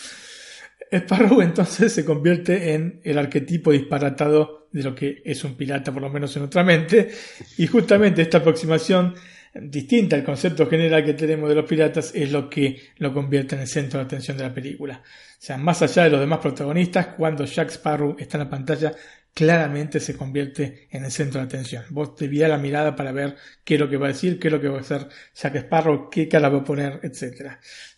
[0.98, 6.02] Sparrow entonces se convierte en el arquetipo disparatado de lo que es un pirata, por
[6.02, 7.10] lo menos en nuestra mente.
[7.58, 9.14] Y justamente esta aproximación
[9.54, 13.62] distinta al concepto general que tenemos de los piratas es lo que lo convierte en
[13.62, 15.02] el centro de atención de la película.
[15.04, 18.92] O sea, más allá de los demás protagonistas, cuando Jack Sparrow está en la pantalla,
[19.34, 21.84] claramente se convierte en el centro de atención.
[21.90, 24.52] Vos te la mirada para ver qué es lo que va a decir, qué es
[24.52, 27.52] lo que va a hacer Jack Sparrow, qué cara va a poner, etc.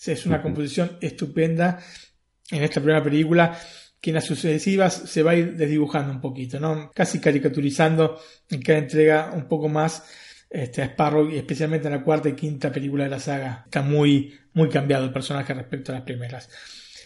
[0.06, 1.80] Es una composición estupenda
[2.50, 3.58] en esta primera película
[4.00, 6.90] que en las sucesivas se va a ir desdibujando un poquito, ¿no?
[6.94, 10.04] Casi caricaturizando en cada entrega un poco más
[10.50, 13.62] este, a Sparrow y especialmente en la cuarta y quinta película de la saga.
[13.64, 16.50] Está muy, muy cambiado el personaje respecto a las primeras.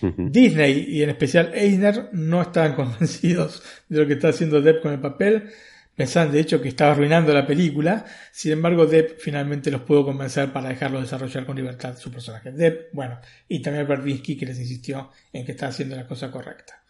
[0.01, 4.93] Disney y en especial Eisner no estaban convencidos de lo que está haciendo Depp con
[4.93, 5.51] el papel.
[5.99, 8.05] Pensaban de hecho que estaba arruinando la película.
[8.31, 12.53] Sin embargo, Depp finalmente los pudo convencer para dejarlo desarrollar con libertad su personaje.
[12.53, 13.19] Depp, bueno,
[13.49, 16.85] y también Berbinsky que les insistió en que estaba haciendo la cosa correcta.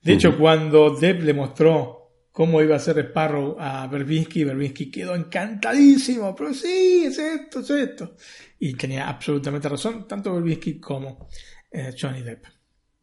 [0.00, 5.14] De hecho, cuando Depp le mostró cómo iba a ser Sparrow a Berbinsky, Berbinsky quedó
[5.14, 8.16] encantadísimo, pero sí, es esto, es esto.
[8.58, 11.28] Y tenía absolutamente razón, tanto Berbinsky como
[11.70, 12.46] eh, Johnny Depp.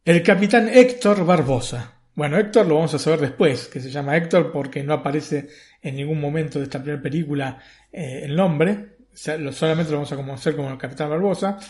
[0.04, 1.97] El capitán Héctor Barbosa.
[2.18, 5.50] Bueno, Héctor lo vamos a saber después, que se llama Héctor porque no aparece
[5.80, 7.60] en ningún momento de esta primera película
[7.92, 11.60] eh, el nombre, solamente lo vamos a conocer como el capitán Barbosa.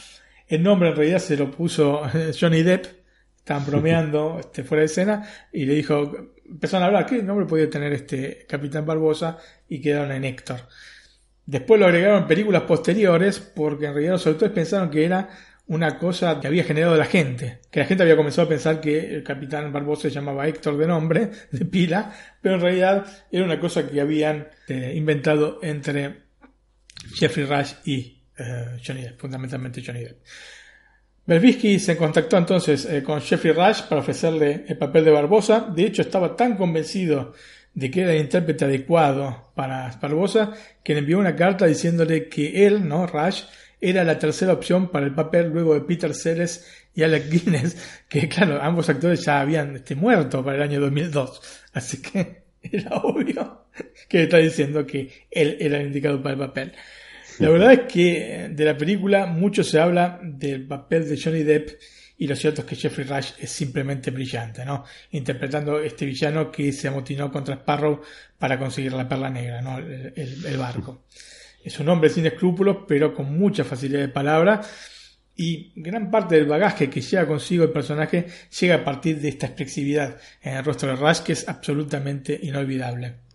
[0.46, 2.00] El nombre en realidad se lo puso
[2.40, 2.86] Johnny Depp,
[3.36, 7.68] estaban bromeando este, fuera de escena y le dijo, empezaron a hablar, ¿qué nombre podía
[7.68, 9.36] tener este capitán Barbosa?
[9.68, 10.60] Y quedaron en Héctor.
[11.44, 15.28] Después lo agregaron en películas posteriores porque en realidad los autores pensaron que era
[15.68, 19.16] una cosa que había generado la gente, que la gente había comenzado a pensar que
[19.16, 23.60] el capitán Barbosa se llamaba Héctor de nombre, de pila, pero en realidad era una
[23.60, 26.22] cosa que habían eh, inventado entre
[27.14, 30.18] Jeffrey Rush y eh, Johnny Depp, fundamentalmente Johnny Depp.
[31.26, 35.60] Berbisky se contactó entonces eh, con Jeffrey Rush para ofrecerle el papel de Barbosa.
[35.60, 37.34] De hecho, estaba tan convencido
[37.74, 42.66] de que era el intérprete adecuado para Barbosa que le envió una carta diciéndole que
[42.66, 43.06] él, ¿no?
[43.06, 43.42] Rush,
[43.80, 47.76] era la tercera opción para el papel luego de Peter Sellers y Alec Guinness,
[48.08, 51.40] que claro, ambos actores ya habían este, muerto para el año 2002.
[51.72, 53.66] Así que era obvio
[54.08, 56.72] que está diciendo que él era el indicado para el papel.
[57.38, 61.70] La verdad es que de la película mucho se habla del papel de Johnny Depp
[62.16, 64.84] y lo cierto es que Jeffrey Rush es simplemente brillante, ¿no?
[65.12, 68.00] Interpretando este villano que se amotinó contra Sparrow
[68.36, 69.78] para conseguir la perla negra, ¿no?
[69.78, 71.04] el barco.
[71.62, 74.62] Es un hombre sin escrúpulos, pero con mucha facilidad de palabra.
[75.36, 78.26] Y gran parte del bagaje que lleva consigo el personaje
[78.58, 83.28] llega a partir de esta expresividad en el rostro de Rush que es absolutamente inolvidable.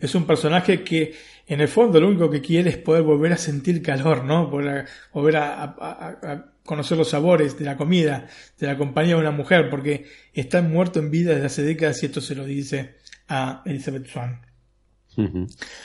[0.00, 1.14] Es un personaje que
[1.46, 4.48] en el fondo lo único que quiere es poder volver a sentir calor, ¿no?
[4.48, 8.26] Volver a, conocer los sabores de la comida,
[8.58, 12.06] de la compañía de una mujer, porque está muerto en vida desde hace décadas y
[12.06, 12.94] esto se lo dice
[13.28, 14.06] a Elizabeth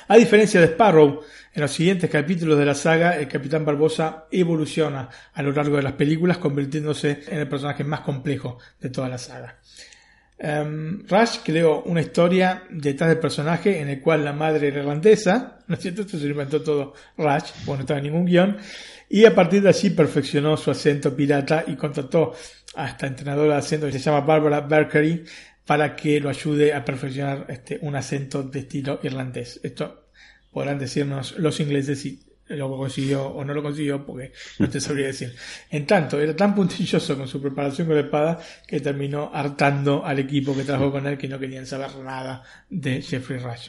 [0.08, 1.22] A diferencia de Sparrow,
[1.54, 5.84] en los siguientes capítulos de la saga, el Capitán Barbosa evoluciona a lo largo de
[5.84, 9.58] las películas, convirtiéndose en el personaje más complejo de toda la saga.
[10.42, 15.76] Um, Rush creó una historia detrás del personaje en el cual la madre irlandesa, ¿no
[15.76, 16.04] es cierto?
[16.04, 18.58] Esto se lo inventó todo Rush, bueno, no estaba en ningún guion,
[19.10, 22.34] y a partir de allí perfeccionó su acento pirata y contrató
[22.76, 25.26] a esta entrenadora de acento que se llama Barbara Berkery,
[25.70, 29.60] para que lo ayude a perfeccionar este, un acento de estilo irlandés.
[29.62, 30.10] Esto
[30.50, 35.06] podrán decirnos los ingleses si lo consiguió o no lo consiguió, porque no te sabría
[35.06, 35.36] decir.
[35.70, 40.18] En tanto, era tan puntilloso con su preparación con la espada que terminó hartando al
[40.18, 43.68] equipo que trabajó con él que no querían saber nada de Jeffrey Rush.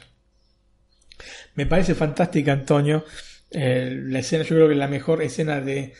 [1.53, 3.05] Me parece fantástica, Antonio,
[3.51, 5.93] eh, la escena, yo creo que la mejor escena de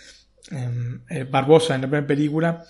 [0.49, 2.65] em, eh, Barbosa en la primera película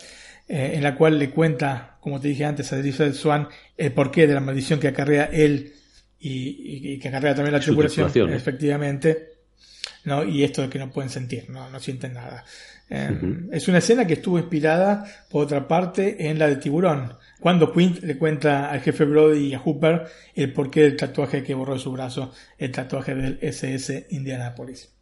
[0.53, 3.47] eh, en la cual le cuenta, como te dije antes, a Elizabeth Swan
[3.77, 5.71] el porqué de la maldición que acarrea él
[6.19, 9.29] y, que acarrea también la tripulación, efectivamente,
[10.03, 10.25] ¿no?
[10.25, 12.43] y esto de que no pueden sentir, no, no sienten nada.
[12.89, 17.71] Em, es una escena que estuvo inspirada, por otra parte, en la de Tiburón, cuando
[17.71, 20.03] Quint le cuenta al jefe Brody y a Hooper
[20.35, 24.93] el porqué del tatuaje que borró de su brazo, el tatuaje del SS Indianapolis.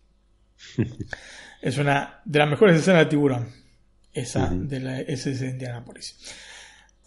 [1.64, 3.59] es una de las mejores escenas de Tiburón
[4.20, 6.16] esa de la SS de Indianapolis.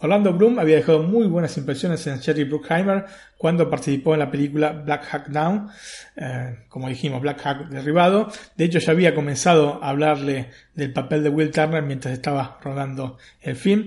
[0.02, 3.04] Orlando Bloom había dejado muy buenas impresiones en Sherry Bruckheimer
[3.38, 5.68] cuando participó en la película Black Hawk Down,
[6.16, 8.28] eh, como dijimos, Black Hawk derribado.
[8.56, 13.16] De hecho, ya había comenzado a hablarle del papel de Will Turner mientras estaba rodando
[13.40, 13.86] el film.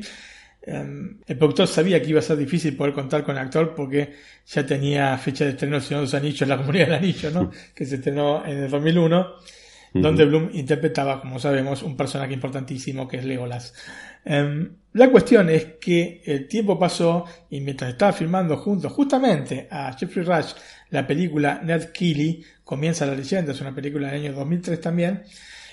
[0.61, 4.15] Em, el productor sabía que iba a ser difícil poder contar con el actor porque
[4.47, 7.51] ya tenía fecha de estreno El Señor de los Anillos, La Comunidad del Anillo, ¿no?
[7.75, 9.35] que se estrenó en el 2001
[10.01, 13.73] donde Bloom interpretaba, como sabemos, un personaje importantísimo que es Legolas.
[14.25, 19.93] Em, la cuestión es que el tiempo pasó y mientras estaba filmando juntos justamente a
[19.93, 20.53] Jeffrey Rush
[20.89, 25.23] la película Ned Keely, Comienza la leyenda, es una película del año 2003 también,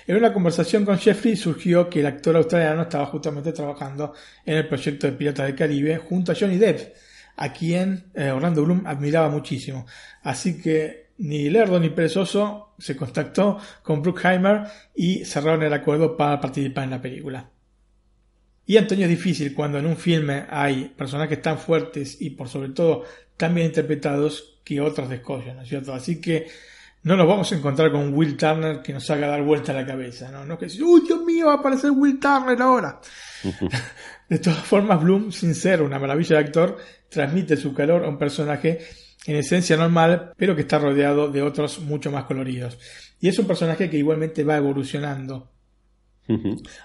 [0.05, 4.13] en una conversación con Jeffrey surgió que el actor australiano estaba justamente trabajando
[4.45, 6.93] en el proyecto de Piratas del Caribe junto a Johnny Depp.
[7.35, 9.87] a quien eh, Orlando Bloom admiraba muchísimo.
[10.21, 16.41] Así que ni lerdo ni perezoso se contactó con Bruckheimer y cerraron el acuerdo para
[16.41, 17.49] participar en la película.
[18.65, 22.69] Y Antonio es difícil cuando en un filme hay personajes tan fuertes y por sobre
[22.69, 23.03] todo
[23.37, 25.93] tan bien interpretados que otros descollan, ¿no es cierto?
[25.93, 26.47] Así que
[27.03, 29.85] no nos vamos a encontrar con Will Turner que nos haga dar vuelta a la
[29.85, 30.43] cabeza, ¿no?
[30.45, 32.99] No que uy, Dios mío, va a aparecer Will Turner ahora.
[34.29, 36.77] de todas formas, Bloom, sin ser una maravilla de actor,
[37.09, 38.79] transmite su calor a un personaje
[39.25, 42.77] en esencia normal, pero que está rodeado de otros mucho más coloridos.
[43.19, 45.49] Y es un personaje que igualmente va evolucionando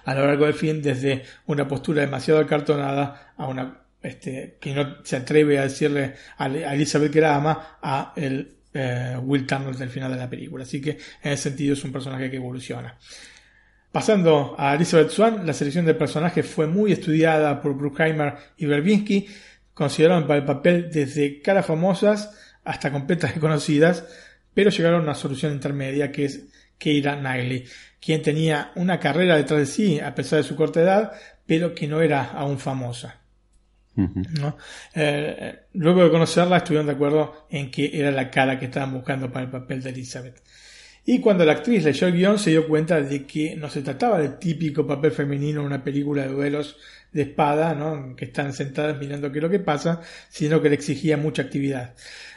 [0.05, 4.97] a lo largo del film, desde una postura demasiado acartonada a una este, que no
[5.03, 9.89] se atreve a decirle a Elizabeth que la ama a el eh, Will Turner del
[9.89, 10.63] final de la película.
[10.63, 10.91] Así que
[11.21, 12.97] en ese sentido es un personaje que evoluciona.
[13.91, 19.27] Pasando a Elizabeth Swan, la selección del personaje fue muy estudiada por Bruckheimer y Verbinski,
[19.79, 22.35] consideraron para el papel desde caras famosas
[22.65, 24.05] hasta completas desconocidas,
[24.53, 27.65] pero llegaron a una solución intermedia que es Keira Knightley,
[28.01, 31.13] quien tenía una carrera detrás de sí a pesar de su corta edad,
[31.45, 33.21] pero que no era aún famosa.
[34.95, 39.31] Eh, luego de conocerla estuvieron de acuerdo en que era la cara que estaban buscando
[39.31, 40.41] para el papel de Elizabeth.
[41.11, 44.19] Y cuando la actriz leyó el guion se dio cuenta de que no se trataba
[44.19, 46.77] del típico papel femenino en una película de duelos
[47.11, 48.15] de espada, ¿no?
[48.15, 51.95] que están sentadas mirando qué es lo que pasa, sino que le exigía mucha actividad,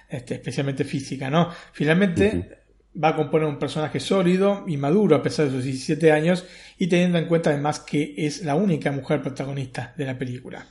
[0.08, 1.28] este, especialmente física.
[1.28, 1.50] ¿no?
[1.74, 2.62] Finalmente
[2.96, 6.46] va a componer un personaje sólido y maduro a pesar de sus 17 años
[6.78, 10.66] y teniendo en cuenta además que es la única mujer protagonista de la película.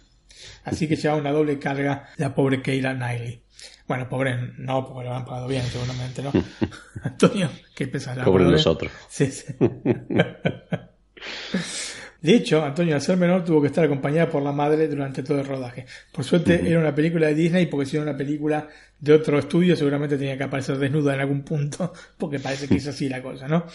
[0.63, 3.43] Así que lleva una doble carga la pobre Keira Knightley.
[3.87, 6.31] Bueno, pobre no, porque lo han pagado bien, seguramente, ¿no?
[7.03, 8.23] Antonio, qué pesada.
[8.23, 8.91] Pobre nosotros.
[9.09, 9.53] Sí, sí.
[12.21, 15.39] De hecho, Antonio, al ser menor, tuvo que estar acompañada por la madre durante todo
[15.39, 15.87] el rodaje.
[16.11, 18.67] Por suerte, era una película de Disney, porque si era una película
[18.99, 22.85] de otro estudio, seguramente tenía que aparecer desnuda en algún punto, porque parece que es
[22.85, 23.65] así la cosa, ¿no?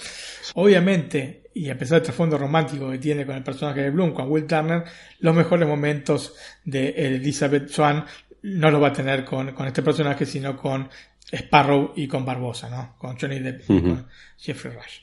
[0.55, 4.31] Obviamente, y a pesar del trasfondo romántico que tiene con el personaje de Bloom, con
[4.31, 4.85] Will Turner,
[5.19, 8.05] los mejores momentos de Elizabeth Swan
[8.47, 10.89] no los va a tener con, este personaje, sino con
[11.33, 12.95] Sparrow y con Barbosa, ¿no?
[12.97, 14.07] Con Johnny Depp y con
[14.39, 15.01] Jeffrey Rush.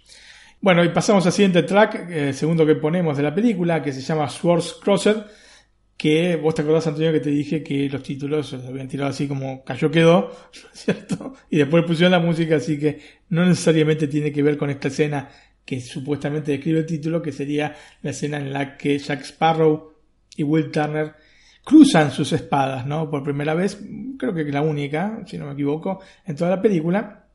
[0.62, 3.92] Bueno, y pasamos al siguiente track, el eh, segundo que ponemos de la película, que
[3.92, 5.18] se llama Swords Crossed,
[5.98, 9.10] que vos te acordás, Antonio, que te dije que los títulos se los habían tirado
[9.10, 10.32] así como cayó quedó,
[10.72, 11.34] ¿cierto?
[11.50, 15.30] Y después pusieron la música, así que no necesariamente tiene que ver con esta escena
[15.66, 19.92] que supuestamente describe el título, que sería la escena en la que Jack Sparrow
[20.38, 21.14] y Will Turner
[21.64, 23.10] cruzan sus espadas, ¿no?
[23.10, 23.80] Por primera vez,
[24.18, 27.26] creo que la única, si no me equivoco, en toda la película.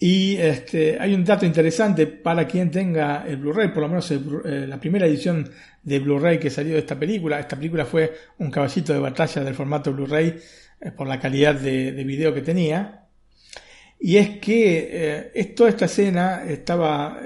[0.00, 4.66] Y este, hay un dato interesante para quien tenga el Blu-ray, por lo menos eh,
[4.66, 5.48] la primera edición
[5.82, 7.38] de Blu-ray que salió de esta película.
[7.38, 10.36] Esta película fue un caballito de batalla del formato Blu-ray
[10.80, 13.06] eh, por la calidad de, video que tenía.
[14.00, 17.20] Y es que eh, toda esta escena estaba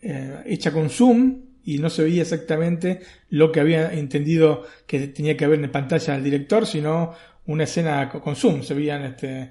[0.00, 5.44] hecha con zoom y no se veía exactamente lo que había entendido que tenía que
[5.44, 7.12] haber en pantalla el director, sino
[7.44, 8.62] una escena con zoom.
[8.62, 9.50] Se veían este,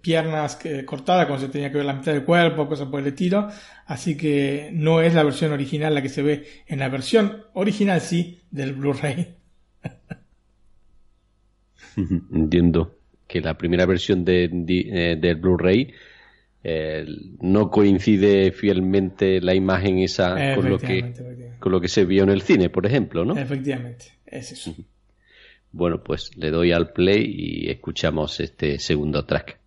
[0.00, 3.48] piernas cortadas cuando se tenía que ver la mitad del cuerpo, cosas por el estilo.
[3.84, 8.00] Así que no es la versión original la que se ve en la versión original,
[8.00, 9.34] sí, del Blu-ray.
[12.32, 12.96] Entiendo
[13.26, 15.92] que la primera versión eh, del Blu-ray
[16.66, 17.04] eh,
[17.40, 21.12] no coincide fielmente la imagen esa con lo, que,
[21.60, 23.36] con lo que se vio en el cine, por ejemplo, ¿no?
[23.36, 24.74] Efectivamente, es eso.
[25.72, 29.58] Bueno, pues le doy al play y escuchamos este segundo track.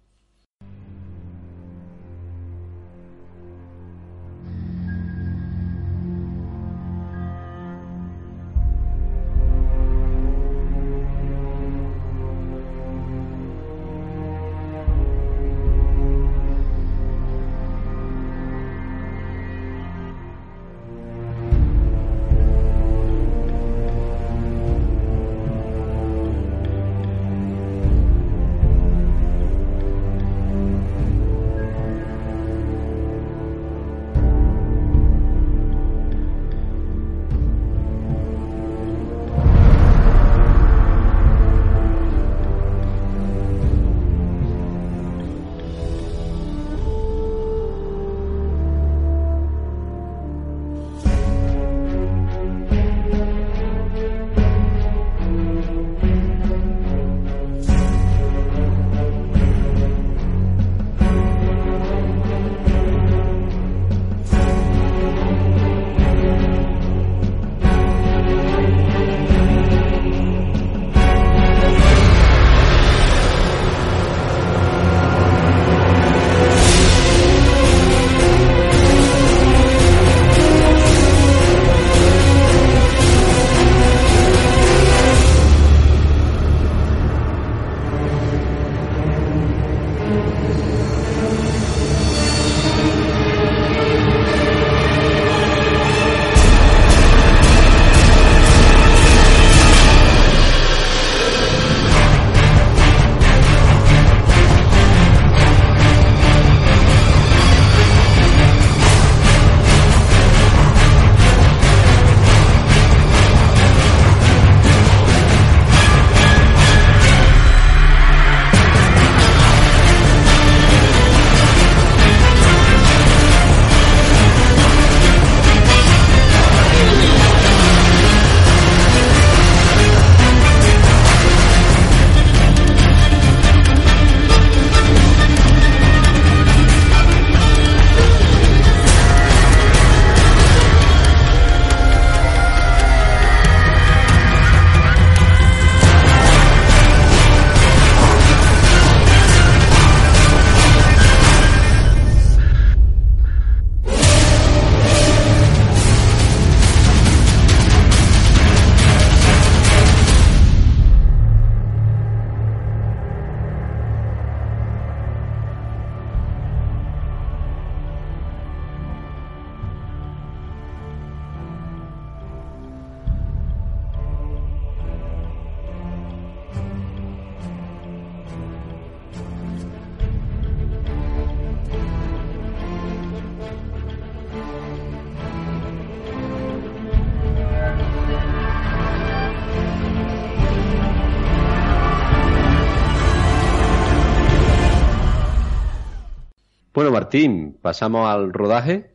[197.07, 198.91] Martín, pasamos al rodaje.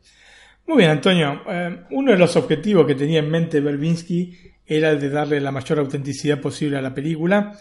[0.67, 1.41] Muy bien, Antonio.
[1.49, 4.37] Eh, uno de los objetivos que tenía en mente Berbinsky
[4.67, 7.57] era el de darle la mayor autenticidad posible a la película,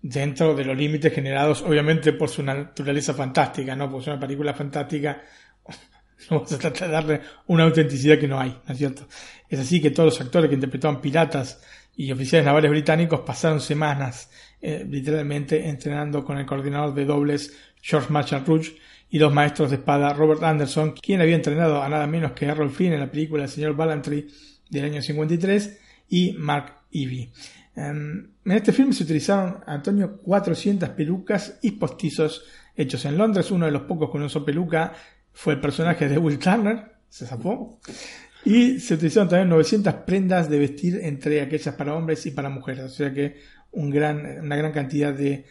[0.00, 3.90] dentro de los límites generados, obviamente, por su naturaleza fantástica, ¿no?
[3.90, 5.22] Porque es una película fantástica,
[6.30, 9.08] no vamos a tratar de darle una autenticidad que no hay, ¿no es cierto?
[9.48, 11.60] Es así que todos los actores que interpretaban piratas
[11.96, 14.30] y oficiales navales británicos pasaron semanas,
[14.62, 18.76] eh, literalmente, entrenando con el coordinador de dobles George Marshall Rouge
[19.10, 22.70] y los maestros de espada Robert Anderson, quien había entrenado a nada menos que Errol
[22.70, 24.28] Flynn en la película El señor Ballantyne
[24.70, 25.78] del año 53
[26.08, 27.32] y Mark Ivy.
[27.74, 32.44] Em, en este film se utilizaron, Antonio, 400 pelucas y postizos
[32.76, 33.50] hechos en Londres.
[33.50, 34.92] Uno de los pocos que no usó peluca
[35.32, 37.80] fue el personaje de Will Turner, se zafó.
[38.44, 42.84] Y se utilizaron también 900 prendas de vestir entre aquellas para hombres y para mujeres.
[42.84, 43.40] O sea que
[43.72, 45.44] una gran cantidad de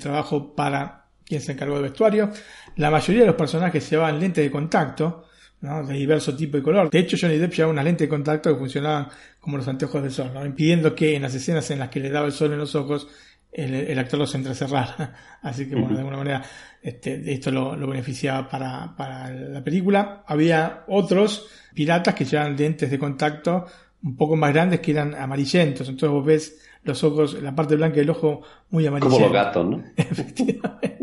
[0.00, 2.30] trabajo para quien se encargó del vestuario.
[2.76, 5.24] La mayoría de los personajes llevaban lentes de contacto,
[5.60, 5.84] ¿no?
[5.84, 6.90] de diverso tipo y color.
[6.90, 10.12] De hecho, Johnny Depp llevaba una lente de contacto que funcionaban como los anteojos del
[10.12, 10.44] sol, ¿no?
[10.44, 13.08] impidiendo que en las escenas en las que le daba el sol en los ojos
[13.52, 15.14] el, actor los entrecerrara.
[15.42, 16.42] Así que, bueno, de alguna manera
[16.82, 20.22] este, esto lo, beneficiaba para, para, la película.
[20.26, 23.66] Había otros piratas que llevaban lentes de contacto
[24.02, 25.88] un poco más grandes que eran amarillentos.
[25.88, 29.16] Entonces vos ves los ojos, la parte blanca del ojo muy amarillenta.
[29.16, 29.84] Como los gatos, ¿no?
[29.96, 30.97] Efectivamente.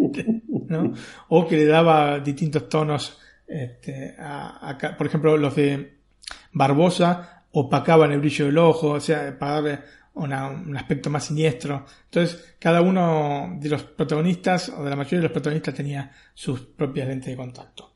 [1.30, 3.20] O que le daba distintos tonos.
[3.48, 4.16] Este,
[4.98, 6.00] por ejemplo, los de
[6.54, 9.80] Barbosa opacaban el brillo del ojo, o sea, para darle
[10.16, 11.86] un aspecto más siniestro.
[12.06, 16.62] Entonces, cada uno de los protagonistas, o de la mayoría de los protagonistas, tenía sus
[16.62, 17.94] propias lentes de contacto.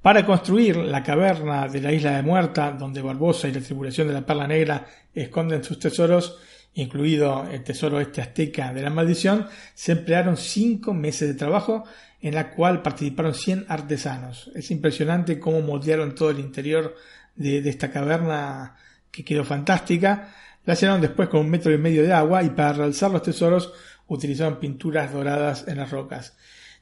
[0.00, 4.14] Para construir la caverna de la isla de Muerta, donde Barbosa y la tripulación de
[4.14, 6.38] la Perla Negra esconden sus tesoros,
[6.74, 11.84] incluido el tesoro este azteca de la maldición, se emplearon cinco meses de trabajo
[12.20, 14.50] en la cual participaron 100 artesanos.
[14.54, 16.96] Es impresionante cómo moldearon todo el interior
[17.36, 18.76] de, esta caverna
[19.10, 20.34] que quedó fantástica.
[20.64, 23.72] La llenaron después con un metro y medio de agua y para realzar los tesoros
[24.06, 26.36] utilizaron pinturas doradas en las rocas.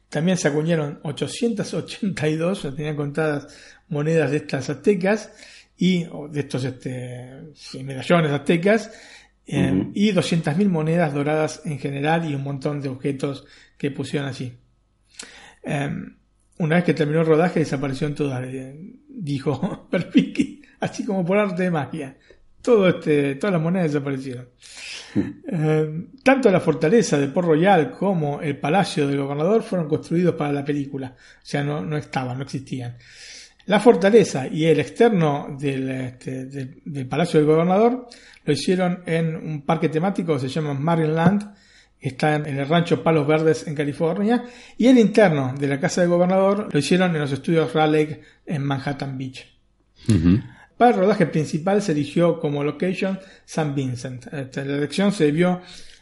[0.09, 3.49] También se acuñaron 882, tenían contadas
[3.89, 5.33] monedas de estas aztecas
[5.77, 7.53] y de estos este,
[7.83, 8.91] medallones aztecas
[9.47, 13.45] eh, y 200.000 monedas doradas en general y un montón de objetos
[13.77, 14.57] que pusieron allí.
[15.63, 16.17] Em,
[16.59, 18.77] una vez que terminó el rodaje desapareció todas, eh,
[19.09, 22.17] dijo Perpiqui, así como por arte de magia.
[22.61, 24.49] Todo este, todas las monedas desaparecieron.
[25.15, 30.53] Eh, tanto la fortaleza de Port Royal como el palacio del gobernador fueron construidos para
[30.53, 32.97] la película, o sea, no, no estaban, no existían.
[33.67, 38.09] La fortaleza y el externo del, este, del, palacio del gobernador
[38.45, 41.55] lo hicieron en un parque temático que se llama Marineland,
[42.01, 44.45] que está en el rancho Palos Verdes en California,
[44.77, 48.63] y el interno de la casa del gobernador lo hicieron en los estudios Raleigh en
[48.65, 49.47] Manhattan Beach.
[50.77, 54.27] Para el rodaje principal se eligió como location San Vincent.
[54.33, 55.61] Esta, la elección se debió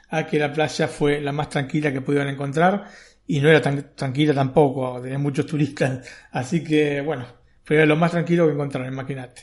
[0.09, 2.87] a que la playa fue la más tranquila que pudieron encontrar
[3.27, 7.40] y no era tan tranquila tampoco, tenía muchos turistas, así que bueno,
[7.71, 9.43] fue lo más tranquilo que encontraron, imagínate.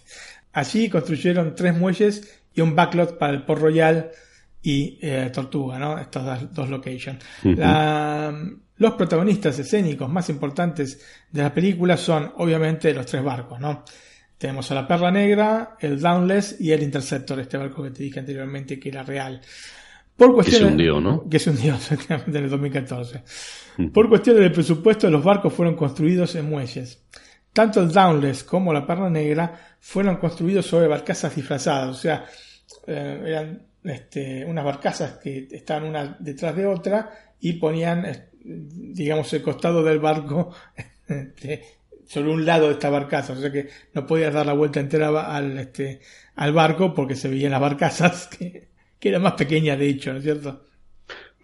[0.51, 4.11] Allí construyeron tres muelles y un backlot para el Port Royal
[4.61, 5.97] y eh, Tortuga, ¿no?
[5.97, 7.23] Estas dos locations.
[7.45, 11.01] los protagonistas escénicos más importantes
[11.31, 13.85] de la película son obviamente los tres barcos, ¿no?
[14.37, 18.19] Tenemos a la Perla Negra, el Downless y el Interceptor, este barco que te dije
[18.19, 19.39] anteriormente que era real.
[20.17, 21.29] Por cuestiones, que se hundió, ¿no?
[21.29, 23.23] Que se hundió, efectivamente, en el 2014.
[23.93, 27.01] Por cuestiones de presupuesto, los barcos fueron construidos en muelles.
[27.57, 32.23] Tanto el Downless como la Perla Negra fueron construidos sobre barcazas disfrazadas, o sea,
[32.85, 37.09] eh, eran este, unas barcazas que estaban una detrás de otra
[37.39, 38.05] y ponían,
[38.43, 40.53] digamos, el costado del barco
[41.07, 41.63] este,
[42.05, 45.35] sobre un lado de esta barcaza, o sea que no podías dar la vuelta entera
[45.35, 46.01] al, este,
[46.35, 48.67] al barco porque se veían las barcazas que,
[48.99, 50.66] que era más pequeña de hecho, ¿no es cierto?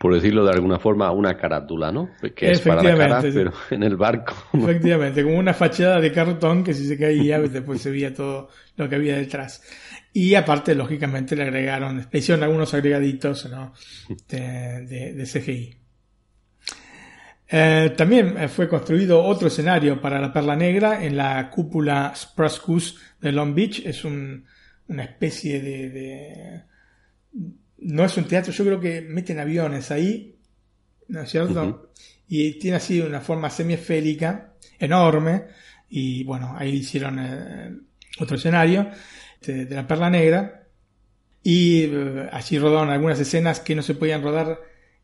[0.03, 2.09] Por decirlo de alguna forma, una carátula, ¿no?
[2.35, 4.33] Que es para la cara, pero en el barco.
[4.51, 8.89] Efectivamente, como una fachada de cartón que si se caía, después se veía todo lo
[8.89, 9.63] que había detrás.
[10.11, 13.71] Y aparte, lógicamente, le agregaron, le hicieron algunos agregaditos ¿no?
[14.27, 15.77] de, de, de CGI.
[17.47, 22.99] Eh, también eh, fue construido otro escenario para la Perla Negra en la cúpula Sprascus
[23.21, 23.85] de Long Beach.
[23.85, 24.43] Es un,
[24.89, 26.63] una especie de,
[27.83, 30.35] No es un teatro, yo creo que meten aviones ahí,
[31.07, 31.91] ¿no es cierto?
[32.27, 35.45] Y tiene así una forma semiesférica, enorme.
[35.89, 37.75] Y bueno, ahí hicieron eh,
[38.19, 38.89] otro escenario
[39.45, 40.67] de, de, la Perla Negra.
[41.43, 41.89] Y
[42.31, 44.59] allí rodaron algunas escenas que no se podían rodar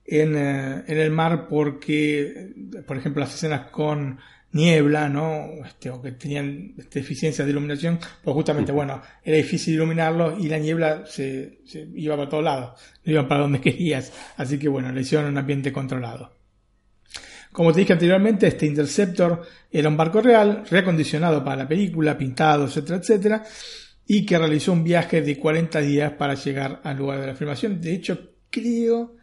[0.06, 2.54] en, eh, en el mar porque,
[2.88, 4.20] por ejemplo, las escenas con
[4.52, 5.48] niebla, ¿no?
[5.66, 10.48] Este, o que tenían este, deficiencias de iluminación, pues justamente, bueno, era difícil iluminarlo y
[10.48, 14.12] la niebla se, se iba para todos lados, no iba para donde querías.
[14.38, 16.38] Así que bueno, le hicieron un ambiente controlado.
[17.52, 22.66] Como te dije anteriormente, este Interceptor era un barco real, reacondicionado para la película, pintado,
[22.66, 23.44] etcétera, etcétera,
[24.06, 27.82] y que realizó un viaje de 40 días para llegar al lugar de la filmación.
[27.82, 29.16] De hecho, creo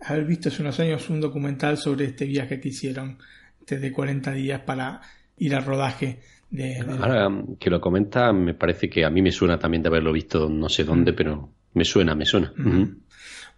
[0.00, 3.18] haber visto hace unos años un documental sobre este viaje que hicieron
[3.66, 5.00] de 40 días para
[5.38, 6.20] ir al rodaje
[6.50, 7.28] de, Ahora
[7.58, 10.68] que lo comenta, me parece que a mí me suena también de haberlo visto no
[10.68, 11.16] sé dónde, mm.
[11.16, 12.52] pero me suena, me suena.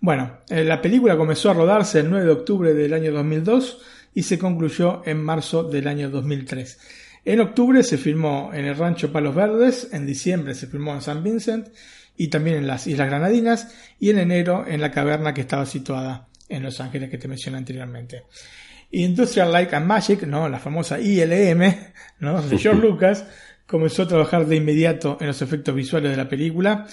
[0.00, 3.82] Bueno, eh, la película comenzó a rodarse el 9 de octubre del año 2002
[4.14, 6.78] y se concluyó en marzo del año 2003.
[7.24, 11.22] En octubre se filmó en el rancho Palos Verdes, en diciembre se filmó en San
[11.22, 11.68] Vincent
[12.16, 16.28] y también en las Islas Granadinas y en enero en la caverna que estaba situada
[16.48, 18.22] en Los Ángeles que te mencioné anteriormente.
[18.90, 20.48] Industrial Light and Magic, ¿no?
[20.48, 21.74] la famosa ILM
[22.20, 22.42] ¿no?
[22.48, 23.26] de George Lucas,
[23.66, 26.86] comenzó a trabajar de inmediato en los efectos visuales de la película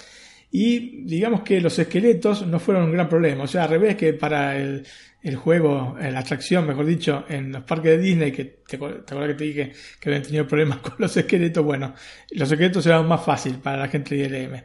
[0.51, 3.45] y digamos que los esqueletos no fueron un gran problema.
[3.45, 4.85] O sea, al revés que para el,
[5.23, 9.33] el juego, la atracción, mejor dicho, en los parques de Disney, que te, acuerdas que
[9.33, 11.95] te dije que habían tenido problemas con los esqueletos, bueno,
[12.31, 14.63] los esqueletos eran más fácil para la gente de ILM.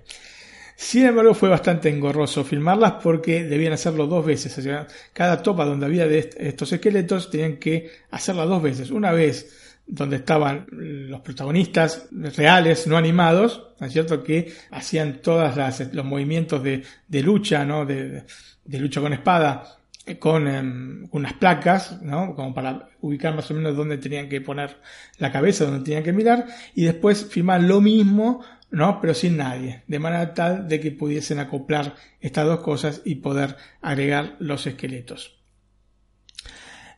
[0.80, 4.64] Sin embargo, fue bastante engorroso filmarlas porque debían hacerlo dos veces.
[5.12, 8.92] Cada topa donde había de estos esqueletos tenían que hacerla dos veces.
[8.92, 14.22] Una vez donde estaban los protagonistas reales, no animados, ¿no es cierto?
[14.22, 15.52] Que hacían todos
[15.92, 16.84] los movimientos de,
[17.24, 17.84] lucha, ¿no?
[17.84, 18.24] De,
[18.64, 22.36] lucha con espada, eh, con em, unas placas, ¿no?
[22.36, 24.76] Como para ubicar más o menos dónde tenían que poner
[25.18, 26.46] la cabeza, dónde tenían que mirar,
[26.76, 29.00] y después filmar lo mismo ¿no?
[29.00, 33.56] Pero sin nadie, de manera tal de que pudiesen acoplar estas dos cosas y poder
[33.80, 35.38] agregar los esqueletos.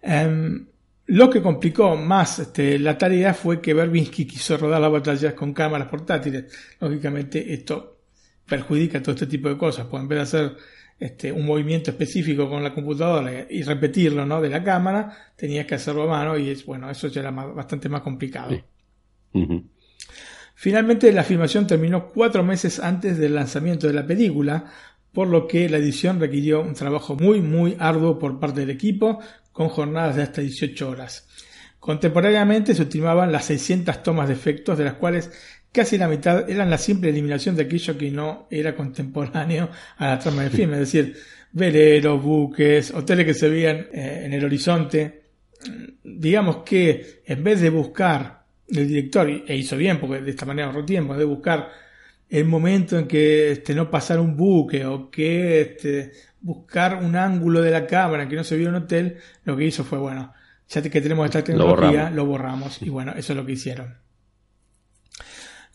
[0.03, 0.67] Em,
[1.07, 5.53] lo que complicó más este, la tarea fue que Verbinski quiso rodar las batallas con
[5.53, 6.45] cámaras portátiles.
[6.81, 7.99] Lógicamente esto
[8.47, 10.57] perjudica todo este tipo de cosas, en vez de hacer
[10.99, 14.41] este, un movimiento específico con la computadora y repetirlo ¿no?
[14.41, 17.89] de la cámara, tenías que hacerlo a mano y es bueno, eso ya era bastante
[17.89, 18.61] más complicado.
[20.61, 24.67] Finalmente la filmación terminó cuatro meses antes del lanzamiento de la película,
[25.11, 29.21] por lo que la edición requirió un trabajo muy muy arduo por parte del equipo,
[29.53, 31.27] con jornadas de hasta 18 horas.
[31.79, 35.31] Contemporáneamente se ultimaban las 600 tomas de efectos, de las cuales
[35.73, 40.19] casi la mitad eran la simple eliminación de aquello que no era contemporáneo a la
[40.19, 41.17] trama del film, es decir,
[41.53, 45.23] veleros, buques, hoteles que se veían eh, en el horizonte.
[46.05, 48.40] Digamos que en vez de buscar
[48.71, 51.71] el director, e hizo bien porque de esta manera ahorró tiempo, de buscar
[52.29, 57.61] el momento en que este, no pasara un buque o que este, buscar un ángulo
[57.61, 60.33] de la cámara que no se vio un hotel, lo que hizo fue, bueno,
[60.69, 62.81] ya que tenemos esta tecnología, lo borramos.
[62.83, 63.99] Y bueno, eso es lo que hicieron.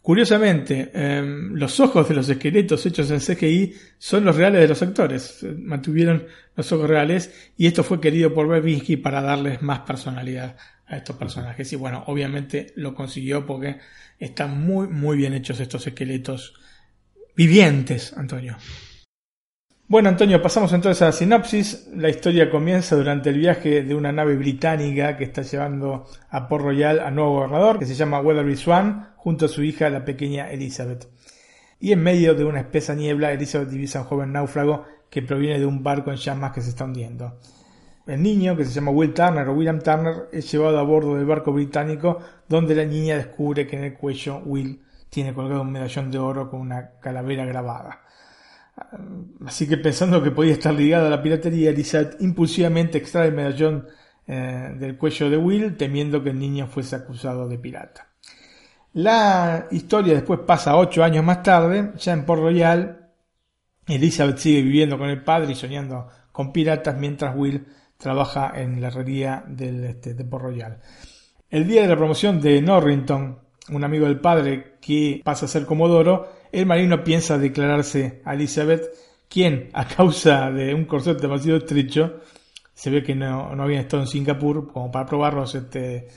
[0.02, 4.82] Curiosamente, em, los ojos de los esqueletos hechos en CGI son los reales de los
[4.82, 5.46] actores.
[5.58, 10.56] Mantuvieron los ojos reales y esto fue querido por Babinski para darles más personalidad
[10.88, 11.72] a estos personajes.
[11.74, 13.80] Y bueno, obviamente lo consiguió porque
[14.20, 16.53] están muy, muy bien hechos estos esqueletos
[17.36, 18.57] vivientes, Antonio.
[19.88, 21.90] Bueno, Antonio, pasamos entonces a la sinopsis.
[21.94, 26.64] La historia comienza durante el viaje de una nave británica que está llevando a Port
[26.64, 30.49] Royal a nuevo gobernador, que se llama Weatherby Swan, junto a su hija, la pequeña
[30.49, 31.07] Elizabeth.
[31.80, 35.60] Y en medio de una espesa niebla, Elizabeth divisa a un joven náufrago que proviene
[35.60, 37.40] de un barco en llamas que se está hundiendo.
[38.07, 41.26] El niño, que se llama Will Turner o William Turner, es llevado a bordo del
[41.26, 46.11] barco británico donde la niña descubre que en el cuello Will tiene colgado un medallón
[46.11, 48.02] de oro con una calavera grabada.
[49.45, 53.88] Así que pensando que podía estar ligado a la piratería, Elizabeth impulsivamente extrae el medallón
[54.27, 58.10] eh, del cuello de Will, temiendo que el niño fuese acusado de pirata.
[58.94, 63.10] La historia después pasa ocho años más tarde, ya en Port Royal.
[63.88, 67.65] Elizabeth sigue viviendo con el padre y soñando con piratas, mientras Will
[67.98, 70.80] trabaja en la herrería del, este, de Royal.
[71.50, 73.40] El día de la promoción de Norrington,
[73.70, 78.86] un amigo del padre que pasa a ser comodoro, el marino piensa declararse a Elizabeth,
[79.30, 82.22] quien, a causa de un corset demasiado estrecho,
[82.74, 86.08] se ve que no, no había estado en Singapur como para probarlos este,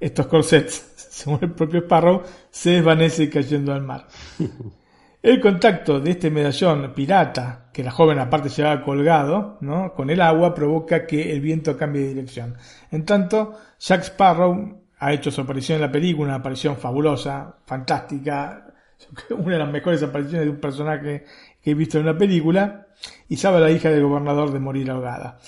[0.00, 4.06] estos corsets, según el propio Sparrow, se desvanece cayendo al mar.
[5.26, 9.92] El contacto de este medallón pirata, que la joven aparte llevaba colgado, ¿no?
[9.92, 12.54] con el agua, provoca que el viento cambie de dirección.
[12.92, 18.72] En tanto, Jack Sparrow ha hecho su aparición en la película, una aparición fabulosa, fantástica,
[19.30, 21.24] una de las mejores apariciones de un personaje
[21.60, 22.86] que he visto en una película,
[23.28, 25.40] y sabe a la hija del gobernador de morir ahogada.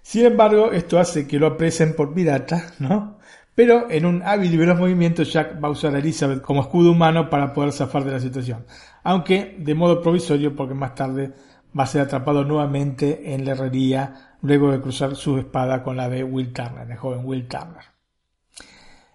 [0.00, 3.15] Sin embargo, esto hace que lo apresen por pirata, ¿no?
[3.56, 6.92] Pero en un hábil y veloz movimiento, Jack va a usar a Elizabeth como escudo
[6.92, 8.66] humano para poder zafar de la situación.
[9.02, 11.32] Aunque de modo provisorio, porque más tarde
[11.76, 16.10] va a ser atrapado nuevamente en la herrería luego de cruzar su espada con la
[16.10, 17.82] de Will Turner, el joven Will Turner.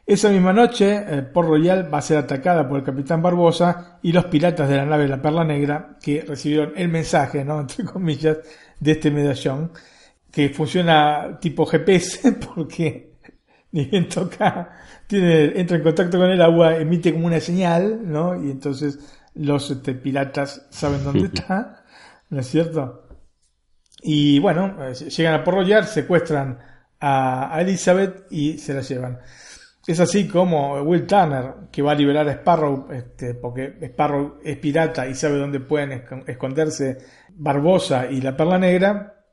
[0.07, 4.11] Esa misma noche, eh, Port Royal va a ser atacada por el capitán Barbosa y
[4.11, 7.59] los piratas de la nave La Perla Negra que recibieron el mensaje, ¿no?
[7.61, 8.39] entre comillas,
[8.79, 9.71] de este medallón,
[10.31, 13.10] que funciona tipo GPS porque
[13.73, 14.71] ni bien toca,
[15.07, 18.35] tiene, entra en contacto con el agua, emite como una señal, ¿no?
[18.43, 18.99] Y entonces
[19.33, 21.85] los este, piratas saben dónde está,
[22.29, 23.07] ¿no es cierto?
[24.03, 26.59] Y bueno, eh, llegan a Port secuestran
[26.99, 29.19] a Elizabeth y se la llevan.
[29.87, 34.57] Es así como Will Turner, que va a liberar a Sparrow, este, porque Sparrow es
[34.57, 36.99] pirata y sabe dónde pueden esconderse
[37.29, 39.25] Barbosa y la Perla Negra.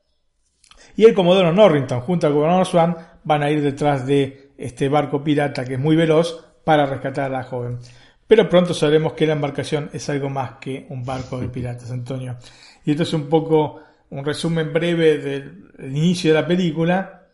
[0.95, 2.95] Y el Comodoro Norrington, junto al gobernador Swan,
[3.29, 7.29] van a ir detrás de este barco pirata que es muy veloz para rescatar a
[7.29, 7.77] la joven.
[8.25, 12.37] Pero pronto sabremos que la embarcación es algo más que un barco de piratas, Antonio.
[12.83, 17.27] Y esto es un poco un resumen breve del inicio de la película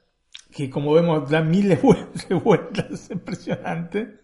[0.52, 1.80] que como vemos da miles
[2.28, 4.20] de vueltas, impresionante,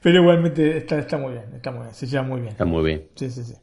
[0.00, 2.52] pero igualmente está, está muy bien, está muy bien, se lleva muy bien.
[2.52, 3.08] Está muy bien.
[3.14, 3.54] Sí, sí, sí.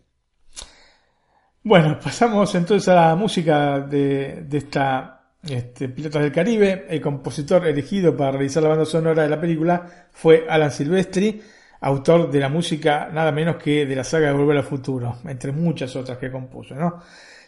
[1.64, 6.86] Bueno, pasamos entonces a la música de, de esta este, del Caribe.
[6.90, 11.42] El compositor elegido para realizar la banda sonora de la película fue Alan Silvestri,
[11.82, 15.52] autor de la música nada menos que de la saga de Volver al Futuro, entre
[15.52, 17.02] muchas otras que compuso, ¿no?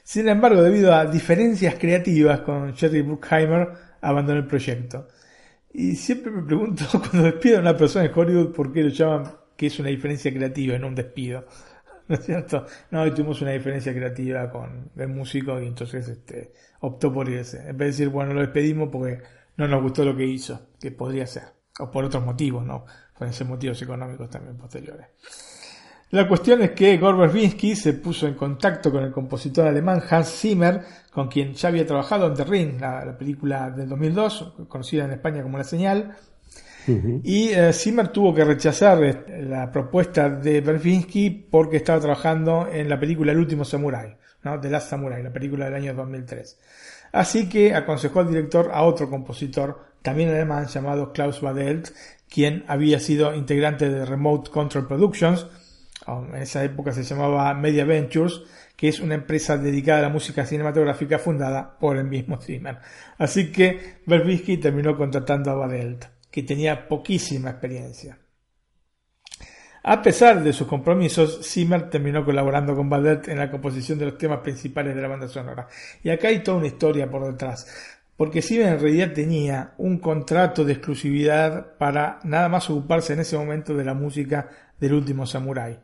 [0.04, 3.70] Sin embargo, debido a diferencias creativas con Jerry Bruckheimer,
[4.02, 5.08] abandonó el proyecto.
[5.72, 9.32] Y siempre me pregunto, cuando despido a una persona en Hollywood, ¿por qué lo llaman
[9.56, 11.46] que es una diferencia creativa en un despido?
[12.08, 12.66] ¿No es cierto?
[12.92, 16.52] No, y tuvimos una diferencia creativa con el músico y entonces este,
[16.84, 17.58] optó por irse.
[17.70, 19.20] En vez de decir, bueno, lo despedimos porque
[19.58, 21.44] no nos gustó lo que hizo, que podría ser.
[21.80, 22.86] O por otros motivos, ¿no?
[23.18, 25.08] Pueden ser motivos económicos también posteriores.
[26.12, 30.82] La cuestión es que Gore se puso en contacto con el compositor alemán Hans Zimmer,
[31.12, 35.42] con quien ya había trabajado en The Ring, la, película del 2002, conocida en España
[35.42, 36.16] como La Señal.
[37.24, 42.90] Y eh, Zimmer tuvo que rechazar eh, la propuesta de Berbinsky porque estaba trabajando en
[42.90, 44.60] la película El último Samurai, ¿no?
[44.60, 46.60] The Last Samurai, la película del año 2003.
[47.12, 51.90] Así que aconsejó al director a otro compositor, también alemán, llamado Klaus Badelt,
[52.30, 55.48] quien había sido integrante de Remote Control Productions,
[56.08, 58.42] en esa época se llamaba Media Ventures,
[58.76, 62.80] que es una empresa dedicada a la música cinematográfica fundada por el mismo Zimmer.
[63.18, 68.18] Así que Verbisky terminó contratando a Badelt, que tenía poquísima experiencia.
[69.86, 74.18] A pesar de sus compromisos, Zimmer terminó colaborando con Badelt en la composición de los
[74.18, 75.68] temas principales de la banda sonora.
[76.02, 77.68] Y acá hay toda una historia por detrás,
[78.16, 83.38] porque Zimmer en realidad tenía un contrato de exclusividad para nada más ocuparse en ese
[83.38, 84.50] momento de la música
[84.80, 85.78] del último samurái.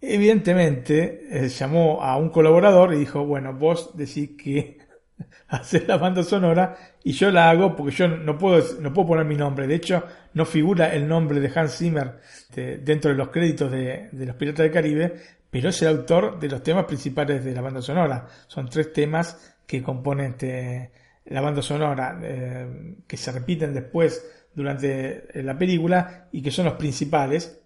[0.00, 4.78] Evidentemente, eh, llamó a un colaborador y dijo, bueno, vos decís que
[5.48, 9.24] haces la banda sonora y yo la hago porque yo no puedo, no puedo poner
[9.24, 9.66] mi nombre.
[9.66, 10.04] De hecho,
[10.34, 12.20] no figura el nombre de Hans Zimmer
[12.54, 15.14] dentro de los créditos de, Los Piratas del Caribe,
[15.50, 18.26] pero es el autor de los temas principales de la banda sonora.
[18.46, 20.90] Son tres temas que componen este,
[21.26, 26.74] la banda sonora, eh, que se repiten después durante la película y que son los
[26.74, 27.60] principales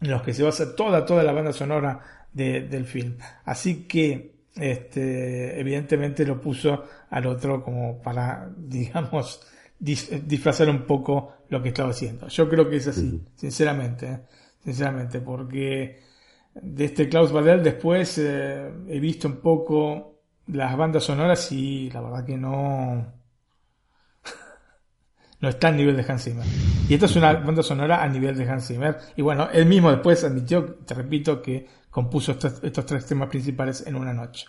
[0.00, 2.00] en los que se basa toda, toda la banda sonora
[2.32, 3.18] del film.
[3.44, 9.40] Así que, este, evidentemente lo puso al otro como para, digamos,
[9.78, 12.28] disfrazar un poco lo que estaba haciendo.
[12.28, 14.20] Yo creo que es así, sinceramente, ¿eh?
[14.62, 16.00] sinceramente, porque
[16.54, 22.00] de este Klaus Badel después eh, he visto un poco las bandas sonoras y la
[22.00, 23.12] verdad que no,
[25.40, 26.46] no está al nivel de Hans Zimmer.
[26.88, 28.98] Y esto es una banda sonora a nivel de Hans Zimmer.
[29.16, 33.94] Y bueno, él mismo después admitió, te repito, que compuso estos, tres temas principales en
[33.96, 34.46] una noche.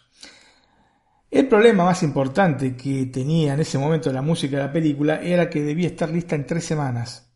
[1.30, 5.50] El problema más importante que tenía en ese momento la música de la película era
[5.50, 7.30] que debía estar lista en tres semanas.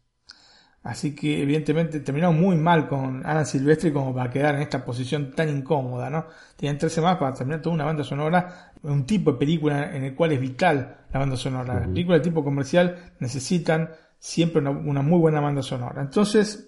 [0.83, 5.33] Así que evidentemente terminó muy mal con Alan Silvestri como para quedar en esta posición
[5.35, 6.27] tan incómoda, ¿no?
[6.55, 10.15] Tenían tres semanas para terminar toda una banda sonora, un tipo de película en el
[10.15, 11.73] cual es vital la banda sonora.
[11.73, 16.01] Las películas de tipo comercial necesitan siempre una, una, muy buena banda sonora.
[16.01, 16.66] Entonces,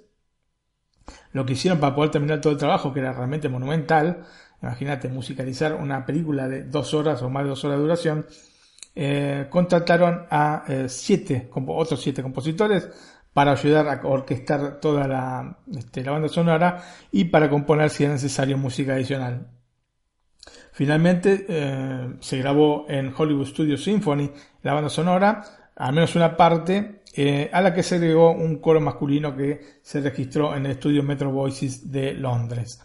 [1.32, 4.24] lo que hicieron para poder terminar todo el trabajo, que era realmente monumental,
[4.62, 8.26] imagínate musicalizar una película de dos horas o más de dos horas de duración,
[8.96, 12.90] eh, contrataron a eh, siete, otros siete compositores
[13.34, 18.10] para ayudar a orquestar toda la, este, la banda sonora y para componer si es
[18.10, 19.48] necesario música adicional.
[20.72, 24.32] Finalmente eh, se grabó en Hollywood Studio Symphony
[24.64, 25.44] la banda sonora,
[25.76, 30.02] al menos una parte, eh, a la que se agregó un coro masculino que se
[30.02, 32.82] registró en el estudio Metro Voices de Londres.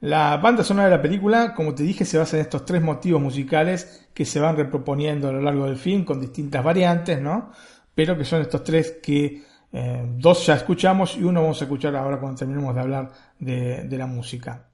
[0.00, 3.20] La banda sonora de la película, como te dije, se basa en estos tres motivos
[3.20, 7.50] musicales que se van reproponiendo a lo largo del film con distintas variantes, ¿no?
[7.94, 9.42] Pero que son estos tres que
[9.72, 13.84] eh, dos ya escuchamos y uno vamos a escuchar ahora cuando terminemos de hablar de,
[13.84, 14.68] de la música.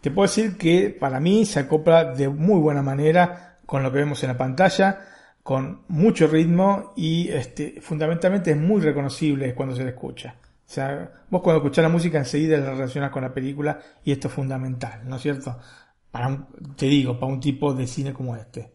[0.00, 3.98] Te puedo decir que para mí se acopla de muy buena manera con lo que
[3.98, 5.00] vemos en la pantalla,
[5.44, 10.34] con mucho ritmo y este, fundamentalmente es muy reconocible cuando se le escucha.
[10.40, 14.28] O sea, vos cuando escuchás la música enseguida la relacionas con la película y esto
[14.28, 15.56] es fundamental, ¿no es cierto?
[16.10, 18.72] Para te digo, para un tipo de cine como este.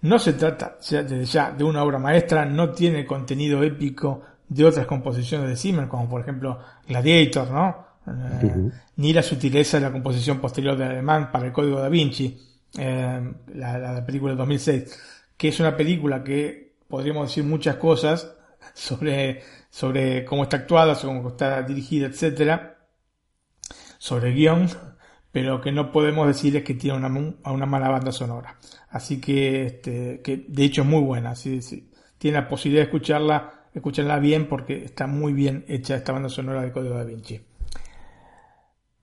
[0.00, 4.86] No se trata desde ya de una obra maestra, no tiene contenido épico de otras
[4.86, 6.58] composiciones de Zimmer, como por ejemplo
[6.88, 7.88] Gladiator, ¿no?
[8.06, 12.40] Eh, ni la sutileza de la composición posterior de Alemán para el Código da Vinci,
[12.78, 18.36] eh, la, película del 2006, que es una película que podríamos decir muchas cosas
[18.74, 22.86] sobre, sobre cómo está actuada, sobre cómo está dirigida, etcétera,
[23.96, 24.68] sobre el guion,
[25.32, 28.58] pero que no podemos decir es que tiene una, una mala banda sonora.
[28.90, 31.90] Así que, este, que de hecho es muy buena, sí, sí.
[32.18, 36.62] tiene la posibilidad de escucharla, escucharla bien porque está muy bien hecha esta banda sonora
[36.62, 37.47] de Código da Vinci.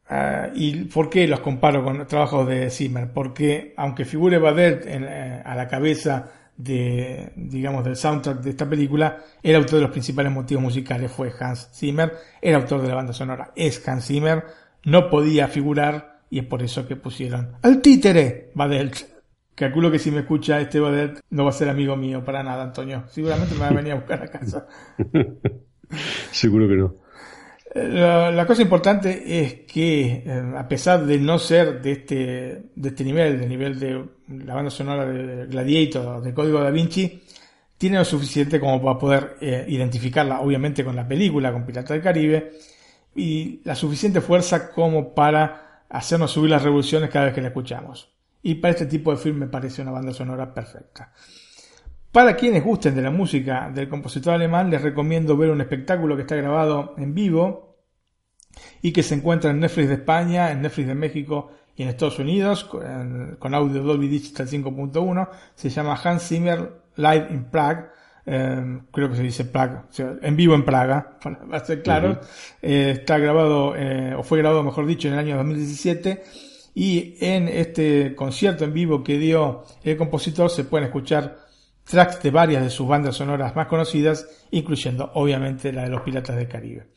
[0.07, 3.11] Ah, ¿Y por qué los comparo con trabajos de Zimmer?
[3.11, 9.18] Porque aunque figure Badet eh, a la cabeza de, digamos, del soundtrack de esta película,
[9.41, 13.14] el autor de los principales motivos musicales fue Hans Zimmer, el autor de la banda
[13.14, 14.44] sonora es Hans Zimmer,
[14.84, 19.15] no podía figurar y es por eso que pusieron al títere Badelt.
[19.56, 22.64] Calculo que si me escucha este Badelt no va a ser amigo mío para nada,
[22.64, 23.06] Antonio.
[23.07, 24.68] Seguramente me va a venir a buscar a casa.
[26.32, 27.05] Seguro que no.
[27.76, 32.16] La, cosa importante es que, eh, a pesar de no ser de este,
[32.74, 34.06] de este nivel, del nivel de
[34.46, 37.22] la banda sonora de Gladiator, del Código da Vinci,
[37.78, 42.02] tiene lo suficiente como para poder eh, identificarla, obviamente, con la película, con Pirata del
[42.02, 42.54] Caribe,
[43.14, 48.10] y la suficiente fuerza como para hacernos subir las revoluciones cada vez que la escuchamos.
[48.42, 51.12] Y para este tipo de film me parece una banda sonora perfecta.
[52.16, 56.22] Para quienes gusten de la música del compositor alemán, les recomiendo ver un espectáculo que
[56.22, 57.76] está grabado en vivo
[58.82, 62.18] y que se encuentra en Netflix de España, en Netflix de México y en Estados
[62.18, 65.30] Unidos, con, audio Dolby Digital 5.1.
[65.56, 67.88] Se llama Hans Zimmer Live in Prague.
[68.26, 69.80] Em, creo que se dice Prague,
[70.22, 72.22] en vivo en Praga, para ser claro.
[72.62, 76.24] Eh, está grabado, eh, o fue grabado, mejor dicho, en el año 2017.
[76.76, 81.45] Y en este concierto en vivo que dio el compositor se pueden escuchar
[81.86, 86.36] tracks de varias de sus bandas sonoras más conocidas, incluyendo obviamente la de los Piratas
[86.36, 86.88] del Caribe.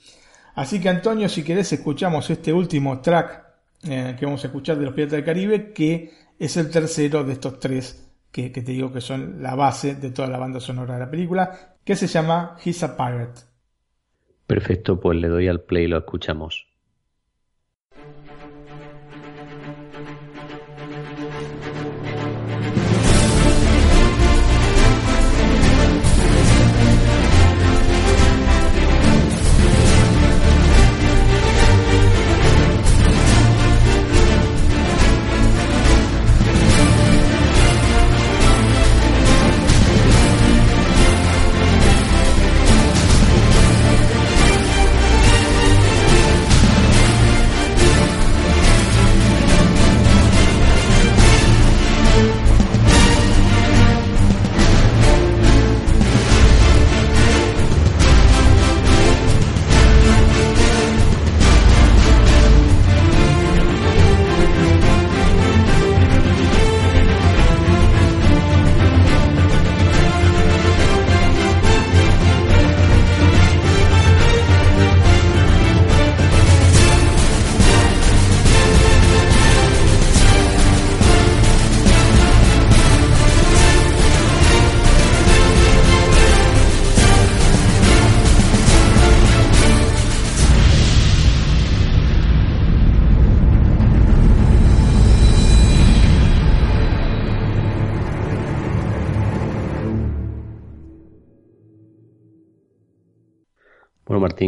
[0.55, 3.45] Así que Antonio, si querés, escuchamos este último track
[3.85, 7.35] eh, que vamos a escuchar de los Piratas del Caribe, que es el tercero de
[7.35, 10.95] estos tres que, que, te digo que son la base de toda la banda sonora
[10.95, 13.41] de la película, que se llama He's a Pirate.
[14.47, 16.68] Perfecto, pues le doy al play y lo escuchamos.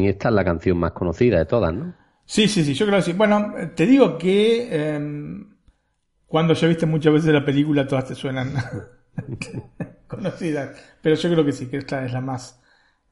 [0.09, 1.94] Esta es la canción más conocida de todas, ¿no?
[2.24, 3.12] Sí, sí, sí, yo creo que sí.
[3.12, 5.56] Bueno, te digo que em,
[6.27, 8.55] cuando ya viste muchas veces la película, todas te suenan
[10.06, 10.77] conocidas.
[11.02, 12.62] Pero yo creo que sí, que esta es la más,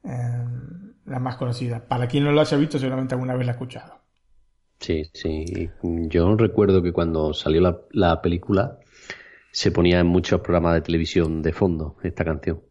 [0.03, 1.85] em, la más conocida.
[1.87, 3.99] Para quien no lo haya visto, seguramente alguna vez la ha escuchado.
[4.79, 5.69] Sí, sí.
[5.83, 8.79] Yo recuerdo que cuando salió la, la película
[9.51, 12.61] se ponía en muchos programas de televisión de fondo esta canción.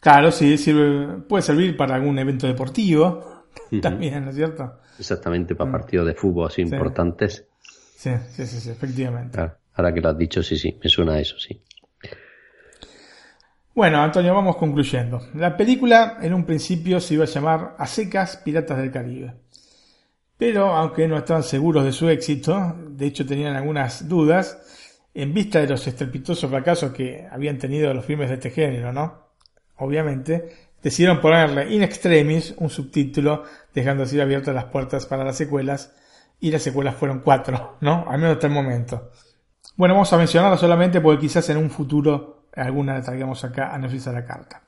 [0.00, 3.31] Claro, sí, sirve, puede servir para algún evento deportivo
[3.80, 4.80] también, ¿no es cierto?
[4.98, 5.72] Exactamente, para mm.
[5.72, 7.46] partidos de fútbol así importantes.
[7.96, 9.38] Sí, sí, sí, efectivamente.
[9.74, 11.60] ahora que lo has dicho, sí, sí, me suena a eso, sí.
[13.74, 15.28] Bueno, Antonio, vamos concluyendo.
[15.34, 19.34] La película en un principio se iba a llamar A secas Piratas del Caribe.
[20.36, 25.60] Pero aunque no estaban seguros de su éxito, de hecho tenían algunas dudas, en vista
[25.60, 29.28] de los estrepitosos fracasos que habían tenido los filmes de este género, ¿no?
[29.76, 33.44] Obviamente, decidieron ponerle in extremis un subtítulo,
[33.74, 35.94] dejando así abiertas las puertas para las secuelas,
[36.40, 38.04] y las secuelas fueron cuatro, ¿no?
[38.08, 39.10] Al menos hasta el momento.
[39.76, 43.78] Bueno, vamos a mencionarlo solamente porque quizás en un futuro alguna la traigamos acá a
[43.78, 44.62] Netflix a la carta.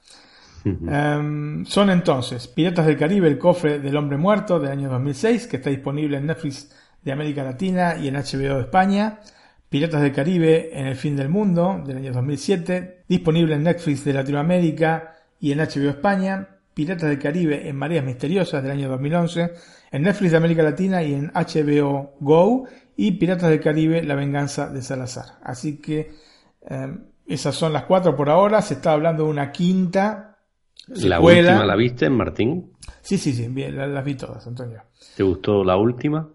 [0.65, 5.57] Em, son entonces Piratas del Caribe, el cofre del hombre muerto del año 2006, que
[5.57, 6.71] está disponible en Netflix
[7.03, 9.21] de América Latina y en HBO de España.
[9.69, 14.13] Piratas del Caribe en el fin del mundo del año 2007, disponible en Netflix de
[14.15, 15.14] Latinoamérica
[15.45, 16.49] y en HBO España.
[16.73, 19.53] Piratas del Caribe en Mareas Misteriosas del año 2011,
[19.93, 22.65] en Netflix de América Latina y en HBO Go.
[22.97, 25.39] Y Piratas del Caribe, La Venganza de Salazar.
[25.43, 26.13] Así que
[26.63, 28.63] em, esas son las cuatro por ahora.
[28.63, 30.39] Se está hablando de una quinta.
[30.87, 32.73] ¿La última la viste, Martín?
[33.03, 34.83] Sí, sí, sí, bien, las vi todas, Antonio.
[35.15, 36.27] ¿Te gustó la última?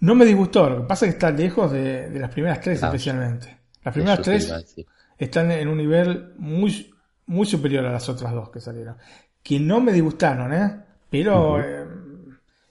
[0.00, 3.56] No me disgustó, lo que pasa es que está lejos de, las primeras tres especialmente.
[3.82, 4.54] Las primeras tres
[5.16, 6.91] están en un nivel muy,
[7.26, 8.96] muy superior a las otras dos que salieron.
[9.42, 10.84] Que no me disgustaron, ¿eh?
[11.10, 11.86] Pero, eh,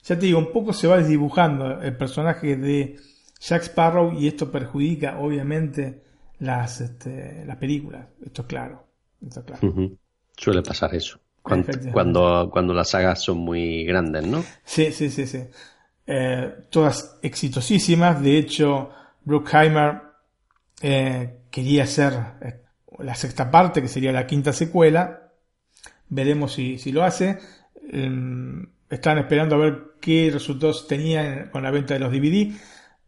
[0.04, 2.98] ya te digo, un poco se va desdibujando el personaje de
[3.40, 6.04] Jack Sparrow y esto perjudica, obviamente,
[6.40, 8.08] las, este, las películas.
[8.26, 8.88] Esto es claro.
[9.26, 9.98] Esto claro.
[10.36, 11.20] Suele pasar eso.
[11.42, 14.44] Cuando, cuando, cuando las sagas son muy grandes, ¿no?
[14.64, 15.44] Sí, sí, sí, sí.
[16.06, 18.22] Eh, todas exitosísimas.
[18.22, 18.90] De hecho,
[19.24, 20.02] Bruckheimer
[20.82, 22.61] eh, quería hacer eh,
[23.04, 25.32] la sexta parte, que sería la quinta secuela.
[26.10, 27.40] Veremos si, si lo hace.
[27.92, 32.54] Em, están esperando a ver qué resultados tenían con la venta de los DVD.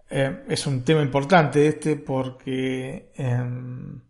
[0.09, 4.01] es un tema importante este porque em,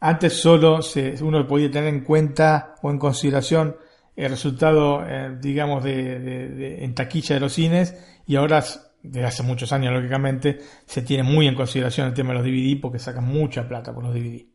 [0.00, 3.76] antes solo se, uno podía tener en cuenta o en consideración
[4.16, 5.02] el resultado,
[5.40, 7.96] digamos, de, en taquilla de los cines
[8.26, 8.64] y ahora,
[9.02, 12.80] desde hace muchos años, lógicamente, se tiene muy en consideración el tema de los DVD
[12.80, 14.49] porque sacan mucha plata por los DVD.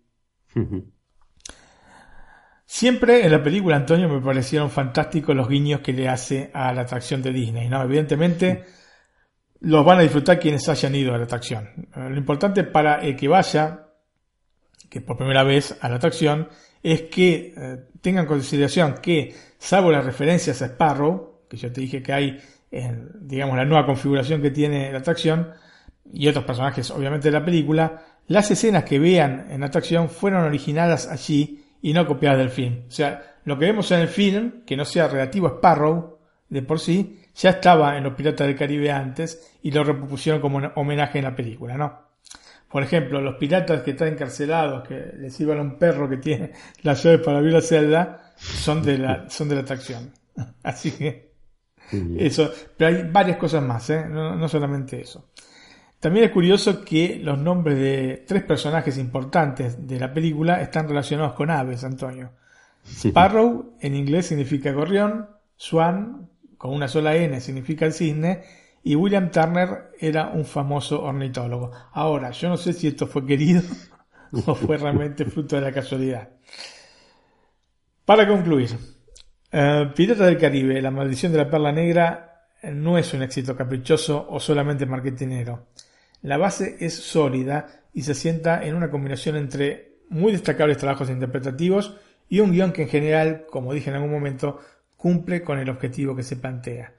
[2.66, 6.82] Siempre en la película, Antonio, me parecieron fantásticos los guiños que le hace a la
[6.82, 7.82] atracción de Disney, ¿no?
[7.84, 8.66] Evidentemente,
[9.62, 11.70] los van a disfrutar quienes hayan ido a la atracción.
[11.96, 13.88] Lo importante para el que vaya,
[14.90, 16.50] que por primera vez a la atracción,
[16.82, 22.04] es que eh, tengan consideración que, salvo las referencias a Sparrow, que yo te dije
[22.04, 22.40] que hay
[22.72, 25.52] en, digamos, la nueva configuración que tiene la atracción,
[26.14, 30.44] y otros personajes obviamente de la película, las escenas que vean en la atracción fueron
[30.44, 32.84] originadas allí y no copiadas del film.
[32.88, 36.18] O sea, lo que vemos en el film, que no sea relativo a Sparrow
[36.50, 40.58] de por sí, ya estaba en los Piratas del Caribe antes y lo repusieron como
[40.58, 42.06] un homenaje en la película, ¿no?
[42.76, 46.52] Por ejemplo, los piratas que están encarcelados, que les iban a un perro que tiene
[46.82, 50.12] la llave para abrir la celda, son de la, son de la atracción.
[50.64, 51.32] Así que,
[52.18, 52.52] eso.
[52.76, 54.06] Pero hay varias cosas más, ¿eh?
[54.10, 55.30] no, solamente eso.
[56.06, 61.34] También es curioso que los nombres de tres personajes importantes de la película están relacionados
[61.34, 62.30] con aves, Antonio.
[62.88, 65.28] Sparrow en inglés significa gorrión,
[65.58, 66.30] Swan
[66.60, 68.44] con una sola N significa el cisne
[68.84, 71.72] y William Turner era un famoso ornitólogo.
[71.94, 73.64] Ahora, yo no sé si esto fue querido
[74.46, 76.30] o fue realmente fruto de la casualidad.
[78.06, 78.78] Para concluir,
[79.52, 84.28] eh, Pirata del Caribe, La maldición de la perla negra no es un éxito caprichoso
[84.30, 85.66] o solamente marketinero.
[86.26, 91.98] La base es sólida y se sienta en una combinación entre muy destacables trabajos interpretativos
[92.28, 94.60] y un guion que en general, como dije en algún momento,
[94.98, 96.96] cumple con el objetivo que se plantea.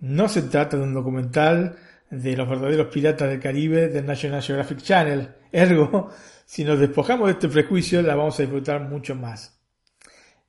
[0.00, 1.76] No se trata de un documental
[2.10, 5.28] de los verdaderos piratas del Caribe del National Geographic Channel.
[5.52, 6.08] Ergo,
[6.46, 9.60] si nos despojamos de este prejuicio, la vamos a disfrutar mucho más.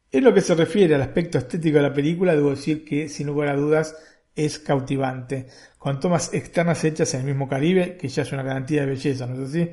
[0.10, 3.28] En lo que se refiere al aspecto estético de la película, debo decir que, sin
[3.28, 3.98] lugar a dudas,
[4.36, 5.48] es cautivante.
[5.78, 9.28] Con tomas externas hechas en el mismo Caribe, que ya es una garantía de belleza,
[9.28, 9.72] ¿no es así?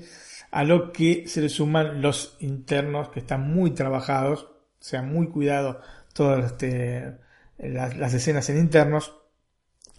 [0.50, 5.28] A lo que se le suman los internos, que están muy trabajados, o sea, muy
[5.28, 5.76] cuidados
[6.12, 7.18] todas este,
[7.58, 9.14] las escenas en internos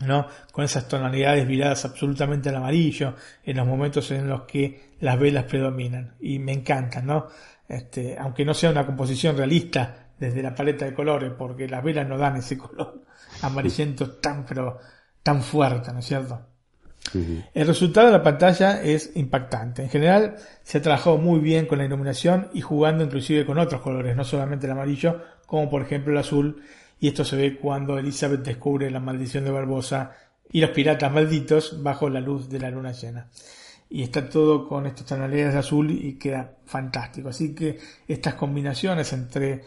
[0.05, 0.27] ¿no?
[0.51, 5.45] Con esas tonalidades viradas absolutamente al amarillo en los momentos en los que las velas
[5.45, 6.15] predominan.
[6.19, 7.27] Y me encantan, ¿no?
[7.67, 12.07] Este, aunque no sea una composición realista desde la paleta de colores, porque las velas
[12.07, 13.05] no dan ese color
[13.41, 14.79] amarillento tan, pero
[15.23, 16.47] tan fuerte, ¿no es cierto?
[17.53, 19.83] El resultado de la pantalla es impactante.
[19.83, 23.81] En general se ha trabajado muy bien con la iluminación y jugando inclusive con otros
[23.81, 26.63] colores, no solamente el amarillo, como por ejemplo el azul,
[26.99, 30.11] y esto se ve cuando Elizabeth descubre la maldición de Barbosa
[30.51, 33.29] y los piratas malditos bajo la luz de la luna llena.
[33.89, 37.29] Y está todo con estos tonalidades de azul y queda fantástico.
[37.29, 39.63] Así que estas combinaciones entre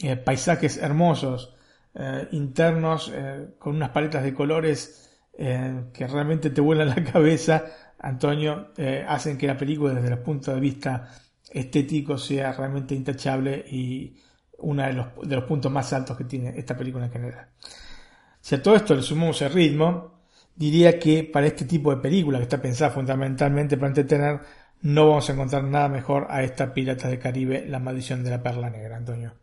[0.00, 1.53] eh, paisajes hermosos,
[1.94, 5.00] eh, internos, eh, con unas paletas de colores
[5.36, 7.64] que realmente te vuelan la cabeza,
[7.98, 8.68] Antonio,
[9.08, 11.08] hacen que la película desde el punto de vista
[11.50, 14.16] estético sea realmente intachable y
[14.58, 17.48] uno de los, de los puntos más altos que tiene esta película en general.
[18.40, 20.20] Si a todo esto le sumamos el ritmo,
[20.54, 24.40] diría que para este tipo de película, que está pensada fundamentalmente para entretener,
[24.82, 28.42] no vamos a encontrar nada mejor a esta Piratas del Caribe, La Maldición de la
[28.42, 29.34] Perla Negra, Antonio.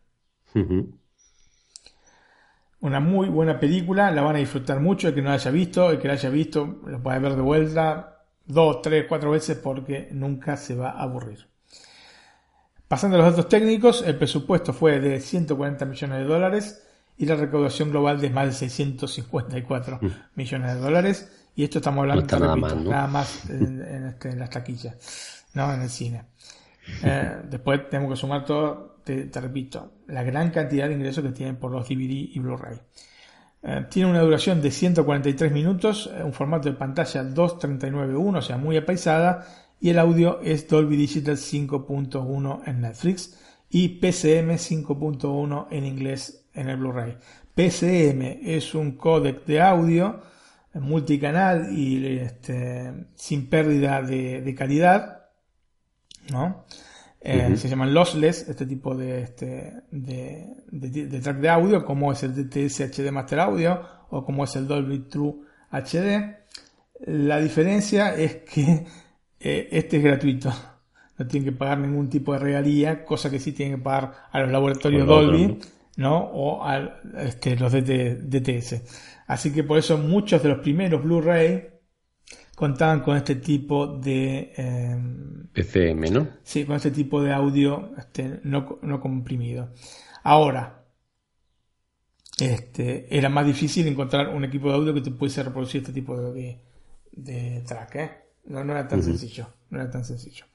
[2.81, 5.91] Una muy buena película, la van a disfrutar mucho, el que no la haya visto,
[5.91, 10.09] el que la haya visto lo puede ver de vuelta dos, tres, cuatro veces porque
[10.11, 11.47] nunca se va a aburrir.
[12.87, 16.83] Pasando a los datos técnicos, el presupuesto fue de 140 millones de dólares,
[17.21, 20.07] y la recaudación global de más de 654 mm.
[20.35, 21.31] millones de dólares.
[21.55, 26.23] Y esto estamos hablando nada, más, este, en, las taquillas, no en el cine.
[27.03, 31.57] Eh, después tenemos que sumar todo, te, repito, la gran cantidad de ingresos que tienen
[31.57, 32.77] por los DVD y Blu-ray.
[33.63, 38.57] Eh, tiene una duración de 143 minutos, eh, un formato de pantalla 2.39.1, o sea,
[38.57, 39.45] muy apaisada,
[39.79, 43.37] y el audio es Dolby Digital 5.1 en Netflix
[43.69, 47.17] y PCM 5.1 en inglés en el Blu-ray.
[47.55, 50.21] PCM es un códec de audio
[50.73, 55.29] multicanal y este, sin pérdida de, calidad,
[56.29, 56.65] ¿no?
[57.23, 62.33] Eh, se llaman lossless, este tipo de, este, de, track de audio, como es el
[62.33, 63.79] DTS HD Master Audio
[64.09, 65.35] o como es el Dolby True
[65.71, 66.35] HD.
[67.05, 68.85] La diferencia es que
[69.39, 70.51] eh, este es gratuito,
[71.19, 74.39] no tienen que pagar ningún tipo de regalía, cosa que sí tienen que pagar a
[74.39, 75.59] los laboratorios Dolby
[75.97, 76.17] ¿no?
[76.17, 78.81] O a este, los DTS.
[79.27, 81.70] Así que por eso muchos de los primeros Blu-ray
[82.61, 84.53] contaban con este tipo de...
[85.51, 86.27] PCM, ¿no?
[86.43, 89.73] Sí, con este tipo de audio este, no, no, comprimido.
[90.21, 90.85] Ahora,
[92.39, 96.15] este, era más difícil encontrar un equipo de audio que te pudiese reproducir este tipo
[96.21, 96.61] de,
[97.13, 98.11] de, track, ¿eh?
[98.45, 100.45] No, no era tan sencillo, no era tan sencillo.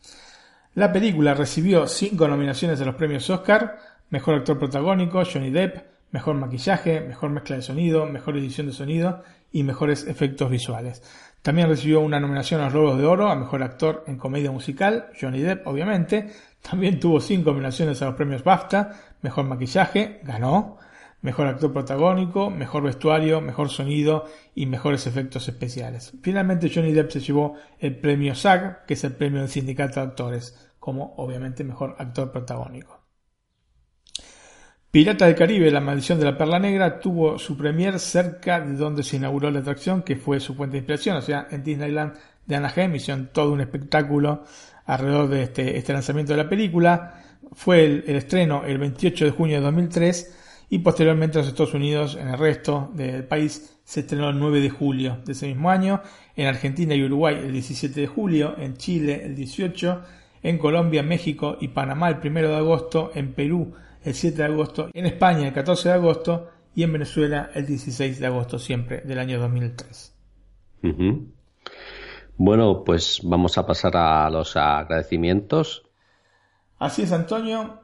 [0.75, 3.79] La película recibió cinco nominaciones a los premios Oscar,
[4.11, 5.79] Mejor actor protagónico, Johnny Depp,
[6.13, 11.03] mejor maquillaje, mejor mezcla de sonido, mejor edición de sonido y mejores efectos visuales.
[11.47, 15.11] También recibió una nominación a los Globos de Oro a mejor actor en comedia musical,
[15.21, 16.29] Johnny Depp, obviamente.
[16.61, 18.91] También tuvo cinco nominaciones a los premios BAFTA,
[19.23, 20.79] mejor maquillaje, ganó,
[21.23, 24.25] mejor actor protagónico, mejor vestuario, mejor sonido
[24.57, 26.15] y mejores efectos especiales.
[26.21, 30.07] Finalmente Johnny Depp se llevó el premio SAG, que es el premio del sindicato de
[30.07, 33.06] actores, como obviamente mejor actor protagónico.
[34.91, 39.03] Pirata del Caribe, La Maldición de la Perla Negra, tuvo su premier cerca de donde
[39.03, 42.15] se inauguró la atracción, que fue su fuente de inspiración, o sea, en Disneyland
[42.47, 44.45] de Anaheim, hicieron todo un espectáculo
[44.87, 47.23] alrededor de este, este lanzamiento de la película.
[47.53, 50.35] Fue el, estreno el 28 de junio de 2003
[50.71, 54.61] y posteriormente en los Estados Unidos, en el resto del país, se estrenó el 9
[54.61, 56.01] de julio de ese mismo año,
[56.35, 60.03] en Argentina y Uruguay el 17 de julio, en Chile el 18,
[60.43, 63.75] en Colombia, México y Panamá el 1 de agosto, en Perú
[64.07, 68.21] el 7 de agosto, en España el 14 de agosto y en Venezuela el 16
[68.21, 70.15] de agosto siempre del año 2003.
[72.37, 75.83] Bueno, pues vamos a pasar a los agradecimientos.
[76.79, 77.81] Así es, Antonio.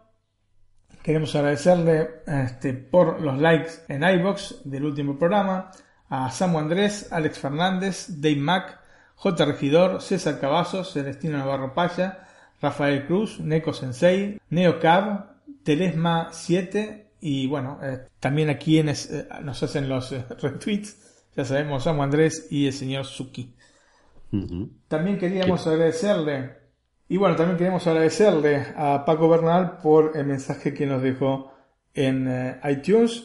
[1.03, 5.73] Queremos agradecerle este, por los likes en iBox del último programa
[6.09, 8.81] a Samu Andrés, Alex Fernández, Dave Mac,
[9.17, 9.45] J.
[9.45, 12.29] Regidor, César Cavazos, Celestino Navarro Paya,
[12.61, 15.32] Rafael Cruz, Neko Sensei, Neo Cab,
[15.63, 21.45] Telesma 7 y bueno, eh, también a quienes eh, nos hacen los eh, retweets, ya
[21.45, 23.55] sabemos, Samu Andrés y el señor Suki.
[24.89, 26.53] También queríamos agradecerle,
[27.09, 31.53] y bueno, también queremos agradecerle a Paco Bernal por el mensaje que nos dejó
[31.95, 33.25] en iTunes,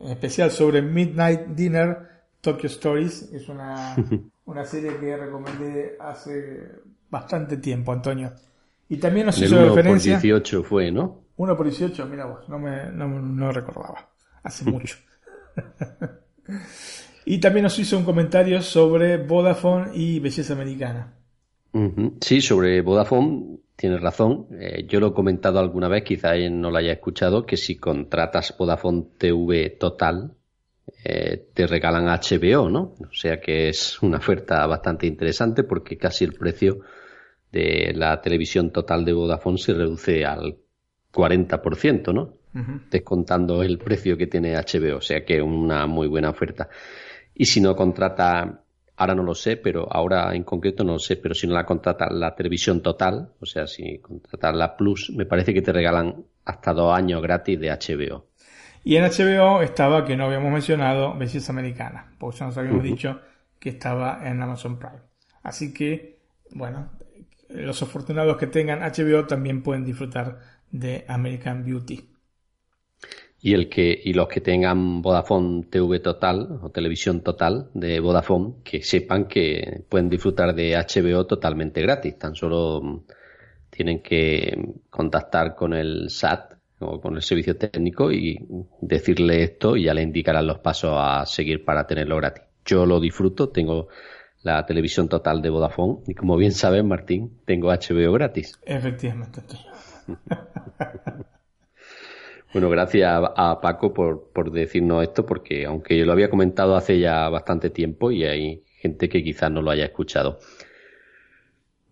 [0.00, 3.30] especial sobre Midnight Dinner Tokyo Stories.
[3.32, 3.94] Es una,
[4.46, 6.68] una serie que recomendé hace
[7.08, 8.32] bastante tiempo, Antonio.
[8.88, 10.18] Y también nos hizo referencia.
[10.18, 11.20] 18 fue, ¿no?
[11.40, 14.10] 1 por 18, mira vos, no me no, recordaba.
[14.42, 14.98] Hace mucho.
[17.24, 21.14] y también nos hizo un comentario sobre Vodafone y belleza americana.
[22.20, 24.48] Sí, sobre Vodafone tienes razón.
[24.52, 28.54] Eh, yo lo he comentado alguna vez, quizá no lo haya escuchado, que si contratas
[28.58, 30.34] Vodafone TV Total,
[31.04, 32.96] eh, te regalan HBO, ¿no?
[33.00, 36.80] O sea que es una oferta bastante interesante porque casi el precio
[37.50, 40.58] de la televisión total de Vodafone se reduce al
[41.12, 42.34] 40%, ¿no?
[42.90, 46.68] Descontando el precio que tiene HBO, o sea que es una muy buena oferta.
[47.34, 48.62] Y si no contrata,
[48.96, 51.64] ahora no lo sé, pero ahora en concreto no lo sé, pero si no la
[51.64, 56.24] contrata la televisión total, o sea, si contratas la Plus, me parece que te regalan
[56.44, 58.26] hasta dos años gratis de HBO.
[58.82, 63.20] Y en HBO estaba, que no habíamos mencionado, Belleza Americana, porque ya nos habíamos dicho
[63.58, 65.00] que estaba en Amazon Prime.
[65.42, 66.18] Así que,
[66.52, 66.90] bueno,
[67.50, 70.38] los afortunados que tengan HBO también pueden disfrutar
[70.70, 72.08] de American Beauty.
[73.42, 78.56] Y, el que, y los que tengan Vodafone TV Total o Televisión Total de Vodafone,
[78.62, 82.18] que sepan que pueden disfrutar de HBO totalmente gratis.
[82.18, 83.00] Tan solo mm,
[83.70, 88.38] tienen que contactar con el SAT o con el servicio técnico y
[88.80, 92.42] decirle esto y ya le indicarán los pasos a seguir para tenerlo gratis.
[92.64, 93.88] Yo lo disfruto, tengo
[94.42, 98.58] la televisión total de Vodafone y como bien sabes Martín, tengo HBO gratis.
[98.64, 99.42] Efectivamente.
[102.52, 106.98] Bueno, gracias a Paco por, por decirnos esto, porque aunque yo lo había comentado hace
[106.98, 110.40] ya bastante tiempo y hay gente que quizás no lo haya escuchado.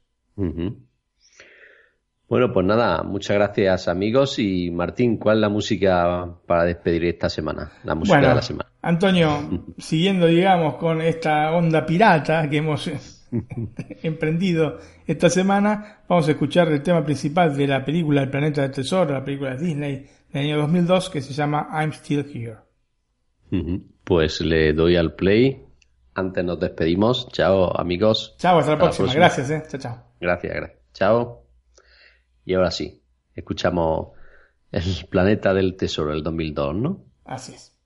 [2.30, 4.38] Bueno, pues nada, muchas gracias amigos.
[4.40, 7.72] Y Martín, ¿cuál es la música para despedir esta semana?
[7.84, 8.70] La música de la semana.
[8.82, 12.88] Antonio, siguiendo, digamos, con esta onda pirata que hemos
[14.04, 18.72] emprendido esta semana, vamos a escuchar el tema principal de la película El planeta del
[18.72, 22.58] tesoro, la película de Disney del año 2002, que se llama I'm Still Here.
[24.04, 25.66] Pues le doy al play
[26.20, 27.30] antes nos despedimos.
[27.30, 28.36] Chao, amigos.
[28.38, 29.14] Chao, hasta la, próxima.
[29.14, 29.64] Gracias, eh.
[29.70, 30.04] Chao, chao.
[30.20, 30.80] Gracias, gracias.
[30.94, 31.46] Chao.
[32.46, 33.02] Y ahora sí,
[33.34, 34.10] escuchamos
[34.72, 37.06] El planeta del tesoro, el 2002, ¿no?
[37.26, 37.79] Así es.